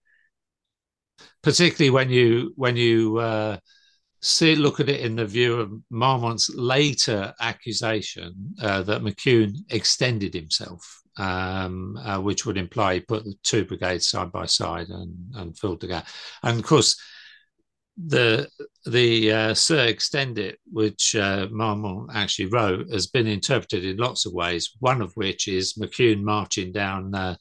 Particularly 1.41 1.89
when 1.89 2.09
you 2.09 2.53
when 2.55 2.75
you 2.75 3.17
uh, 3.17 3.57
see 4.21 4.55
look 4.55 4.79
at 4.79 4.89
it 4.89 5.01
in 5.01 5.15
the 5.15 5.25
view 5.25 5.59
of 5.59 5.71
Marmont's 5.89 6.49
later 6.55 7.33
accusation 7.39 8.55
uh, 8.61 8.83
that 8.83 9.01
Maucune 9.01 9.55
extended 9.69 10.33
himself, 10.33 11.01
um, 11.17 11.97
uh, 11.97 12.19
which 12.19 12.45
would 12.45 12.57
imply 12.57 12.95
he 12.95 12.99
put 12.99 13.23
the 13.23 13.33
two 13.43 13.65
brigades 13.65 14.09
side 14.09 14.31
by 14.31 14.45
side 14.45 14.89
and, 14.89 15.15
and 15.35 15.57
filled 15.57 15.81
the 15.81 15.87
gap. 15.87 16.07
And 16.43 16.59
of 16.59 16.65
course, 16.65 16.99
the 17.97 18.47
the 18.85 19.31
uh, 19.31 19.53
Sir 19.53 19.87
Extendit, 19.87 20.55
which 20.71 21.15
uh, 21.15 21.47
Marmont 21.49 22.09
actually 22.13 22.45
wrote, 22.45 22.91
has 22.91 23.07
been 23.07 23.27
interpreted 23.27 23.83
in 23.83 23.97
lots 23.97 24.25
of 24.25 24.33
ways. 24.33 24.71
One 24.79 25.01
of 25.01 25.13
which 25.13 25.47
is 25.47 25.73
Maucune 25.77 26.21
marching 26.23 26.71
down 26.71 27.13
uh, 27.15 27.35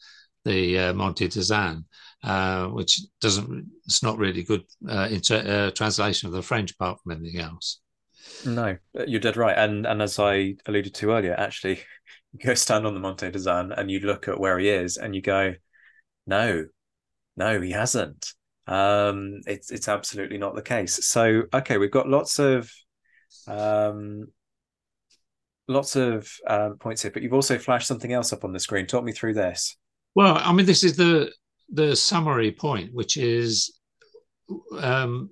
the 0.44 0.78
uh, 0.78 0.92
Monte 0.94 1.28
d'Azan, 1.28 1.84
uh, 2.24 2.68
which 2.68 3.00
doesn't. 3.20 3.70
It's 3.84 4.02
not 4.02 4.18
really 4.18 4.42
good 4.42 4.64
uh, 4.88 5.08
inter- 5.10 5.70
translation 5.72 6.28
of 6.28 6.32
the 6.32 6.42
French 6.42 6.72
apart 6.72 6.98
from 7.02 7.12
anything 7.12 7.40
else. 7.40 7.80
No, 8.44 8.76
you're 9.06 9.20
dead 9.20 9.36
right. 9.36 9.56
And 9.56 9.86
and 9.86 10.00
as 10.00 10.18
I 10.18 10.56
alluded 10.66 10.94
to 10.94 11.10
earlier, 11.12 11.34
actually, 11.34 11.80
you 12.32 12.38
go 12.44 12.54
stand 12.54 12.86
on 12.86 12.94
the 12.94 13.00
Monte 13.00 13.30
d'Azan 13.30 13.72
and 13.72 13.90
you 13.90 14.00
look 14.00 14.26
at 14.26 14.40
where 14.40 14.58
he 14.58 14.70
is, 14.70 14.96
and 14.96 15.14
you 15.14 15.20
go, 15.20 15.54
no, 16.26 16.64
no, 17.36 17.60
he 17.60 17.72
hasn't 17.72 18.32
um, 18.66 19.40
it's 19.46 19.70
it's 19.70 19.88
absolutely 19.88 20.38
not 20.38 20.54
the 20.54 20.62
case. 20.62 21.06
So 21.06 21.42
okay, 21.52 21.78
we've 21.78 21.90
got 21.90 22.08
lots 22.08 22.38
of 22.38 22.70
um, 23.46 24.26
lots 25.68 25.96
of 25.96 26.30
uh, 26.46 26.70
points 26.80 27.02
here, 27.02 27.10
but 27.10 27.22
you've 27.22 27.32
also 27.34 27.58
flashed 27.58 27.88
something 27.88 28.12
else 28.12 28.32
up 28.32 28.44
on 28.44 28.52
the 28.52 28.60
screen. 28.60 28.86
Talk 28.86 29.04
me 29.04 29.12
through 29.12 29.34
this. 29.34 29.76
Well, 30.14 30.38
I 30.38 30.52
mean, 30.52 30.66
this 30.66 30.84
is 30.84 30.96
the 30.96 31.32
the 31.70 31.94
summary 31.96 32.52
point, 32.52 32.92
which 32.92 33.16
is 33.16 33.78
um, 34.78 35.30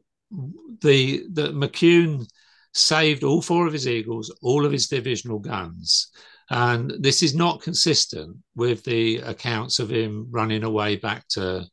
the 0.80 1.24
the 1.32 1.52
Maucune 1.52 2.26
saved 2.72 3.22
all 3.24 3.40
four 3.40 3.66
of 3.66 3.72
his 3.72 3.86
Eagles, 3.86 4.34
all 4.42 4.66
of 4.66 4.72
his 4.72 4.88
divisional 4.88 5.38
guns. 5.38 6.10
And 6.50 6.92
this 7.00 7.22
is 7.22 7.34
not 7.34 7.62
consistent 7.62 8.36
with 8.54 8.84
the 8.84 9.18
accounts 9.18 9.78
of 9.78 9.90
him 9.90 10.26
running 10.30 10.62
away 10.62 10.96
back 10.96 11.26
to 11.30 11.64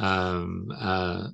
um, 0.00 0.68
uh, 0.78 1.28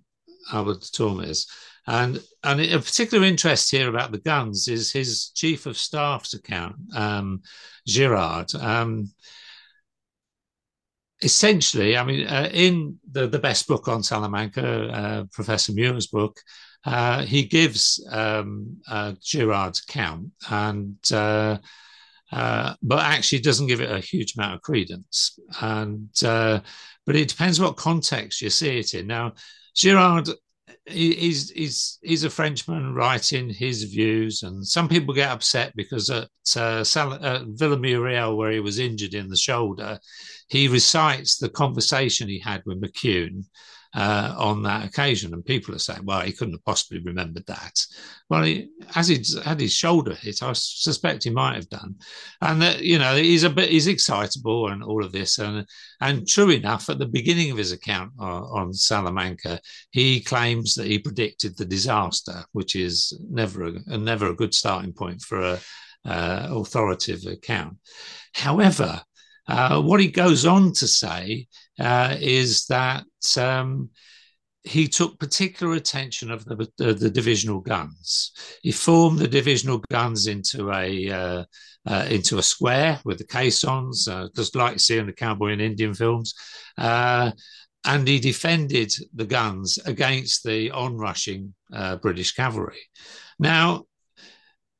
Alba 0.52 0.74
de 0.74 0.90
Tormes. 0.90 1.46
And 1.86 2.20
and 2.42 2.60
a 2.60 2.78
particular 2.78 3.24
interest 3.24 3.70
here 3.70 3.88
about 3.88 4.10
the 4.10 4.18
guns 4.18 4.66
is 4.66 4.92
his 4.92 5.30
chief 5.34 5.66
of 5.66 5.78
staff's 5.78 6.34
account, 6.34 6.76
um, 6.94 7.42
Girard. 7.86 8.52
Um, 8.56 9.12
essentially, 11.22 11.96
I 11.96 12.04
mean, 12.04 12.26
uh, 12.26 12.50
in 12.52 12.98
the, 13.10 13.28
the 13.28 13.38
best 13.38 13.68
book 13.68 13.86
on 13.88 14.02
Salamanca, 14.02 14.88
uh, 14.88 15.24
Professor 15.32 15.72
Muir's 15.72 16.08
book, 16.08 16.40
uh, 16.84 17.22
he 17.22 17.44
gives 17.44 18.04
um, 18.10 18.76
uh, 18.88 19.12
Girard's 19.22 19.82
account, 19.88 20.30
and 20.50 20.96
uh, 21.12 21.58
uh, 22.32 22.74
but 22.82 22.98
actually 22.98 23.40
doesn't 23.40 23.68
give 23.68 23.80
it 23.80 23.90
a 23.90 24.00
huge 24.00 24.36
amount 24.36 24.54
of 24.54 24.62
credence. 24.62 25.38
And 25.60 26.08
but 27.06 27.16
it 27.16 27.28
depends 27.28 27.60
what 27.60 27.76
context 27.76 28.42
you 28.42 28.50
see 28.50 28.78
it 28.78 28.94
in. 28.94 29.06
Now, 29.06 29.32
Girard 29.74 30.28
is 30.86 31.50
is 31.52 31.98
is 32.02 32.24
a 32.24 32.30
Frenchman 32.30 32.94
writing 32.94 33.48
his 33.50 33.84
views, 33.84 34.42
and 34.42 34.66
some 34.66 34.88
people 34.88 35.14
get 35.14 35.30
upset 35.30 35.74
because 35.76 36.10
at 36.10 36.28
uh, 36.56 36.84
Sal- 36.84 37.24
uh, 37.24 37.44
Villamuriel, 37.44 38.36
where 38.36 38.52
he 38.52 38.60
was 38.60 38.78
injured 38.78 39.14
in 39.14 39.28
the 39.28 39.36
shoulder, 39.36 39.98
he 40.48 40.68
recites 40.68 41.38
the 41.38 41.48
conversation 41.48 42.28
he 42.28 42.38
had 42.38 42.62
with 42.66 42.80
Maucune 42.80 43.44
uh, 43.94 44.34
on 44.36 44.62
that 44.62 44.84
occasion. 44.84 45.32
And 45.32 45.44
people 45.44 45.74
are 45.74 45.78
saying, 45.78 46.04
well, 46.04 46.20
he 46.20 46.32
couldn't 46.32 46.54
have 46.54 46.64
possibly 46.64 47.00
remembered 47.00 47.46
that. 47.46 47.78
Well, 48.28 48.42
he, 48.42 48.68
as 48.94 49.08
he 49.08 49.24
had 49.44 49.60
his 49.60 49.72
shoulder 49.72 50.14
hit, 50.14 50.42
I 50.42 50.52
suspect 50.52 51.24
he 51.24 51.30
might 51.30 51.54
have 51.56 51.68
done. 51.68 51.96
And 52.40 52.60
that, 52.62 52.82
you 52.82 52.98
know, 52.98 53.16
he's 53.16 53.44
a 53.44 53.50
bit, 53.50 53.70
he's 53.70 53.86
excitable 53.86 54.68
and 54.68 54.82
all 54.82 55.04
of 55.04 55.12
this. 55.12 55.38
And, 55.38 55.66
and 56.00 56.26
true 56.26 56.50
enough, 56.50 56.90
at 56.90 56.98
the 56.98 57.06
beginning 57.06 57.50
of 57.50 57.58
his 57.58 57.72
account 57.72 58.12
on, 58.18 58.42
on 58.42 58.72
Salamanca, 58.74 59.60
he 59.90 60.20
claims 60.20 60.74
that 60.74 60.86
he 60.86 60.98
predicted 60.98 61.56
the 61.56 61.64
disaster, 61.64 62.44
which 62.52 62.76
is 62.76 63.18
never 63.30 63.64
a, 63.64 63.98
never 63.98 64.30
a 64.30 64.36
good 64.36 64.54
starting 64.54 64.92
point 64.92 65.22
for 65.22 65.40
a, 65.40 65.60
uh, 66.06 66.46
authoritative 66.50 67.32
account. 67.32 67.76
However, 68.32 69.02
uh, 69.48 69.80
what 69.82 70.00
he 70.00 70.08
goes 70.08 70.46
on 70.46 70.72
to 70.72 70.86
say 70.86 71.46
uh, 71.78 72.16
is 72.20 72.66
that 72.66 73.04
um, 73.36 73.90
he 74.66 74.88
took 74.88 75.18
particular 75.18 75.74
attention 75.74 76.30
of 76.30 76.44
the, 76.44 76.68
the, 76.76 76.92
the, 76.92 77.10
divisional 77.10 77.60
guns. 77.60 78.32
He 78.62 78.72
formed 78.72 79.20
the 79.20 79.28
divisional 79.28 79.78
guns 79.90 80.26
into 80.26 80.72
a 80.72 81.10
uh, 81.10 81.44
uh, 81.86 82.06
into 82.10 82.38
a 82.38 82.42
square 82.42 83.00
with 83.04 83.18
the 83.18 83.26
caissons, 83.26 84.08
uh, 84.08 84.26
just 84.34 84.56
like 84.56 84.72
you 84.72 84.78
see 84.78 84.98
in 84.98 85.06
the 85.06 85.12
cowboy 85.12 85.52
and 85.52 85.62
Indian 85.62 85.94
films. 85.94 86.34
Uh, 86.76 87.30
and 87.84 88.08
he 88.08 88.18
defended 88.18 88.92
the 89.14 89.24
guns 89.24 89.78
against 89.86 90.42
the 90.42 90.70
onrushing 90.72 91.54
uh, 91.72 91.96
British 91.96 92.32
cavalry. 92.32 92.80
Now, 93.38 93.84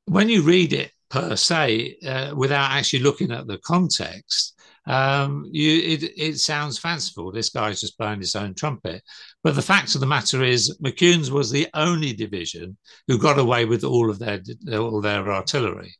when 0.05 0.27
you 0.27 0.41
read 0.41 0.73
it 0.73 0.91
per 1.09 1.37
se, 1.37 1.97
uh, 2.05 2.33
without 2.35 2.71
actually 2.71 2.99
looking 2.99 3.31
at 3.31 3.47
the 3.47 3.59
context, 3.59 4.56
um, 4.87 5.45
you, 5.51 5.79
it, 5.93 6.03
it 6.17 6.39
sounds 6.39 6.79
fanciful. 6.79 7.31
This 7.31 7.49
guy's 7.49 7.81
just 7.81 7.97
blowing 7.97 8.19
his 8.19 8.35
own 8.35 8.53
trumpet. 8.53 9.03
But 9.43 9.55
the 9.55 9.61
fact 9.61 9.95
of 9.95 10.01
the 10.01 10.07
matter 10.07 10.43
is, 10.43 10.77
Maucune's 10.79 11.29
was 11.29 11.51
the 11.51 11.67
only 11.73 12.13
division 12.13 12.77
who 13.07 13.19
got 13.19 13.37
away 13.37 13.65
with 13.65 13.83
all 13.83 14.09
of 14.09 14.19
their 14.19 14.41
all 14.73 15.01
their 15.01 15.31
artillery, 15.31 15.93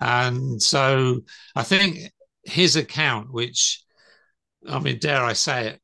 and 0.00 0.60
so 0.60 1.20
I 1.54 1.62
think 1.62 2.10
his 2.44 2.76
account, 2.76 3.32
which 3.32 3.82
I 4.68 4.78
mean, 4.78 4.98
dare 4.98 5.22
I 5.22 5.34
say 5.34 5.68
it, 5.68 5.80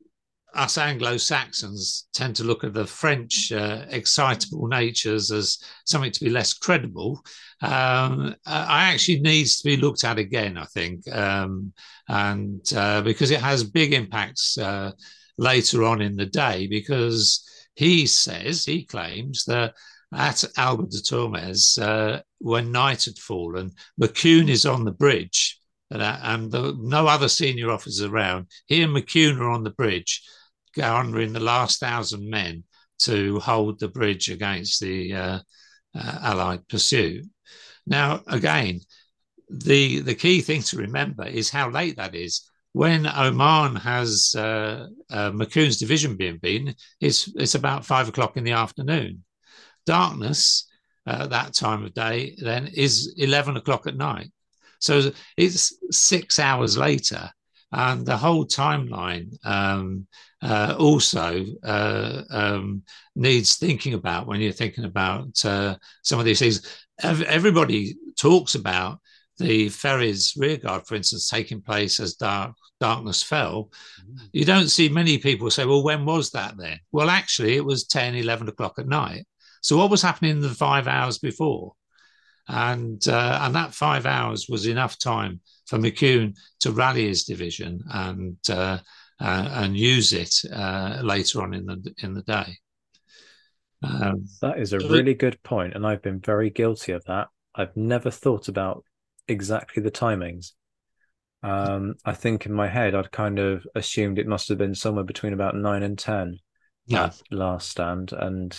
us 0.56 0.78
Anglo 0.78 1.16
Saxons 1.16 2.08
tend 2.12 2.34
to 2.36 2.44
look 2.44 2.64
at 2.64 2.74
the 2.74 2.86
French 2.86 3.52
uh, 3.52 3.84
excitable 3.90 4.66
natures 4.66 5.30
as 5.30 5.58
something 5.84 6.10
to 6.10 6.24
be 6.24 6.30
less 6.30 6.54
credible. 6.54 7.20
Um, 7.62 8.34
I 8.46 8.92
actually 8.92 9.20
needs 9.20 9.58
to 9.58 9.64
be 9.64 9.76
looked 9.76 10.04
at 10.04 10.18
again, 10.18 10.56
I 10.56 10.64
think, 10.64 11.06
um, 11.14 11.72
and 12.08 12.60
uh, 12.74 13.02
because 13.02 13.30
it 13.30 13.40
has 13.40 13.64
big 13.64 13.92
impacts 13.92 14.58
uh, 14.58 14.92
later 15.38 15.84
on 15.84 16.00
in 16.00 16.16
the 16.16 16.26
day. 16.26 16.66
Because 16.66 17.48
he 17.74 18.06
says 18.06 18.64
he 18.64 18.84
claims 18.84 19.44
that 19.44 19.74
at 20.14 20.44
Alba 20.56 20.86
de 20.86 21.02
Tormes, 21.02 21.78
uh, 21.78 22.20
when 22.38 22.72
night 22.72 23.04
had 23.04 23.18
fallen, 23.18 23.72
Maucune 24.00 24.48
is 24.48 24.64
on 24.66 24.84
the 24.84 24.92
bridge. 24.92 25.60
And, 25.88 26.50
the, 26.50 26.76
no 26.80 27.06
other 27.06 27.28
senior 27.28 27.70
officers 27.70 28.02
around. 28.02 28.48
He 28.66 28.82
and 28.82 28.92
Maucune 28.92 29.38
are 29.38 29.50
on 29.50 29.62
the 29.62 29.70
bridge, 29.70 30.20
garnering 30.76 31.32
the 31.32 31.40
last 31.40 31.80
thousand 31.80 32.28
men 32.28 32.64
to 32.98 33.40
hold 33.40 33.78
the 33.78 33.88
bridge 33.88 34.28
against 34.30 34.80
the 34.80 35.14
uh, 35.14 35.38
uh, 35.94 36.18
Allied 36.22 36.66
pursuit. 36.68 37.24
Now, 37.86 38.22
again, 38.26 38.80
the 39.48 40.00
the 40.00 40.14
key 40.14 40.40
thing 40.40 40.62
to 40.62 40.78
remember 40.78 41.24
is 41.24 41.50
how 41.50 41.70
late 41.70 41.96
that 41.96 42.14
is. 42.14 42.50
When 42.72 43.06
Oman 43.06 43.76
has 43.76 44.34
uh, 44.36 44.88
uh, 45.10 45.30
Maucune's 45.32 45.78
division 45.78 46.16
being 46.16 46.38
beaten, 46.38 46.74
it's 47.00 47.28
it's 47.36 47.54
about 47.54 47.86
five 47.86 48.08
o'clock 48.08 48.36
in 48.36 48.44
the 48.44 48.52
afternoon. 48.52 49.24
Darkness 49.86 50.68
at 51.06 51.30
that 51.30 51.54
time 51.54 51.84
of 51.84 51.94
day 51.94 52.36
then 52.38 52.66
is 52.66 53.14
eleven 53.18 53.56
o'clock 53.56 53.86
at 53.86 53.96
night. 53.96 54.30
So 54.80 55.10
it's 55.36 55.74
six 55.90 56.38
hours 56.38 56.76
later, 56.76 57.30
and 57.72 58.04
the 58.04 58.16
whole 58.16 58.46
timeline 58.46 59.28
um, 59.46 60.06
uh, 60.42 60.76
also 60.78 61.44
uh, 61.64 62.22
um, 62.30 62.82
needs 63.14 63.56
thinking 63.56 63.94
about 63.94 64.26
when 64.26 64.40
you're 64.40 64.52
thinking 64.52 64.84
about 64.84 65.44
uh, 65.44 65.76
some 66.02 66.18
of 66.18 66.24
these 66.24 66.38
things. 66.38 66.84
Everybody 67.02 67.94
talks 68.16 68.54
about 68.54 69.00
the 69.38 69.66
Ferey's 69.66 70.34
rearguard, 70.36 70.86
for 70.86 70.94
instance, 70.94 71.28
taking 71.28 71.60
place 71.60 72.00
as 72.00 72.14
dark, 72.14 72.54
darkness 72.80 73.22
fell. 73.22 73.70
Mm. 74.00 74.28
You 74.32 74.44
don't 74.44 74.68
see 74.68 74.88
many 74.88 75.18
people 75.18 75.50
say, 75.50 75.64
well, 75.64 75.84
when 75.84 76.04
was 76.06 76.30
that 76.30 76.56
then? 76.56 76.80
Well, 76.92 77.10
actually, 77.10 77.56
it 77.56 77.64
was 77.64 77.86
10, 77.86 78.14
11 78.14 78.48
o'clock 78.48 78.78
at 78.78 78.86
night. 78.86 79.26
So, 79.62 79.76
what 79.76 79.90
was 79.90 80.02
happening 80.02 80.32
in 80.32 80.40
the 80.40 80.48
five 80.48 80.86
hours 80.86 81.18
before? 81.18 81.72
And, 82.48 83.06
uh, 83.08 83.40
and 83.42 83.54
that 83.56 83.74
five 83.74 84.06
hours 84.06 84.46
was 84.48 84.66
enough 84.66 84.98
time 84.98 85.40
for 85.66 85.78
Maucune 85.78 86.36
to 86.60 86.70
rally 86.70 87.08
his 87.08 87.24
division 87.24 87.82
and 87.92 88.36
uh, 88.48 88.78
uh, 89.20 89.48
and 89.52 89.76
use 89.76 90.12
it 90.12 90.34
uh, 90.52 91.00
later 91.02 91.42
on 91.42 91.54
in 91.54 91.66
the 91.66 91.94
in 91.98 92.14
the 92.14 92.22
day. 92.22 92.58
Um, 93.82 94.26
that 94.40 94.58
is 94.58 94.72
a 94.72 94.78
really 94.78 95.14
good 95.14 95.42
point, 95.42 95.74
and 95.74 95.86
I've 95.86 96.02
been 96.02 96.20
very 96.20 96.50
guilty 96.50 96.92
of 96.92 97.04
that. 97.04 97.28
I've 97.54 97.76
never 97.76 98.10
thought 98.10 98.48
about 98.48 98.84
exactly 99.28 99.82
the 99.82 99.90
timings. 99.90 100.52
Um, 101.42 101.94
I 102.04 102.12
think 102.12 102.46
in 102.46 102.52
my 102.52 102.68
head, 102.68 102.94
I'd 102.94 103.12
kind 103.12 103.38
of 103.38 103.66
assumed 103.74 104.18
it 104.18 104.26
must 104.26 104.48
have 104.48 104.58
been 104.58 104.74
somewhere 104.74 105.04
between 105.04 105.32
about 105.32 105.54
nine 105.54 105.82
and 105.82 105.98
ten. 105.98 106.38
Yeah. 106.86 107.10
last 107.30 107.68
stand, 107.68 108.12
and 108.12 108.56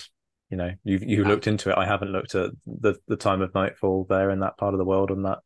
you 0.50 0.58
know, 0.58 0.72
you 0.84 1.00
you 1.02 1.24
looked 1.24 1.48
into 1.48 1.70
it. 1.70 1.78
I 1.78 1.86
haven't 1.86 2.12
looked 2.12 2.36
at 2.36 2.52
the 2.66 2.96
the 3.08 3.18
time 3.18 3.42
of 3.42 3.54
nightfall 3.54 4.06
there 4.10 4.30
in 4.32 4.40
that 4.40 4.58
part 4.58 4.74
of 4.74 4.78
the 4.78 4.86
world 4.86 5.12
on 5.12 5.24
that 5.24 5.40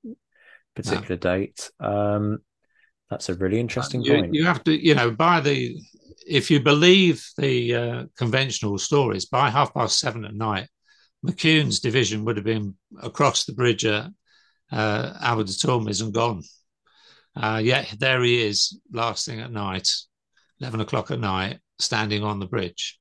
particular 0.75 1.15
date. 1.15 1.69
Um, 1.79 2.39
that's 3.11 3.27
a 3.29 3.35
really 3.35 3.59
interesting 3.59 4.01
you, 4.01 4.13
point. 4.13 4.33
You 4.33 4.45
have 4.45 4.63
to, 4.63 4.73
you 4.73 4.95
know, 4.95 5.11
by 5.11 5.41
the 5.41 5.77
if 6.25 6.49
you 6.49 6.61
believe 6.61 7.27
the 7.37 7.75
uh, 7.75 8.05
conventional 8.17 8.77
stories, 8.77 9.25
by 9.25 9.49
half 9.49 9.73
past 9.73 9.99
seven 9.99 10.23
at 10.23 10.33
night, 10.33 10.67
Maucune's 11.25 11.81
division 11.81 12.23
would 12.23 12.37
have 12.37 12.45
been 12.45 12.73
across 13.03 13.43
the 13.43 13.53
bridge 13.53 13.85
at 13.85 14.05
uh, 14.71 15.13
Alba 15.21 15.43
de 15.43 15.53
Tormes 15.53 15.99
and 15.99 16.13
gone. 16.13 16.41
Uh, 17.35 17.61
yet 17.61 17.93
there 17.99 18.23
he 18.23 18.41
is, 18.41 18.79
last 18.93 19.25
thing 19.25 19.41
at 19.41 19.51
night, 19.51 19.89
eleven 20.61 20.79
o'clock 20.79 21.11
at 21.11 21.19
night, 21.19 21.59
standing 21.79 22.23
on 22.23 22.39
the 22.39 22.47
bridge. 22.47 22.97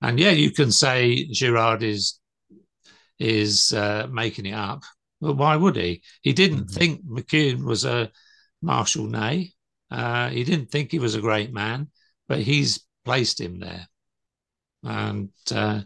And 0.00 0.18
yeah, 0.18 0.30
you 0.30 0.50
can 0.52 0.72
say 0.72 1.26
Girard 1.26 1.82
is 1.82 2.18
is 3.18 3.72
uh, 3.74 4.08
making 4.10 4.46
it 4.46 4.54
up. 4.54 4.82
But 5.20 5.36
why 5.36 5.54
would 5.54 5.76
he? 5.76 6.02
He 6.22 6.32
didn't 6.32 6.64
mm-hmm. 6.64 6.78
think 6.78 7.04
Maucune 7.04 7.64
was 7.64 7.84
a 7.84 8.10
Marshal 8.62 9.06
Ney. 9.06 9.52
Uh, 9.90 10.30
he 10.30 10.44
didn't 10.44 10.70
think 10.70 10.90
he 10.90 10.98
was 10.98 11.14
a 11.14 11.20
great 11.20 11.52
man, 11.52 11.88
but 12.28 12.40
he's 12.40 12.84
placed 13.04 13.40
him 13.40 13.58
there. 13.58 13.86
And 14.84 15.30
uh, 15.54 15.82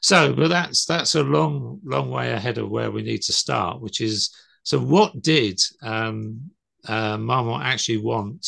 so, 0.00 0.32
but 0.34 0.48
that's 0.48 0.84
that's 0.84 1.14
a 1.14 1.22
long, 1.22 1.80
long 1.84 2.10
way 2.10 2.32
ahead 2.32 2.58
of 2.58 2.68
where 2.68 2.90
we 2.90 3.02
need 3.02 3.22
to 3.22 3.32
start, 3.32 3.80
which 3.80 4.00
is 4.00 4.34
so. 4.62 4.78
What 4.78 5.20
did 5.20 5.60
um, 5.82 6.50
uh, 6.86 7.18
Marmont 7.18 7.64
actually 7.64 7.98
want 7.98 8.46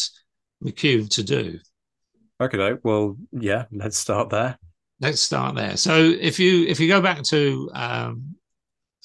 Maucune 0.63 1.09
to 1.11 1.23
do? 1.25 1.59
Okay, 2.41 2.75
well, 2.85 3.17
yeah, 3.33 3.65
let's 3.73 3.99
start 3.99 4.31
there. 4.31 4.57
Let's 5.01 5.21
start 5.21 5.57
there. 5.57 5.77
So, 5.77 5.97
if 5.97 6.39
you 6.39 6.65
if 6.67 6.79
you 6.79 6.87
go 6.87 7.01
back 7.01 7.25
to 7.25 7.69
um, 7.75 8.37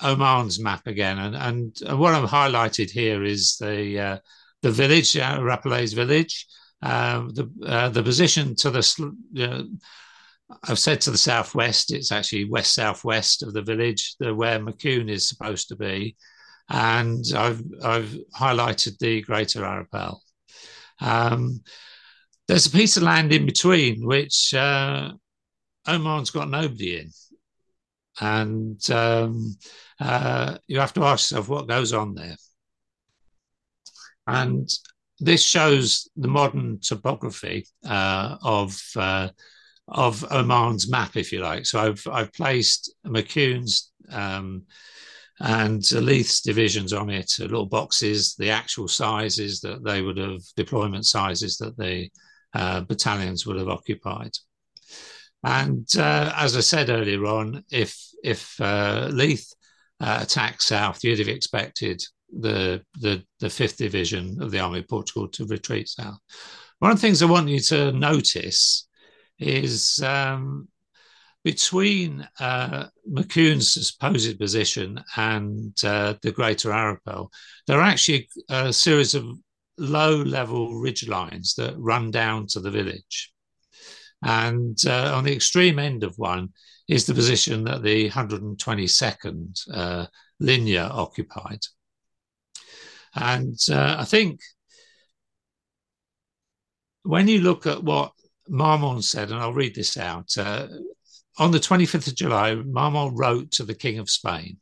Oman's 0.03 0.59
map 0.59 0.85
again, 0.85 1.17
and, 1.17 1.35
and 1.35 1.99
what 1.99 2.13
I've 2.13 2.29
highlighted 2.29 2.91
here 2.91 3.23
is 3.23 3.57
the 3.57 3.99
uh, 3.99 4.17
the 4.63 4.71
village, 4.71 5.15
uh, 5.15 5.37
Arapiles 5.39 5.93
village. 5.93 6.47
Um, 6.81 7.29
the 7.29 7.49
uh, 7.65 7.89
the 7.89 8.03
position 8.03 8.55
to 8.55 8.71
the 8.71 9.13
uh, 9.39 9.63
I've 10.63 10.79
said 10.79 11.01
to 11.01 11.11
the 11.11 11.17
southwest, 11.17 11.93
it's 11.93 12.11
actually 12.11 12.45
west 12.45 12.73
southwest 12.73 13.43
of 13.43 13.53
the 13.53 13.61
village, 13.61 14.15
the, 14.19 14.33
where 14.33 14.59
Maucune 14.59 15.09
is 15.09 15.27
supposed 15.27 15.69
to 15.69 15.75
be, 15.75 16.15
and 16.69 17.23
I've 17.35 17.61
I've 17.83 18.17
highlighted 18.35 18.97
the 18.97 19.21
Greater 19.21 19.61
Arapile. 19.61 20.19
Um, 20.99 21.61
there's 22.47 22.65
a 22.65 22.71
piece 22.71 22.97
of 22.97 23.03
land 23.03 23.31
in 23.31 23.45
between 23.45 24.05
which 24.05 24.53
uh, 24.53 25.11
Oman's 25.87 26.31
got 26.31 26.49
nobody 26.49 26.99
in, 26.99 27.09
and 28.19 28.89
um, 28.91 29.55
uh, 29.99 30.57
you 30.67 30.79
have 30.79 30.93
to 30.93 31.03
ask 31.03 31.31
yourself 31.31 31.49
what 31.49 31.67
goes 31.67 31.93
on 31.93 32.13
there. 32.15 32.35
And 34.27 34.69
this 35.19 35.43
shows 35.43 36.09
the 36.15 36.27
modern 36.27 36.79
topography 36.79 37.67
uh, 37.85 38.37
of 38.41 38.79
uh, 38.95 39.29
of 39.87 40.25
Oman's 40.31 40.89
map, 40.89 41.17
if 41.17 41.31
you 41.31 41.41
like. 41.41 41.65
So 41.65 41.79
I've 41.79 42.05
I've 42.11 42.33
placed 42.33 42.93
Maucune's 43.05 43.91
um, 44.09 44.63
and 45.39 45.91
Leith's 45.91 46.41
divisions 46.41 46.93
on 46.93 47.09
it, 47.09 47.31
little 47.39 47.65
boxes, 47.65 48.35
the 48.35 48.49
actual 48.49 48.87
sizes 48.87 49.59
that 49.61 49.83
they 49.83 50.01
would 50.01 50.17
have, 50.17 50.41
deployment 50.55 51.05
sizes 51.05 51.57
that 51.57 51.75
the 51.77 52.09
uh, 52.53 52.81
battalions 52.81 53.45
would 53.45 53.57
have 53.57 53.69
occupied. 53.69 54.31
And 55.43 55.87
uh, 55.97 56.33
as 56.37 56.55
I 56.55 56.61
said 56.61 56.89
earlier 56.89 57.25
on, 57.25 57.63
if 57.71 57.99
if 58.23 58.59
uh, 58.61 59.09
Leith 59.11 59.53
uh, 59.99 60.19
attacked 60.21 60.61
south, 60.61 61.03
you'd 61.03 61.19
have 61.19 61.27
expected 61.27 62.01
the 62.39 62.83
the 62.99 63.23
the 63.39 63.49
fifth 63.49 63.77
division 63.77 64.41
of 64.41 64.51
the 64.51 64.59
Army 64.59 64.79
of 64.79 64.87
Portugal 64.87 65.27
to 65.29 65.45
retreat 65.45 65.89
south. 65.89 66.19
One 66.79 66.91
of 66.91 66.97
the 66.97 67.01
things 67.01 67.21
I 67.21 67.27
want 67.27 67.49
you 67.49 67.59
to 67.59 67.91
notice 67.91 68.87
is 69.39 70.01
um, 70.03 70.67
between 71.43 72.27
uh, 72.39 72.87
supposed 73.59 74.39
position 74.39 75.03
and 75.17 75.73
uh, 75.83 76.15
the 76.21 76.31
Greater 76.31 76.69
Arapile, 76.69 77.29
there 77.67 77.79
are 77.79 77.83
actually 77.83 78.29
a 78.49 78.71
series 78.71 79.13
of 79.13 79.25
low 79.77 80.15
level 80.17 80.75
ridge 80.75 81.07
lines 81.07 81.55
that 81.55 81.75
run 81.77 82.11
down 82.11 82.47
to 82.47 82.59
the 82.59 82.71
village. 82.71 83.31
And 84.23 84.77
uh, 84.87 85.13
on 85.15 85.25
the 85.25 85.33
extreme 85.33 85.79
end 85.79 86.03
of 86.03 86.17
one 86.17 86.49
is 86.87 87.05
the 87.05 87.13
position 87.13 87.65
that 87.65 87.83
the 87.83 88.09
122nd 88.09 89.69
uh, 89.73 90.05
Ligne 90.39 90.77
occupied. 90.77 91.59
And 93.15 93.57
uh, 93.69 93.97
I 93.99 94.05
think 94.05 94.39
when 97.03 97.27
you 97.27 97.41
look 97.41 97.67
at 97.67 97.83
what 97.83 98.11
Marmont 98.47 99.03
said, 99.03 99.29
and 99.29 99.39
I'll 99.39 99.53
read 99.53 99.75
this 99.75 99.97
out, 99.97 100.37
uh, 100.37 100.67
on 101.37 101.51
the 101.51 101.59
25th 101.59 102.07
of 102.07 102.15
July, 102.15 102.55
Marmont 102.55 103.17
wrote 103.17 103.51
to 103.51 103.63
the 103.63 103.75
King 103.75 103.99
of 103.99 104.09
Spain. 104.09 104.57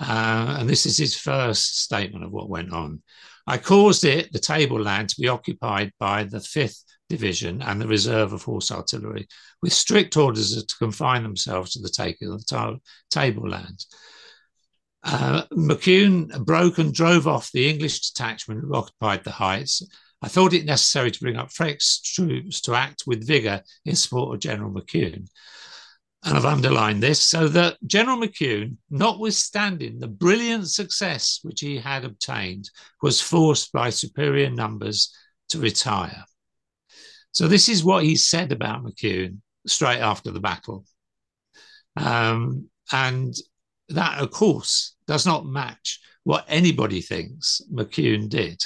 Uh, 0.00 0.56
and 0.58 0.68
this 0.68 0.86
is 0.86 0.96
his 0.96 1.16
first 1.16 1.82
statement 1.82 2.24
of 2.24 2.32
what 2.32 2.48
went 2.48 2.72
on. 2.72 3.02
I 3.46 3.58
caused 3.58 4.04
it, 4.04 4.32
the 4.32 4.38
tableland, 4.38 5.10
to 5.10 5.20
be 5.20 5.28
occupied 5.28 5.92
by 5.98 6.24
the 6.24 6.38
5th 6.38 6.82
Division 7.08 7.60
and 7.60 7.78
the 7.78 7.86
reserve 7.86 8.32
of 8.32 8.42
horse 8.42 8.72
artillery, 8.72 9.28
with 9.60 9.74
strict 9.74 10.16
orders 10.16 10.64
to 10.64 10.76
confine 10.76 11.22
themselves 11.22 11.72
to 11.72 11.80
the 11.80 11.90
taking 11.90 12.32
of 12.32 12.38
the 12.38 12.44
ta- 12.44 12.76
tablelands. 13.10 13.86
Uh, 15.04 15.42
Maucune 15.52 16.44
broke 16.44 16.78
and 16.78 16.94
drove 16.94 17.26
off 17.26 17.50
the 17.52 17.68
English 17.68 18.10
detachment 18.10 18.60
who 18.60 18.74
occupied 18.74 19.24
the 19.24 19.32
heights. 19.32 19.82
I 20.22 20.28
thought 20.28 20.52
it 20.52 20.64
necessary 20.64 21.10
to 21.10 21.20
bring 21.20 21.36
up 21.36 21.52
fresh 21.52 22.00
troops 22.00 22.60
to 22.62 22.74
act 22.74 23.04
with 23.06 23.26
vigour 23.26 23.62
in 23.84 23.96
support 23.96 24.34
of 24.34 24.40
General 24.40 24.70
Maucune. 24.70 25.26
And 26.24 26.36
I've 26.36 26.44
underlined 26.44 27.02
this 27.02 27.20
so 27.20 27.48
that 27.48 27.78
General 27.84 28.16
Maucune, 28.16 28.76
notwithstanding 28.90 29.98
the 29.98 30.06
brilliant 30.06 30.68
success 30.68 31.40
which 31.42 31.60
he 31.60 31.78
had 31.78 32.04
obtained, 32.04 32.70
was 33.02 33.20
forced 33.20 33.72
by 33.72 33.90
superior 33.90 34.48
numbers 34.48 35.12
to 35.48 35.58
retire. 35.58 36.24
So, 37.32 37.48
this 37.48 37.68
is 37.68 37.82
what 37.82 38.04
he 38.04 38.14
said 38.14 38.52
about 38.52 38.84
Maucune 38.84 39.38
straight 39.66 39.98
after 39.98 40.30
the 40.30 40.38
battle. 40.38 40.84
Um, 41.96 42.68
and 42.92 43.34
that, 43.92 44.20
of 44.20 44.30
course, 44.30 44.94
does 45.06 45.26
not 45.26 45.46
match 45.46 46.00
what 46.24 46.44
anybody 46.48 47.00
thinks 47.00 47.60
Maucune 47.72 48.28
did 48.28 48.62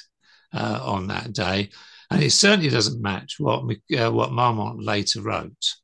uh, 0.52 0.80
on 0.82 1.08
that 1.08 1.32
day. 1.32 1.70
And 2.10 2.22
it 2.22 2.30
certainly 2.30 2.70
doesn't 2.70 3.02
match 3.02 3.36
what, 3.38 3.64
uh, 3.98 4.12
what 4.12 4.32
Marmont 4.32 4.82
later 4.82 5.22
wrote. 5.22 5.74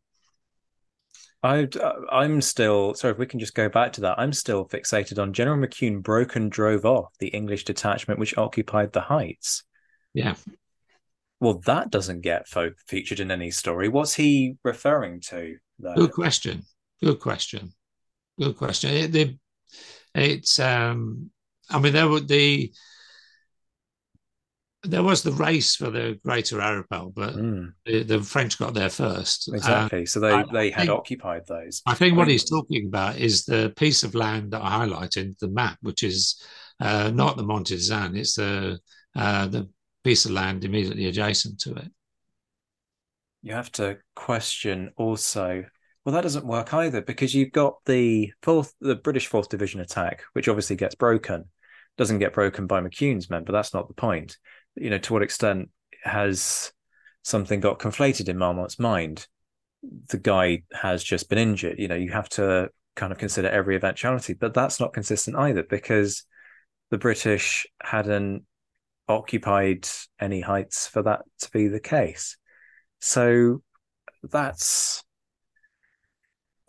I, 1.43 1.67
I'm 2.11 2.41
still 2.41 2.95
sorry 2.95 3.13
if 3.13 3.19
we 3.19 3.27
can 3.27 3.41
just 3.41 3.55
go 3.55 3.69
back 3.69 3.95
to 3.95 4.03
that. 4.03 4.19
I'm 4.19 4.33
still 4.33 4.69
fixated 4.69 5.21
on 5.21 5.33
General 5.33 5.59
Maucune 5.59 6.01
broke 6.01 6.37
and 6.37 6.53
drove 6.53 6.85
off 6.85 7.13
the 7.19 7.29
English 7.29 7.65
detachment 7.65 8.21
which 8.21 8.39
occupied 8.39 8.93
the 8.93 9.01
heights. 9.01 9.65
Yeah. 10.15 10.35
Well, 11.41 11.61
that 11.67 11.91
doesn't 11.91 12.21
get 12.21 12.47
folk 12.47 12.75
featured 12.87 13.19
in 13.19 13.33
any 13.33 13.51
story. 13.51 13.89
What's 13.89 14.15
he 14.15 14.57
referring 14.63 15.21
to? 15.23 15.57
Though? 15.81 15.95
Good 15.95 16.13
question. 16.13 16.63
Good 17.03 17.19
question. 17.19 17.73
Good 18.39 18.57
question. 18.57 18.91
It, 18.91 19.13
the, 19.13 19.39
it's 20.15 20.59
um, 20.59 21.31
I 21.71 21.79
mean, 21.79 21.93
there 21.93 22.09
were 22.09 22.21
the 22.21 22.73
there 24.85 25.03
was 25.03 25.23
the 25.23 25.33
race 25.33 25.77
for 25.77 25.91
the 25.91 26.19
Greater 26.25 26.59
Arapel, 26.59 27.15
but 27.15 27.35
mm. 27.35 27.73
the, 27.87 28.03
the, 28.03 28.21
French 28.21 28.59
got 28.59 28.75
there 28.75 28.89
first. 28.89 29.49
Exactly. 29.53 30.03
Uh, 30.03 30.07
so 30.07 30.19
they, 30.19 30.45
they 30.53 30.71
had 30.71 30.87
think, 30.87 30.91
occupied 30.91 31.43
those. 31.47 31.83
I 31.87 31.95
think 31.95 32.17
what 32.17 32.27
he's 32.27 32.49
talking 32.49 32.89
about 32.89 33.17
is 33.17 33.45
the 33.45 33.73
piece 33.77 34.03
of 34.03 34.17
land 34.17 34.51
that 34.51 34.63
I 34.63 34.85
highlighted 34.85 35.39
the 35.39 35.49
map, 35.49 35.79
which 35.83 36.03
is 36.03 36.43
uh, 36.81 37.13
not 37.15 37.37
the 37.37 37.45
Monte 37.45 37.77
Zan, 37.77 38.17
it's 38.17 38.35
the 38.35 38.81
uh, 39.15 39.47
the 39.47 39.69
piece 40.03 40.25
of 40.25 40.33
land 40.33 40.65
immediately 40.65 41.07
adjacent 41.07 41.61
to 41.61 41.75
it. 41.75 41.91
You 43.43 43.55
have 43.55 43.71
to 43.73 43.99
question 44.17 44.93
also. 44.97 45.65
Well, 46.05 46.15
that 46.15 46.23
doesn't 46.23 46.47
work 46.47 46.75
either 46.75 47.01
because 47.01 47.35
you've 47.35 47.53
got 47.53 47.77
the 47.87 48.33
fourth, 48.43 48.75
the 48.81 48.97
British 48.97 49.29
Fourth 49.29 49.49
Division 49.49 49.81
attack, 49.81 50.25
which 50.33 50.49
obviously 50.49 50.77
gets 50.77 50.95
broken. 50.95 51.45
Doesn't 51.97 52.19
get 52.19 52.33
broken 52.33 52.67
by 52.67 52.81
Maucune's 52.81 53.31
men, 53.31 53.45
but 53.45 53.53
that's 53.53 53.75
not 53.75 53.87
the 53.87 53.95
point 53.95 54.37
you 54.77 54.91
know, 54.91 54.99
to 54.99 55.13
what 55.13 55.23
extent 55.23 55.71
has 56.03 56.73
something 57.23 57.61
got 57.61 57.79
conflated 57.79 58.29
in 58.29 58.39
Marmont's 58.39 58.79
mind? 58.79 59.27
The 60.09 60.19
guy 60.19 60.63
has 60.73 61.03
just 61.03 61.29
been 61.29 61.39
injured. 61.39 61.79
You 61.79 61.89
know, 61.89 61.97
you 61.97 62.13
have 62.13 62.29
to 62.31 62.71
kind 62.95 63.13
of 63.13 63.19
consider 63.19 63.49
every 63.49 63.77
eventuality, 63.77 64.35
but 64.35 64.55
that's 64.55 64.81
not 64.81 64.93
consistent 64.93 65.37
either 65.37 65.63
because 65.63 66.25
the 66.91 66.99
British 66.99 67.67
hadn't 67.83 68.45
occupied 69.09 69.89
any 70.21 70.41
heights 70.41 70.87
for 70.87 71.03
that 71.03 71.23
to 71.41 71.51
be 71.51 71.69
the 71.69 71.81
case. 71.81 72.37
So 73.01 73.63
that's 74.23 75.03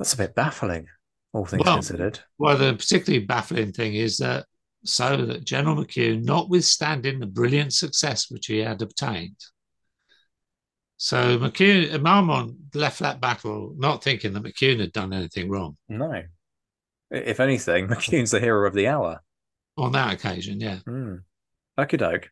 that's 0.04 0.14
a 0.16 0.18
bit 0.18 0.36
baffling, 0.36 0.86
all 1.32 1.46
things 1.46 1.64
well, 1.64 1.76
considered. 1.76 2.20
Well, 2.38 2.58
the 2.58 2.74
particularly 2.74 3.26
baffling 3.26 3.72
thing 3.72 3.96
is 3.96 4.18
that 4.18 4.46
so 4.84 5.16
that 5.26 5.46
General 5.46 5.78
Maucune, 5.78 6.26
notwithstanding 6.26 7.20
the 7.20 7.26
brilliant 7.26 7.74
success 7.74 8.30
which 8.30 8.48
he 8.48 8.58
had 8.58 8.82
obtained, 8.82 9.38
so 10.98 11.40
Maucune, 11.40 12.02
Marmont 12.02 12.58
left 12.76 13.00
that 13.00 13.22
battle 13.22 13.74
not 13.78 14.04
thinking 14.04 14.34
that 14.34 14.44
Maucune 14.44 14.82
had 14.82 14.92
done 14.92 15.14
anything 15.14 15.50
wrong. 15.50 15.78
No. 15.88 16.24
If 17.10 17.40
anything, 17.40 17.88
Maucune's 17.90 18.32
the 18.32 18.42
hero 18.42 18.68
of 18.68 18.74
the 18.74 18.90
hour. 18.90 19.22
On 19.78 19.94
that 19.94 20.14
occasion, 20.14 20.60
yeah. 20.60 20.80
Mm. 20.86 21.22
Okie 21.80 21.98
doke. 21.98 22.30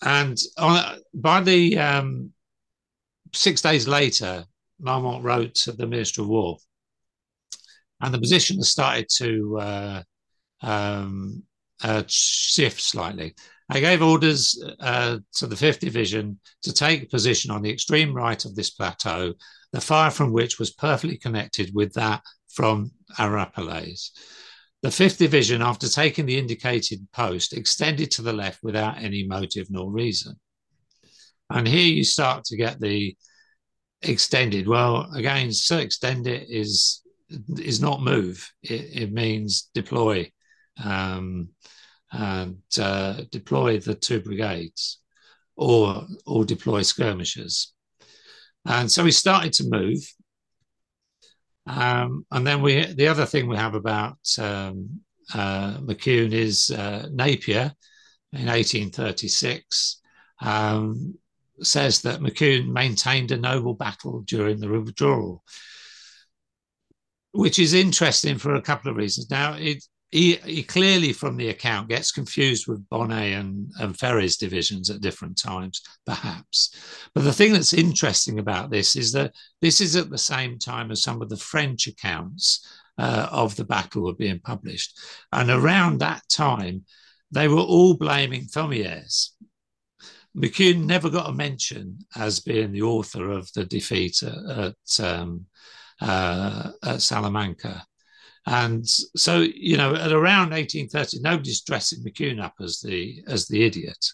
And 0.00 0.38
on, 0.56 1.00
by 1.12 1.42
the 1.42 1.78
um, 1.78 2.32
six 3.34 3.60
days 3.60 3.86
later, 3.86 4.46
Marmont 4.82 5.24
wrote 5.24 5.54
to 5.54 5.72
the 5.72 5.86
Minister 5.86 6.22
of 6.22 6.28
War, 6.28 6.58
and 8.00 8.12
the 8.12 8.18
position 8.18 8.56
has 8.56 8.70
started 8.70 9.08
to 9.16 9.58
uh, 9.58 10.02
um, 10.62 11.42
uh, 11.82 12.02
shift 12.06 12.80
slightly. 12.80 13.34
I 13.70 13.80
gave 13.80 14.02
orders 14.02 14.62
uh, 14.80 15.18
to 15.36 15.46
the 15.46 15.56
5th 15.56 15.78
Division 15.78 16.38
to 16.62 16.72
take 16.72 17.10
position 17.10 17.50
on 17.50 17.62
the 17.62 17.70
extreme 17.70 18.12
right 18.12 18.44
of 18.44 18.54
this 18.54 18.70
plateau, 18.70 19.34
the 19.72 19.80
fire 19.80 20.10
from 20.10 20.32
which 20.32 20.58
was 20.58 20.72
perfectly 20.72 21.16
connected 21.16 21.70
with 21.74 21.94
that 21.94 22.22
from 22.50 22.90
Arapiles. 23.18 24.12
The 24.82 24.88
5th 24.88 25.16
Division, 25.16 25.62
after 25.62 25.88
taking 25.88 26.26
the 26.26 26.38
indicated 26.38 27.06
post, 27.12 27.52
extended 27.52 28.10
to 28.12 28.22
the 28.22 28.32
left 28.32 28.62
without 28.62 28.98
any 28.98 29.24
motive 29.26 29.68
nor 29.70 29.90
reason. 29.90 30.36
And 31.48 31.66
here 31.66 31.86
you 31.86 32.04
start 32.04 32.44
to 32.46 32.56
get 32.56 32.80
the 32.80 33.16
extended. 34.02 34.66
Well, 34.66 35.10
again, 35.14 35.52
so 35.52 35.78
extend 35.78 36.26
it 36.26 36.48
is 36.48 37.02
is 37.58 37.80
not 37.80 38.02
move. 38.02 38.50
It, 38.62 39.02
it 39.02 39.12
means 39.12 39.70
deploy 39.74 40.30
um, 40.82 41.48
and 42.10 42.62
uh, 42.78 43.22
deploy 43.30 43.78
the 43.78 43.94
two 43.94 44.20
brigades 44.20 45.00
or 45.56 46.06
or 46.26 46.44
deploy 46.44 46.82
skirmishers. 46.82 47.72
And 48.64 48.90
so 48.90 49.04
we 49.04 49.12
started 49.12 49.52
to 49.54 49.68
move. 49.68 49.98
Um, 51.66 52.26
and 52.30 52.46
then 52.46 52.62
we 52.62 52.86
the 52.86 53.08
other 53.08 53.26
thing 53.26 53.48
we 53.48 53.56
have 53.56 53.74
about 53.74 54.18
um, 54.38 55.00
uh, 55.32 55.78
Maucune 55.78 56.32
is 56.32 56.70
uh, 56.70 57.08
Napier 57.12 57.72
in 58.32 58.46
1836 58.46 60.00
um, 60.40 61.14
says 61.62 62.02
that 62.02 62.20
Maucune 62.20 62.72
maintained 62.72 63.30
a 63.30 63.36
noble 63.36 63.74
battle 63.74 64.22
during 64.22 64.60
the 64.60 64.68
withdrawal, 64.68 65.42
which 67.32 67.58
is 67.58 67.74
interesting 67.74 68.38
for 68.38 68.54
a 68.54 68.62
couple 68.62 68.90
of 68.90 68.96
reasons. 68.96 69.30
Now, 69.30 69.54
it, 69.54 69.84
he, 70.10 70.34
he 70.36 70.62
clearly 70.62 71.14
from 71.14 71.36
the 71.36 71.48
account 71.48 71.88
gets 71.88 72.12
confused 72.12 72.66
with 72.66 72.86
Bonnet 72.90 73.32
and, 73.32 73.70
and 73.80 73.96
Ferey's 73.96 74.36
divisions 74.36 74.90
at 74.90 75.00
different 75.00 75.38
times, 75.38 75.80
perhaps. 76.04 76.76
But 77.14 77.24
the 77.24 77.32
thing 77.32 77.54
that's 77.54 77.72
interesting 77.72 78.38
about 78.38 78.70
this 78.70 78.94
is 78.94 79.12
that 79.12 79.32
this 79.62 79.80
is 79.80 79.96
at 79.96 80.10
the 80.10 80.18
same 80.18 80.58
time 80.58 80.90
as 80.90 81.02
some 81.02 81.22
of 81.22 81.30
the 81.30 81.36
French 81.38 81.86
accounts 81.86 82.66
uh, 82.98 83.28
of 83.30 83.56
the 83.56 83.64
battle 83.64 84.02
were 84.02 84.14
being 84.14 84.38
published. 84.38 84.98
And 85.32 85.48
around 85.48 86.00
that 86.00 86.22
time, 86.28 86.84
they 87.30 87.48
were 87.48 87.60
all 87.60 87.94
blaming 87.94 88.44
Thomieres. 88.44 89.30
Maucune 90.36 90.86
never 90.86 91.10
got 91.10 91.28
a 91.28 91.32
mention 91.32 91.98
as 92.16 92.40
being 92.40 92.72
the 92.72 92.82
author 92.82 93.30
of 93.30 93.52
the 93.52 93.64
defeat 93.64 94.22
at, 94.22 94.74
um, 95.00 95.46
uh, 96.00 96.70
at 96.82 97.02
Salamanca. 97.02 97.84
And 98.46 98.88
so, 98.88 99.40
you 99.40 99.76
know, 99.76 99.94
at 99.94 100.10
around 100.10 100.50
1830, 100.50 101.20
nobody's 101.20 101.60
dressing 101.60 102.02
Maucune 102.02 102.42
up 102.42 102.54
as 102.60 102.80
the 102.80 103.22
as 103.28 103.46
the 103.46 103.64
idiot. 103.64 104.04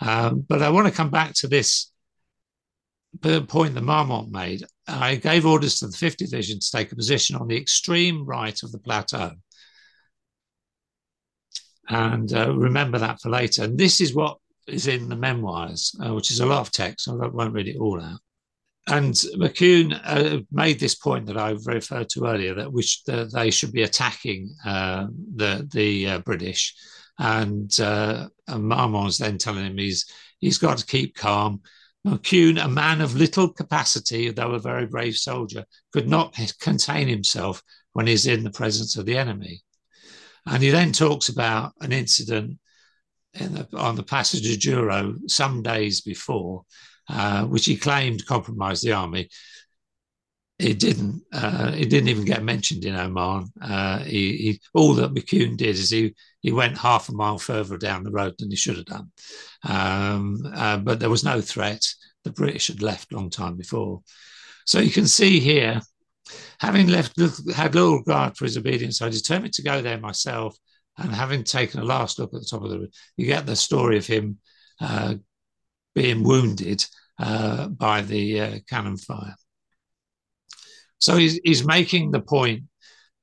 Um, 0.00 0.44
but 0.46 0.62
I 0.62 0.70
want 0.70 0.86
to 0.86 0.92
come 0.92 1.10
back 1.10 1.34
to 1.34 1.48
this 1.48 1.90
point 3.22 3.74
that 3.74 3.82
Marmont 3.82 4.30
made. 4.30 4.64
I 4.86 5.16
gave 5.16 5.46
orders 5.46 5.78
to 5.78 5.86
the 5.86 5.96
5th 5.96 6.16
Division 6.16 6.60
to 6.60 6.70
take 6.70 6.92
a 6.92 6.96
position 6.96 7.36
on 7.36 7.48
the 7.48 7.56
extreme 7.56 8.24
right 8.24 8.62
of 8.62 8.70
the 8.70 8.78
plateau. 8.78 9.32
And 11.88 12.32
uh, 12.32 12.54
remember 12.54 12.98
that 12.98 13.20
for 13.20 13.30
later. 13.30 13.64
And 13.64 13.78
this 13.78 14.00
is 14.00 14.14
what 14.14 14.36
is 14.68 14.86
in 14.86 15.08
the 15.08 15.16
memoirs, 15.16 15.94
uh, 16.04 16.14
which 16.14 16.30
is 16.30 16.40
a 16.40 16.46
lot 16.46 16.60
of 16.60 16.70
text. 16.70 17.04
So 17.04 17.22
I 17.22 17.28
won't 17.28 17.54
read 17.54 17.68
it 17.68 17.78
all 17.78 18.00
out. 18.00 18.20
And 18.86 19.12
Maucune 19.36 20.00
uh, 20.04 20.40
made 20.50 20.80
this 20.80 20.94
point 20.94 21.26
that 21.26 21.36
I 21.36 21.50
referred 21.64 22.08
to 22.10 22.26
earlier 22.26 22.54
that 22.54 22.72
which 22.72 23.04
the, 23.04 23.30
they 23.32 23.50
should 23.50 23.72
be 23.72 23.82
attacking 23.82 24.54
uh, 24.64 25.08
the 25.36 25.68
the 25.70 26.08
uh, 26.08 26.18
British, 26.20 26.74
and, 27.18 27.78
uh, 27.80 28.28
and 28.46 28.64
Marmont's 28.64 29.18
then 29.18 29.36
telling 29.36 29.66
him 29.66 29.76
he's 29.76 30.06
he's 30.38 30.58
got 30.58 30.78
to 30.78 30.86
keep 30.86 31.14
calm. 31.14 31.60
Maucune, 32.06 32.64
a 32.64 32.68
man 32.68 33.02
of 33.02 33.16
little 33.16 33.52
capacity, 33.52 34.30
though 34.30 34.52
a 34.52 34.58
very 34.58 34.86
brave 34.86 35.16
soldier, 35.16 35.64
could 35.92 36.08
not 36.08 36.34
contain 36.60 37.08
himself 37.08 37.62
when 37.92 38.06
he's 38.06 38.26
in 38.26 38.44
the 38.44 38.50
presence 38.50 38.96
of 38.96 39.04
the 39.04 39.18
enemy. 39.18 39.60
And 40.46 40.62
he 40.62 40.70
then 40.70 40.92
talks 40.92 41.28
about 41.28 41.72
an 41.80 41.92
incident 41.92 42.58
the, 43.34 43.68
on 43.76 43.96
the 43.96 44.02
passage 44.02 44.50
of 44.50 44.60
Douro 44.60 45.14
some 45.26 45.62
days 45.62 46.00
before, 46.00 46.64
uh, 47.08 47.44
which 47.44 47.66
he 47.66 47.76
claimed 47.76 48.26
compromised 48.26 48.84
the 48.84 48.92
army. 48.92 49.28
It 50.58 50.80
didn't. 50.80 51.22
Uh, 51.32 51.72
it 51.76 51.88
didn't 51.88 52.08
even 52.08 52.24
get 52.24 52.42
mentioned 52.42 52.84
in 52.84 52.96
Oman. 52.96 53.46
Uh, 53.62 54.00
he, 54.00 54.36
he, 54.36 54.60
all 54.74 54.94
that 54.94 55.14
Maucune 55.14 55.56
did 55.56 55.76
is 55.76 55.90
he 55.90 56.14
he 56.40 56.50
went 56.50 56.78
half 56.78 57.08
a 57.08 57.12
mile 57.12 57.38
further 57.38 57.78
down 57.78 58.02
the 58.02 58.10
road 58.10 58.34
than 58.38 58.50
he 58.50 58.56
should 58.56 58.76
have 58.76 58.86
done. 58.86 59.12
Um, 59.62 60.42
uh, 60.52 60.78
but 60.78 60.98
there 60.98 61.10
was 61.10 61.22
no 61.22 61.40
threat. 61.40 61.84
The 62.24 62.32
British 62.32 62.66
had 62.66 62.82
left 62.82 63.12
long 63.12 63.30
time 63.30 63.56
before. 63.56 64.02
So 64.66 64.80
you 64.80 64.90
can 64.90 65.06
see 65.06 65.38
here, 65.38 65.80
having 66.60 66.88
left 66.88 67.18
had 67.54 67.74
little 67.74 67.98
regard 67.98 68.36
for 68.36 68.44
his 68.44 68.56
obedience, 68.56 69.00
I 69.00 69.10
determined 69.10 69.54
to 69.54 69.62
go 69.62 69.80
there 69.80 69.98
myself. 69.98 70.56
And 70.98 71.14
having 71.14 71.44
taken 71.44 71.80
a 71.80 71.84
last 71.84 72.18
look 72.18 72.34
at 72.34 72.40
the 72.40 72.46
top 72.46 72.64
of 72.64 72.70
the, 72.70 72.88
you 73.16 73.26
get 73.26 73.46
the 73.46 73.56
story 73.56 73.96
of 73.98 74.06
him 74.06 74.38
uh, 74.80 75.14
being 75.94 76.24
wounded 76.24 76.84
uh, 77.18 77.68
by 77.68 78.02
the 78.02 78.40
uh, 78.40 78.58
cannon 78.68 78.96
fire. 78.96 79.36
So 80.98 81.16
he's, 81.16 81.38
he's 81.44 81.64
making 81.64 82.10
the 82.10 82.20
point 82.20 82.64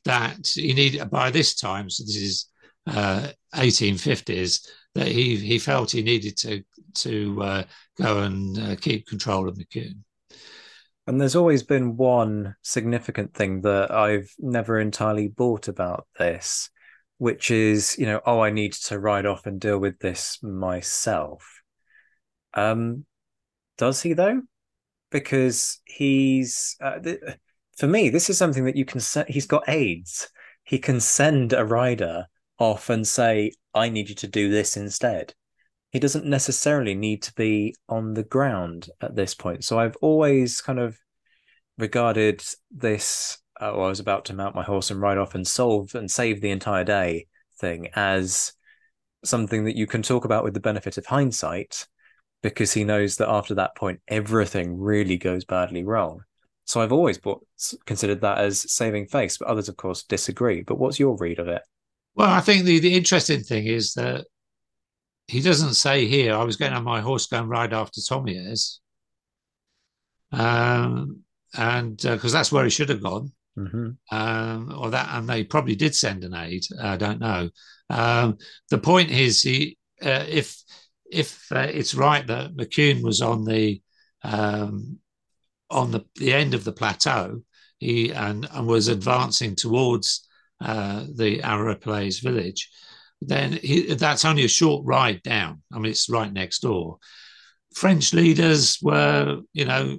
that 0.06 0.48
he 0.48 0.74
need 0.74 1.10
by 1.10 1.32
this 1.32 1.56
time, 1.56 1.90
so 1.90 2.04
this 2.04 2.16
is 2.16 2.50
uh, 2.88 3.28
1850s, 3.56 4.68
that 4.94 5.08
he 5.08 5.36
he 5.36 5.60
felt 5.60 5.92
he 5.92 6.02
needed 6.02 6.38
to 6.38 6.64
to 6.94 7.44
uh, 7.44 7.64
go 7.98 8.22
and 8.22 8.58
uh, 8.58 8.76
keep 8.76 9.08
control 9.08 9.50
of 9.50 9.58
Maucune. 9.58 10.04
And 11.08 11.20
there's 11.20 11.36
always 11.36 11.64
been 11.64 11.98
one 11.98 12.56
significant 12.64 13.34
thing 13.34 13.62
that 13.62 13.92
I've 13.92 14.30
never 14.40 14.80
entirely 14.80 15.28
bought 15.28 15.68
about 15.68 16.08
this, 16.18 16.70
which 17.18 17.52
is, 17.52 17.98
you 17.98 18.06
know, 18.06 18.22
oh, 18.26 18.42
I 18.42 18.50
need 18.50 18.74
to 18.74 19.00
ride 19.00 19.26
off 19.26 19.46
and 19.46 19.60
deal 19.60 19.80
with 19.80 20.00
this 20.00 20.40
myself. 20.44 21.62
Um, 22.54 23.06
does 23.78 24.02
he 24.02 24.14
though? 24.14 24.42
Because 25.12 25.80
he's 25.86 26.76
uh, 26.82 27.00
th- 27.00 27.20
for 27.78 27.88
me, 27.88 28.10
this 28.10 28.30
is 28.30 28.38
something 28.38 28.66
that 28.66 28.76
you 28.76 28.86
can. 28.86 29.00
Se- 29.00 29.26
he's 29.28 29.46
got 29.46 29.68
aides 29.68 30.30
He 30.64 30.80
can 30.80 31.00
send 31.00 31.54
a 31.54 31.66
rider 31.66 32.28
off 32.60 32.90
and 32.90 33.08
say, 33.08 33.52
"I 33.74 33.90
need 33.90 34.10
you 34.10 34.16
to 34.16 34.28
do 34.28 34.50
this 34.50 34.78
instead." 34.78 35.34
He 35.92 36.00
doesn't 36.00 36.26
necessarily 36.26 36.96
need 36.96 37.22
to 37.24 37.34
be 37.36 37.76
on 37.88 38.14
the 38.14 38.24
ground 38.24 38.90
at 39.02 39.16
this 39.16 39.34
point. 39.36 39.64
So 39.64 39.80
I've 39.80 39.96
always 40.02 40.62
kind 40.62 40.80
of 40.80 40.98
regarded 41.78 42.44
this. 42.72 43.38
Uh, 43.60 43.74
I 43.74 43.88
was 43.88 44.00
about 44.00 44.26
to 44.26 44.34
mount 44.34 44.56
my 44.56 44.64
horse 44.64 44.92
and 44.92 45.00
ride 45.02 45.18
off 45.18 45.36
and 45.36 45.48
solve 45.48 45.96
and 45.96 46.10
save 46.10 46.42
the 46.42 46.52
entire 46.52 46.84
day 46.84 47.28
thing 47.60 47.90
as 47.96 48.54
something 49.24 49.66
that 49.66 49.76
you 49.76 49.88
can 49.88 50.02
talk 50.02 50.26
about 50.26 50.44
with 50.44 50.54
the 50.54 50.60
benefit 50.60 50.98
of 50.98 51.06
hindsight 51.06 51.88
because 52.44 52.74
he 52.74 52.84
knows 52.84 53.18
that 53.18 53.30
after 53.30 53.56
that 53.56 53.76
point, 53.76 54.00
everything 54.08 54.78
really 54.78 55.18
goes 55.18 55.46
badly 55.46 55.84
wrong. 55.84 56.22
So 56.66 56.82
I've 56.82 56.92
always 56.92 57.18
bought, 57.18 57.46
considered 57.86 58.22
that 58.22 58.40
as 58.40 58.72
saving 58.72 59.08
face, 59.08 59.38
but 59.38 59.48
others, 59.48 59.70
of 59.70 59.78
course, 59.78 60.04
disagree. 60.04 60.62
But 60.62 60.78
what's 60.78 61.00
your 61.00 61.16
read 61.18 61.40
of 61.40 61.48
it? 61.48 61.62
Well, 62.16 62.30
I 62.30 62.42
think 62.42 62.66
the, 62.66 62.80
the 62.80 62.96
interesting 62.96 63.42
thing 63.42 63.66
is 63.66 63.94
that 63.94 64.26
he 65.28 65.42
doesn't 65.42 65.74
say 65.74 66.06
here, 66.06 66.36
I 66.36 66.44
was 66.44 66.56
getting 66.56 66.78
on 66.78 66.84
my 66.84 67.02
horse 67.02 67.28
going 67.28 67.48
ride 67.48 67.74
after 67.74 68.00
Thomieres. 68.00 68.80
Um, 70.32 71.22
and 71.54 71.98
because 71.98 72.34
uh, 72.34 72.38
that's 72.38 72.52
where 72.52 72.64
he 72.64 72.70
should 72.70 72.90
have 72.90 73.02
gone. 73.02 73.32
Mm-hmm. 73.58 74.16
Um, 74.16 74.76
or 74.78 74.90
that, 74.90 75.10
and 75.12 75.30
they 75.30 75.44
probably 75.44 75.76
did 75.76 75.96
send 75.96 76.24
an 76.24 76.34
aide. 76.34 76.66
I 76.82 76.98
don't 76.98 77.20
know. 77.20 77.50
Um, 77.90 78.38
the 78.70 78.78
point 78.78 79.12
is, 79.12 79.42
he 79.42 79.78
uh, 80.04 80.26
if 80.28 80.62
if 81.10 81.52
uh, 81.52 81.68
it's 81.72 81.96
right 81.96 82.26
that 82.28 82.56
Maucune 82.56 83.02
was 83.02 83.22
on 83.22 83.46
the 83.46 83.82
um, 84.24 85.00
on 85.70 85.92
the, 85.92 86.06
the 86.16 86.34
end 86.34 86.54
of 86.54 86.64
the 86.64 86.72
plateau, 86.74 87.42
he 87.80 88.12
and, 88.12 88.48
and 88.52 88.68
was 88.68 88.88
advancing 88.88 89.56
towards 89.56 90.28
uh, 90.62 91.06
the 91.16 91.42
Arapiles 91.44 92.20
village, 92.20 92.70
then 93.22 93.54
he, 93.54 93.94
that's 93.94 94.26
only 94.26 94.46
a 94.46 94.50
short 94.50 94.86
ride 94.86 95.22
down. 95.24 95.62
I 95.74 95.80
mean, 95.80 95.92
it's 95.92 96.10
right 96.10 96.32
next 96.32 96.60
door. 96.60 96.98
French 97.74 98.14
leaders 98.14 98.80
were, 98.82 99.42
you 99.54 99.66
know, 99.66 99.98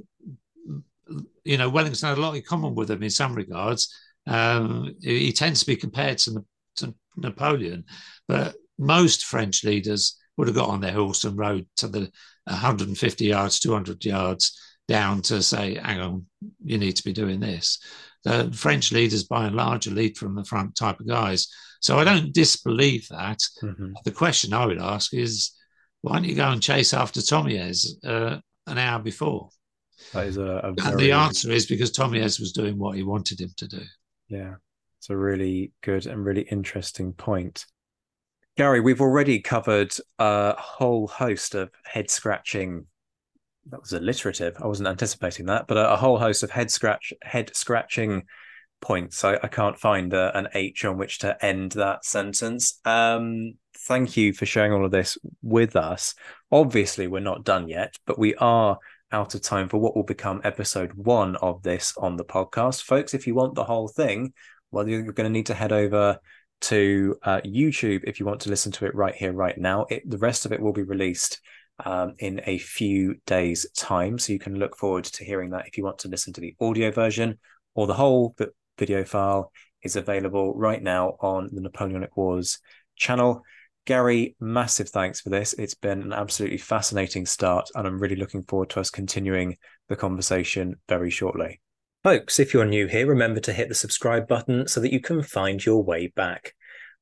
you 1.47 1.57
know, 1.57 1.69
Wellington 1.69 2.09
had 2.09 2.19
a 2.19 2.21
lot 2.21 2.37
in 2.37 2.43
common 2.43 2.75
with 2.75 2.91
him 2.91 3.03
in 3.03 3.11
some 3.11 3.35
regards. 3.35 3.95
Um, 4.27 4.95
he 5.01 5.33
tends 5.33 5.61
to 5.61 5.67
be 5.67 5.77
compared 5.77 6.19
to, 6.19 6.45
to 6.77 6.95
Napoleon, 7.17 7.85
but 8.27 8.55
most 8.79 9.25
French 9.25 9.65
leaders 9.65 10.19
would 10.37 10.49
have 10.49 10.57
got 10.57 10.69
on 10.69 10.81
their 10.81 10.93
horse 10.93 11.25
and 11.25 11.39
rode 11.39 11.67
to 11.77 11.89
the 11.89 12.11
150 12.45 13.25
yards, 13.25 13.61
200 13.61 14.05
yards 14.05 14.59
down 14.89 15.23
to 15.23 15.43
say, 15.43 15.75
hang 15.83 16.01
on, 16.01 16.27
you 16.65 16.79
need 16.79 16.97
to 16.97 17.05
be 17.05 17.13
doing 17.13 17.41
this. 17.41 17.79
The 18.25 18.53
French 18.53 18.93
leaders, 18.93 19.25
by 19.25 19.47
and 19.47 19.57
large, 19.57 19.87
are 19.87 19.93
lead 19.93 20.17
from 20.19 20.35
the 20.35 20.45
front 20.45 20.75
type 20.75 21.01
of 21.01 21.09
guys. 21.09 21.49
So 21.81 21.99
I 21.99 22.05
don't 22.05 22.33
disbelieve 22.33 23.07
that. 23.11 23.39
Mm-hmm. 23.63 23.93
The 24.05 24.11
question 24.11 24.53
I 24.53 24.67
would 24.67 24.81
ask 24.81 25.15
is, 25.15 25.53
why 26.03 26.15
don't 26.15 26.25
you 26.25 26.35
go 26.35 26.49
and 26.49 26.63
chase 26.63 26.93
after 26.93 27.21
Thomieres 27.21 27.87
uh, 28.05 28.39
an 28.67 28.79
hour 28.79 29.01
before? 29.01 29.51
That 30.13 30.27
is 30.27 30.37
a, 30.37 30.43
a 30.43 30.73
very... 30.73 30.91
And 30.91 30.99
the 30.99 31.13
answer 31.13 31.51
is 31.51 31.67
because 31.67 31.93
Thomieres 31.93 32.39
was 32.41 32.53
doing 32.53 32.79
what 32.79 32.97
he 32.97 33.03
wanted 33.03 33.41
him 33.41 33.51
to 33.57 33.69
do. 33.69 33.83
Yeah, 34.29 34.55
it's 34.99 35.11
a 35.11 35.17
really 35.17 35.73
good 35.83 36.07
and 36.07 36.25
really 36.25 36.43
interesting 36.43 37.13
point. 37.13 37.67
Garry, 38.57 38.81
we've 38.81 39.01
already 39.01 39.41
covered 39.41 39.93
a 40.19 40.55
whole 40.59 41.07
host 41.07 41.55
of 41.55 41.71
head 41.85 42.11
scratching. 42.11 42.87
That 43.71 43.81
was 43.81 43.93
alliterative. 43.93 44.57
I 44.63 44.67
wasn't 44.67 44.89
anticipating 44.89 45.47
that, 45.47 45.67
but 45.67 45.77
a, 45.77 45.93
a 45.93 45.97
whole 45.97 46.19
host 46.19 46.43
of 46.43 46.51
head 46.51 46.71
scratch, 46.71 47.13
head 47.23 47.55
scratching 47.55 48.25
points. 48.81 49.25
I, 49.25 49.39
I 49.43 49.49
can't 49.49 49.79
find 49.79 50.13
a, 50.13 50.37
an 50.37 50.49
H 50.55 50.85
on 50.85 50.99
which 50.99 51.19
to 51.21 51.45
end 51.45 51.73
that 51.73 52.05
sentence. 52.05 52.81
Um, 52.85 53.55
thank 53.87 54.17
you 54.17 54.33
for 54.33 54.47
sharing 54.47 54.73
all 54.73 54.85
of 54.85 54.91
this 54.91 55.19
with 55.43 55.77
us. 55.77 56.15
Obviously, 56.51 57.07
we're 57.07 57.21
not 57.21 57.45
done 57.45 57.69
yet, 57.69 57.97
but 58.07 58.19
we 58.19 58.35
are 58.37 58.79
out 59.17 59.35
of 59.35 59.41
time 59.41 59.67
for 59.67 59.79
what 59.79 59.97
will 59.97 60.03
become 60.03 60.43
episode 60.45 60.93
one 60.93 61.37
of 61.37 61.63
this 61.63 61.95
on 61.97 62.17
the 62.17 62.25
podcast. 62.25 62.83
Folks, 62.83 63.15
if 63.15 63.27
you 63.27 63.35
want 63.35 63.55
the 63.55 63.65
whole 63.65 63.89
thing, 63.89 64.35
well, 64.71 64.87
you're 64.87 65.05
going 65.05 65.25
to 65.25 65.31
need 65.31 65.47
to 65.47 65.55
head 65.55 65.73
over 65.73 66.19
to 66.61 67.17
uh, 67.23 67.41
YouTube 67.41 68.03
if 68.05 68.21
you 68.21 68.27
want 68.27 68.41
to 68.41 68.51
listen 68.51 68.71
to 68.73 68.85
it 68.85 68.95
right 68.95 69.15
here, 69.15 69.33
right 69.33 69.57
now. 69.57 69.87
It, 69.89 70.03
the 70.09 70.19
rest 70.19 70.45
of 70.45 70.53
it 70.53 70.61
will 70.61 70.75
be 70.75 70.83
released 70.83 71.41
um, 71.83 72.13
in 72.19 72.43
a 72.45 72.59
few 72.59 73.15
days' 73.25 73.67
time. 73.75 74.19
So 74.19 74.35
you 74.35 74.39
can 74.39 74.59
look 74.59 74.77
forward 74.77 75.05
to 75.05 75.25
hearing 75.25 75.49
that 75.51 75.67
if 75.67 75.79
you 75.79 75.85
want 75.85 76.01
to 76.01 76.09
listen 76.09 76.35
to 76.35 76.43
the 76.43 76.55
audio 76.61 76.91
version 76.91 77.39
or 77.75 77.87
the 77.87 77.95
whole 77.95 78.37
video 78.79 79.03
file 79.03 79.51
is 79.83 79.97
available 79.97 80.55
right 80.55 80.83
now 80.83 81.17
on 81.21 81.49
the 81.53 81.63
Napoleonic 81.63 82.19
Wars 82.19 82.59
channel. 82.97 83.41
Garry, 83.87 84.35
massive 84.41 84.89
thanks 84.89 85.21
for 85.21 85.31
this. 85.31 85.53
It's 85.53 85.75
been 85.75 86.03
an 86.03 86.13
absolutely 86.13 86.59
fascinating 86.59 87.25
start, 87.25 87.71
and 87.77 87.87
I'm 87.87 88.01
really 88.01 88.17
looking 88.17 88.43
forward 88.43 88.69
to 88.71 88.81
us 88.81 88.91
continuing 88.91 89.57
the 89.89 89.95
conversation 89.95 90.75
very 90.89 91.09
shortly. 91.09 91.61
Folks, 92.03 92.41
if 92.41 92.53
you're 92.53 92.65
new 92.65 92.89
here, 92.89 93.07
remember 93.07 93.39
to 93.41 93.53
hit 93.53 93.69
the 93.69 93.77
subscribe 93.77 94.27
button 94.27 94.67
so 94.67 94.81
that 94.81 94.93
you 94.93 95.01
can 95.01 95.23
find 95.23 95.65
your 95.65 95.85
way 95.85 96.09
back. 96.09 96.55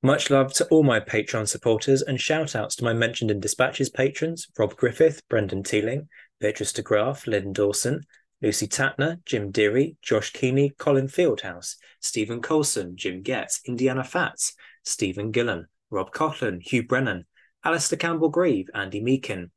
Much 0.03 0.28
love 0.28 0.53
to 0.53 0.66
all 0.66 0.82
my 0.82 1.01
Patreon 1.01 1.49
supporters 1.49 2.03
and 2.03 2.20
shout 2.20 2.55
outs 2.55 2.76
to 2.76 2.85
my 2.85 2.93
mentioned 2.93 3.30
in 3.30 3.41
dispatches 3.41 3.89
patrons 3.89 4.47
Rob 4.59 4.76
Griffith, 4.76 5.22
Brendan 5.30 5.62
Teeling, 5.62 6.09
Beatrice 6.39 6.74
de 6.74 6.82
Graaf, 6.82 7.26
Lynn 7.26 7.55
Dawson, 7.55 8.03
Lucy 8.43 8.68
Tatner, 8.68 9.24
Jim 9.24 9.51
Deary, 9.51 9.97
Josh 10.03 10.35
Keeney, 10.35 10.74
Colin 10.76 11.09
Fieldhouse, 11.09 11.76
Stephen 12.01 12.43
Colson, 12.43 12.95
Jim 12.95 13.22
Getz, 13.22 13.62
Indiana 13.66 14.05
Fats, 14.05 14.55
Stephen 14.82 15.30
Gillen, 15.30 15.66
Rob 15.91 16.12
Coughlin, 16.12 16.61
Hugh 16.62 16.82
Brennan, 16.82 17.26
Alistair 17.64 17.99
Campbell 17.99 18.28
Grieve, 18.28 18.68
Andy 18.74 19.01
Meakin, 19.01 19.51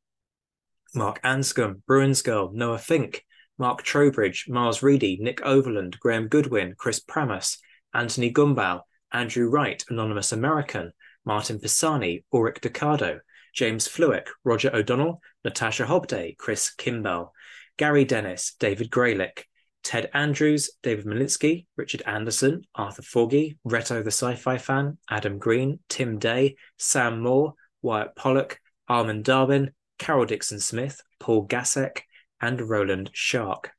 Mark 0.96 1.22
Anscombe, 1.24 1.82
Bruins 1.86 2.22
Girl, 2.22 2.52
Noah 2.54 2.78
Fink, 2.78 3.26
Mark 3.58 3.84
Trowbridge, 3.84 4.46
Miles 4.48 4.84
Reedy, 4.84 5.18
Nick 5.20 5.42
Overland, 5.44 5.98
Graham 6.00 6.28
Goodwin, 6.28 6.76
Chris 6.78 7.00
Pramus, 7.00 7.58
Anthony 7.94 8.32
Gumbau, 8.32 8.82
Andrew 9.12 9.50
Wright, 9.50 9.84
Anonymous 9.90 10.32
American, 10.32 10.92
Martin 11.26 11.60
Pisani, 11.60 12.24
Ulrich 12.32 12.62
Decado, 12.62 13.20
James 13.54 13.88
Fluick, 13.88 14.28
Roger 14.44 14.74
O'Donnell, 14.74 15.22
Natasha 15.44 15.86
Hobday, 15.86 16.38
Chris 16.38 16.74
Kimball, 16.76 17.34
Gary 17.78 18.06
Dennis, 18.06 18.56
David 18.60 18.90
Graylick, 18.90 19.44
Ted 19.88 20.10
Andrews, 20.14 20.70
David 20.84 21.06
Malinsky, 21.06 21.66
Richard 21.78 22.02
Anderson, 22.06 22.64
Arthur 22.76 23.04
Forgy, 23.04 23.58
Reto 23.66 24.04
the 24.04 24.12
Sci-Fi 24.12 24.58
Fan, 24.58 24.98
Adam 25.10 25.40
Green, 25.40 25.80
Tim 25.88 26.20
Day, 26.20 26.58
Sam 26.78 27.22
Moore, 27.22 27.54
Wyatt 27.82 28.14
Pollock, 28.14 28.60
Armin 28.90 29.22
Darwin, 29.22 29.72
Carol 29.98 30.26
Dixon 30.26 30.60
Smith, 30.60 31.00
Paul 31.22 31.48
Gasek, 31.48 32.02
and 32.42 32.60
Roland 32.60 33.12
Shark. 33.14 33.72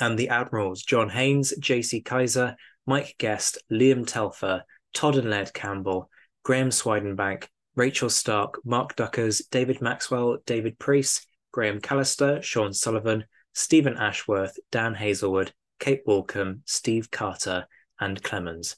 And 0.00 0.18
the 0.18 0.30
Admirals, 0.30 0.82
John 0.82 1.10
Haynes, 1.10 1.54
JC 1.60 2.04
Kaiser, 2.04 2.56
Mike 2.84 3.14
Guest, 3.18 3.58
Liam 3.70 4.04
Telfer, 4.04 4.64
Todd 4.94 5.16
and 5.16 5.30
Laird 5.30 5.54
Campbell, 5.54 6.10
Graham 6.42 6.70
Swidenbank, 6.70 7.46
Rachel 7.76 8.10
Stark, 8.10 8.58
Mark 8.64 8.96
Duckers, 8.96 9.42
David 9.52 9.80
Maxwell, 9.80 10.38
David 10.44 10.76
Priest, 10.80 11.24
Graham 11.52 11.80
Callister, 11.80 12.42
Sean 12.42 12.72
Sullivan, 12.72 13.26
Stephen 13.52 13.96
Ashworth, 13.96 14.58
Dan 14.70 14.94
Hazelwood, 14.94 15.52
Kate 15.78 16.04
Walcombe, 16.06 16.60
Steve 16.64 17.10
Carter, 17.10 17.66
and 18.00 18.22
Clemens. 18.22 18.76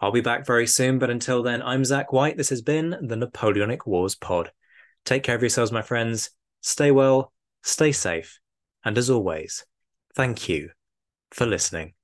I'll 0.00 0.12
be 0.12 0.20
back 0.20 0.46
very 0.46 0.66
soon, 0.66 0.98
but 0.98 1.10
until 1.10 1.42
then, 1.42 1.62
I'm 1.62 1.84
Zack 1.84 2.12
White. 2.12 2.36
This 2.36 2.50
has 2.50 2.62
been 2.62 2.96
the 3.00 3.16
Napoleonic 3.16 3.86
Wars 3.86 4.14
Pod. 4.14 4.50
Take 5.04 5.22
care 5.22 5.36
of 5.36 5.42
yourselves, 5.42 5.72
my 5.72 5.82
friends. 5.82 6.30
Stay 6.60 6.90
well, 6.90 7.32
stay 7.62 7.92
safe, 7.92 8.38
and 8.84 8.98
as 8.98 9.08
always, 9.08 9.64
thank 10.14 10.48
you 10.48 10.70
for 11.30 11.46
listening. 11.46 11.94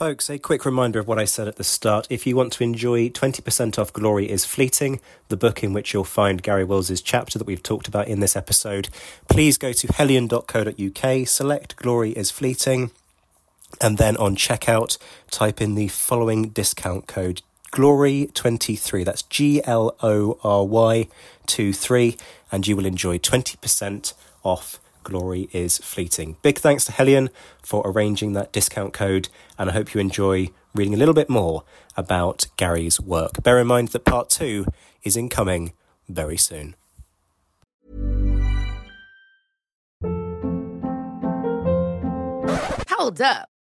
Folks, 0.00 0.30
a 0.30 0.38
quick 0.38 0.64
reminder 0.64 0.98
of 0.98 1.06
what 1.06 1.18
I 1.18 1.26
said 1.26 1.46
at 1.46 1.56
the 1.56 1.62
start. 1.62 2.06
If 2.08 2.26
you 2.26 2.34
want 2.34 2.54
to 2.54 2.64
enjoy 2.64 3.10
20% 3.10 3.78
off 3.78 3.92
Glory 3.92 4.30
is 4.30 4.46
Fleeting, 4.46 4.98
the 5.28 5.36
book 5.36 5.62
in 5.62 5.74
which 5.74 5.92
you'll 5.92 6.04
find 6.04 6.42
Garry 6.42 6.64
Wills's 6.64 7.02
chapter 7.02 7.38
that 7.38 7.46
we've 7.46 7.62
talked 7.62 7.86
about 7.86 8.08
in 8.08 8.20
this 8.20 8.34
episode, 8.34 8.88
please 9.28 9.58
go 9.58 9.74
to 9.74 9.88
helion.co.uk, 9.88 11.28
select 11.28 11.76
Glory 11.76 12.12
is 12.12 12.30
Fleeting, 12.30 12.92
and 13.78 13.98
then 13.98 14.16
on 14.16 14.36
checkout, 14.36 14.96
type 15.30 15.60
in 15.60 15.74
the 15.74 15.88
following 15.88 16.48
discount 16.48 17.06
code 17.06 17.42
Glory23. 17.70 19.04
That's 19.04 19.24
G 19.24 19.62
L 19.64 19.94
O 20.02 20.38
R 20.42 20.64
Y 20.64 21.08
23, 21.46 22.16
and 22.50 22.66
you 22.66 22.74
will 22.74 22.86
enjoy 22.86 23.18
20% 23.18 24.14
off 24.44 24.80
glory 25.04 25.48
is 25.52 25.78
fleeting. 25.78 26.36
Big 26.42 26.58
thanks 26.58 26.84
to 26.86 26.92
Helion 26.92 27.28
for 27.62 27.82
arranging 27.84 28.32
that 28.32 28.52
discount 28.52 28.92
code, 28.92 29.28
and 29.58 29.70
I 29.70 29.72
hope 29.72 29.94
you 29.94 30.00
enjoy 30.00 30.48
reading 30.74 30.94
a 30.94 30.96
little 30.96 31.14
bit 31.14 31.28
more 31.28 31.64
about 31.96 32.46
Garry's 32.56 33.00
work. 33.00 33.42
Bear 33.42 33.58
in 33.58 33.66
mind 33.66 33.88
that 33.88 34.04
part 34.04 34.30
two 34.30 34.66
is 35.02 35.16
incoming 35.16 35.72
very 36.08 36.36
soon. 36.36 36.74
Hold 42.88 43.20
up. 43.20 43.49